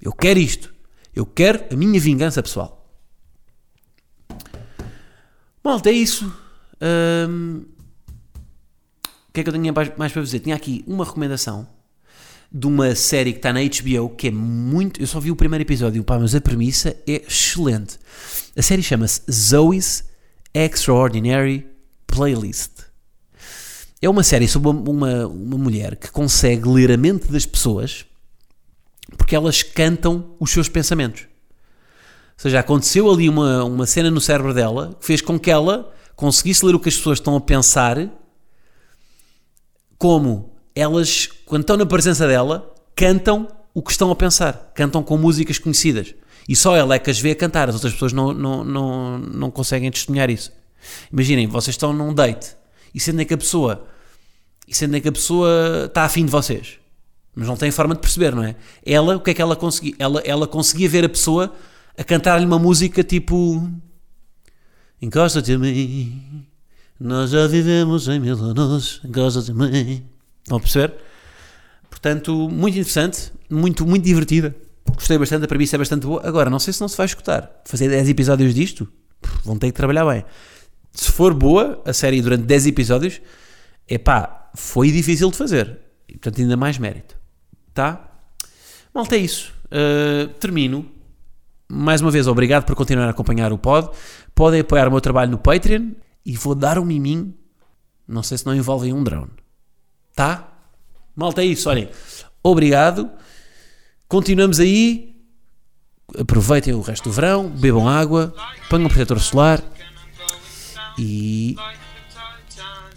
Eu 0.00 0.12
quero 0.12 0.38
isto. 0.38 0.74
Eu 1.14 1.26
quero 1.26 1.64
a 1.70 1.76
minha 1.76 2.00
vingança 2.00 2.42
pessoal. 2.42 2.80
Malta, 5.62 5.90
é 5.90 5.92
isso. 5.92 6.26
O 9.28 9.32
que 9.32 9.40
é 9.40 9.42
que 9.42 9.48
eu 9.50 9.52
tinha 9.52 9.72
mais 9.72 9.96
mais 9.96 10.12
para 10.12 10.22
dizer? 10.22 10.40
Tinha 10.40 10.56
aqui 10.56 10.82
uma 10.86 11.04
recomendação 11.04 11.68
de 12.52 12.66
uma 12.66 12.94
série 12.94 13.32
que 13.32 13.38
está 13.38 13.52
na 13.52 13.60
HBO 13.60 14.10
que 14.16 14.28
é 14.28 14.30
muito. 14.30 15.00
Eu 15.00 15.06
só 15.06 15.20
vi 15.20 15.30
o 15.30 15.36
primeiro 15.36 15.62
episódio, 15.62 16.02
pá, 16.02 16.18
mas 16.18 16.34
a 16.34 16.40
premissa 16.40 16.96
é 17.06 17.22
excelente. 17.26 17.98
A 18.56 18.62
série 18.62 18.82
chama-se 18.82 19.20
Zoe's 19.30 20.04
Extraordinary 20.52 21.66
Playlist. 22.06 22.70
É 24.02 24.08
uma 24.08 24.22
série 24.22 24.48
sobre 24.48 24.70
uma, 24.70 24.90
uma, 24.90 25.26
uma 25.26 25.58
mulher 25.58 25.94
que 25.94 26.10
consegue 26.10 26.68
ler 26.68 26.90
a 26.90 26.96
mente 26.96 27.30
das 27.30 27.44
pessoas 27.44 28.06
porque 29.16 29.34
elas 29.34 29.62
cantam 29.62 30.34
os 30.38 30.50
seus 30.50 30.68
pensamentos. 30.68 31.22
Ou 31.22 32.42
seja, 32.42 32.60
aconteceu 32.60 33.10
ali 33.10 33.28
uma, 33.28 33.64
uma 33.64 33.86
cena 33.86 34.10
no 34.10 34.20
cérebro 34.20 34.54
dela 34.54 34.96
que 34.98 35.06
fez 35.06 35.20
com 35.20 35.38
que 35.38 35.50
ela 35.50 35.92
conseguisse 36.16 36.64
ler 36.64 36.74
o 36.74 36.80
que 36.80 36.88
as 36.88 36.96
pessoas 36.96 37.18
estão 37.18 37.36
a 37.36 37.40
pensar, 37.40 38.08
como 39.98 40.52
elas, 40.74 41.28
quando 41.46 41.62
estão 41.62 41.76
na 41.76 41.86
presença 41.86 42.26
dela, 42.26 42.74
cantam 42.94 43.48
o 43.74 43.82
que 43.82 43.90
estão 43.90 44.10
a 44.10 44.16
pensar, 44.16 44.72
cantam 44.74 45.02
com 45.02 45.16
músicas 45.16 45.58
conhecidas. 45.58 46.14
E 46.48 46.56
só 46.56 46.74
ela 46.74 46.94
é 46.94 46.98
que 46.98 47.10
as 47.10 47.20
vê 47.20 47.30
a 47.30 47.36
cantar, 47.36 47.68
as 47.68 47.74
outras 47.74 47.92
pessoas 47.92 48.12
não, 48.12 48.32
não, 48.32 48.64
não, 48.64 49.18
não 49.18 49.50
conseguem 49.50 49.90
testemunhar 49.90 50.30
isso. 50.30 50.52
Imaginem, 51.12 51.46
vocês 51.46 51.74
estão 51.74 51.92
num 51.92 52.12
date 52.12 52.56
e 52.94 52.98
sentem 52.98 53.24
que 53.24 53.34
a 53.34 53.38
pessoa 53.38 53.86
e 54.66 54.74
sentem 54.74 55.00
que 55.00 55.08
a 55.08 55.12
pessoa 55.12 55.84
está 55.86 56.04
afim 56.04 56.24
de 56.24 56.30
vocês, 56.30 56.79
mas 57.34 57.46
não 57.46 57.56
tem 57.56 57.70
forma 57.70 57.94
de 57.94 58.00
perceber, 58.00 58.34
não 58.34 58.42
é? 58.42 58.56
Ela, 58.84 59.16
o 59.16 59.20
que 59.20 59.30
é 59.30 59.34
que 59.34 59.42
ela 59.42 59.56
conseguia? 59.56 59.94
Ela, 59.98 60.20
ela 60.24 60.46
conseguia 60.46 60.88
ver 60.88 61.04
a 61.04 61.08
pessoa 61.08 61.52
a 61.96 62.04
cantar-lhe 62.04 62.46
uma 62.46 62.58
música 62.58 63.02
tipo 63.02 63.70
Encosta-te 65.02 65.52
a 65.54 65.58
mim, 65.58 66.46
nós 66.98 67.30
já 67.30 67.46
vivemos 67.46 68.06
em 68.06 68.20
mil 68.20 68.38
anos, 68.38 69.00
encosta-te 69.02 69.50
a 69.50 69.54
mim. 69.54 70.04
Estão 70.42 70.58
a 70.58 70.60
perceber? 70.60 70.94
Portanto, 71.88 72.50
muito 72.50 72.76
interessante, 72.76 73.32
muito, 73.48 73.86
muito 73.86 74.04
divertida. 74.04 74.54
Gostei 74.94 75.16
bastante, 75.16 75.44
a 75.46 75.48
premissa 75.48 75.76
é 75.76 75.78
bastante 75.78 76.06
boa. 76.06 76.20
Agora, 76.22 76.50
não 76.50 76.58
sei 76.58 76.74
se 76.74 76.82
não 76.82 76.88
se 76.88 76.98
vai 76.98 77.06
escutar. 77.06 77.62
Fazer 77.64 77.88
10 77.88 78.10
episódios 78.10 78.54
disto, 78.54 78.86
vão 79.42 79.56
ter 79.56 79.68
que 79.68 79.72
trabalhar 79.72 80.04
bem. 80.04 80.22
Se 80.92 81.10
for 81.10 81.32
boa 81.32 81.80
a 81.86 81.94
série 81.94 82.20
durante 82.20 82.42
10 82.44 82.66
episódios, 82.66 83.22
epá, 83.88 84.50
foi 84.54 84.92
difícil 84.92 85.30
de 85.30 85.36
fazer. 85.38 85.78
E, 86.06 86.12
portanto, 86.12 86.42
ainda 86.42 86.58
mais 86.58 86.76
mérito. 86.76 87.16
Tá? 87.74 88.10
Malta, 88.92 89.16
é 89.16 89.18
isso. 89.18 89.52
Uh, 89.66 90.28
termino. 90.34 90.90
Mais 91.68 92.00
uma 92.00 92.10
vez, 92.10 92.26
obrigado 92.26 92.64
por 92.64 92.74
continuar 92.74 93.06
a 93.06 93.10
acompanhar 93.10 93.52
o 93.52 93.58
pod. 93.58 93.90
Podem 94.34 94.60
apoiar 94.60 94.88
o 94.88 94.90
meu 94.90 95.00
trabalho 95.00 95.30
no 95.30 95.38
Patreon 95.38 95.92
e 96.26 96.36
vou 96.36 96.54
dar 96.54 96.78
um 96.78 96.84
miminho. 96.84 97.32
Não 98.06 98.22
sei 98.22 98.38
se 98.38 98.46
não 98.46 98.54
envolvem 98.54 98.92
um 98.92 99.04
drone. 99.04 99.30
Tá? 100.14 100.48
Malta, 101.14 101.42
é 101.42 101.46
isso. 101.46 101.68
Olhem, 101.68 101.88
obrigado. 102.42 103.08
Continuamos 104.08 104.58
aí. 104.58 105.16
Aproveitem 106.18 106.74
o 106.74 106.80
resto 106.80 107.08
do 107.08 107.12
verão, 107.12 107.48
bebam 107.48 107.88
água, 107.88 108.34
ponham 108.68 108.86
um 108.86 108.88
protetor 108.88 109.20
solar 109.20 109.62
e, 110.98 111.54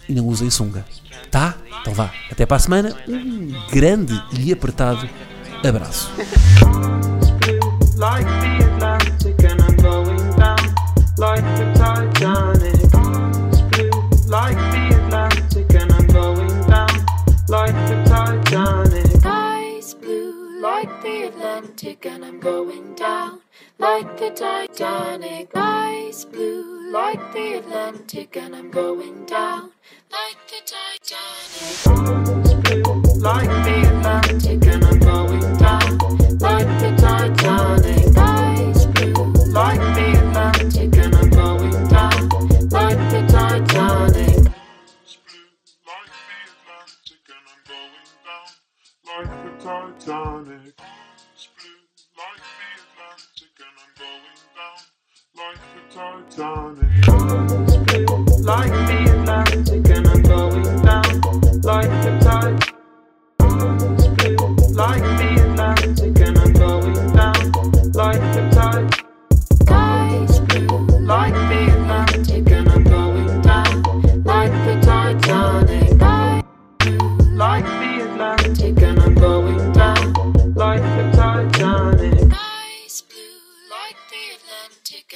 e 0.09 0.15
não 0.15 0.28
usem 0.28 0.49
sunga. 0.49 0.84
Tá? 1.34 1.55
Então 1.81 1.95
vá. 1.95 2.11
Até 2.31 2.45
para 2.45 2.57
a 2.57 2.59
semana. 2.59 2.95
Um 3.07 3.51
grande 3.71 4.13
e 4.39 4.53
apertado 4.53 5.09
abraço. 5.67 6.11
like 20.73 21.01
the 21.03 21.27
Atlantic 21.27 22.05
and 22.05 22.25
I'm 22.25 22.39
going 22.39 22.95
down 22.95 23.41
like 23.77 24.17
the 24.17 24.31
Titanic. 24.31 25.49
It's 25.53 26.25
blue 26.25 26.91
like 26.91 27.19
the 27.34 27.59
Atlantic 27.59 28.36
and 28.38 28.55
I'm 28.55 28.71
going 28.71 29.25
down 29.25 29.71
like 30.14 30.38
the 30.47 30.59
Titanic. 30.72 32.03
Like 33.22 33.49
the 33.66 33.76
Atlantic, 33.89 34.68
and 34.68 34.84
I'm 34.86 34.99
going 34.99 35.57
down 35.57 35.97
like 36.39 36.70
the 36.80 36.89
Titanic. 36.97 38.14
Blue 38.93 39.24
like 39.53 39.84
the 39.95 40.05
Atlantic, 40.22 40.97
and 40.97 41.16
I'm 41.16 41.30
going 41.30 41.88
down 41.89 42.30
like 42.70 43.01
the 43.11 43.22
Titanic. 43.28 44.43
Like 45.53 46.07
the 46.07 46.39
Atlantic 46.53 47.30
and 47.30 47.45
I'm 47.49 47.59
going 47.68 47.97
down 47.97 48.24
Like 49.14 49.32
the 49.34 49.34
Titanic. 49.34 49.34
Blue 49.34 49.34
like 49.34 49.34
the 49.34 49.34
Atlantic 49.34 49.34
and 49.34 49.34
I'm 49.34 49.34
going 49.34 49.34
down 49.34 49.34
like 49.34 49.41
the 49.43 49.51
Titanic. 49.64 50.74
like. 50.74 50.82
It's 51.34 51.47
blue 51.57 51.80
like 52.18 52.41
the 52.49 52.74
Atlantic 52.84 53.59
and 53.59 53.78
I'm 53.80 53.91
going 53.99 54.38
down 54.57 54.80
like 55.38 55.61
the 55.74 55.82
Titanic. 56.34 57.05
Like 58.45 58.74
the 58.88 59.12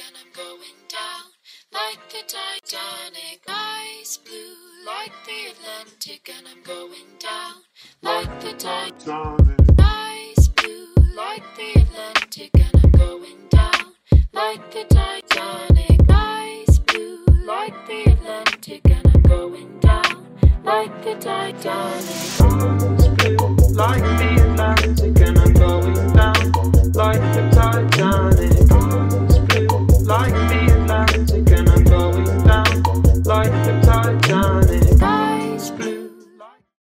and 0.06 0.16
I'm 0.16 0.32
going 0.32 0.78
down 0.88 1.24
like 1.72 1.98
the 2.10 2.22
Titanic. 2.26 3.42
Sky's 3.42 4.18
blue 4.18 4.54
like 4.86 5.12
the 5.26 5.50
Atlantic, 5.50 6.30
and 6.36 6.46
I'm 6.46 6.62
going 6.62 7.08
down 7.18 7.54
like 8.02 8.40
the 8.40 8.52
Titanic. 8.52 8.98
Titanic. 8.98 9.78
Sky's 9.78 10.48
blue 10.48 10.86
like 11.16 11.42
the 11.56 11.80
Atlantic, 11.80 12.50
and 12.54 12.84
I'm 12.84 12.90
going 12.92 13.48
down 13.50 13.84
like 14.32 14.70
the 14.70 14.84
Titanic. 14.84 16.00
Sky's 16.04 16.78
blue 16.80 17.24
like 17.44 17.74
the 17.86 18.12
Atlantic, 18.12 18.90
and 18.90 19.06
I'm 19.08 19.22
going 19.22 19.80
down 19.80 20.26
like 20.64 21.02
the 21.02 21.14
Titanic. 21.14 21.58
Eyes 21.66 22.38
Blue, 22.38 23.46
like 23.74 24.02
the 24.18 24.50
Atlantic 24.50 25.20
and 25.20 25.38
I'm 25.38 25.52
going 25.54 25.98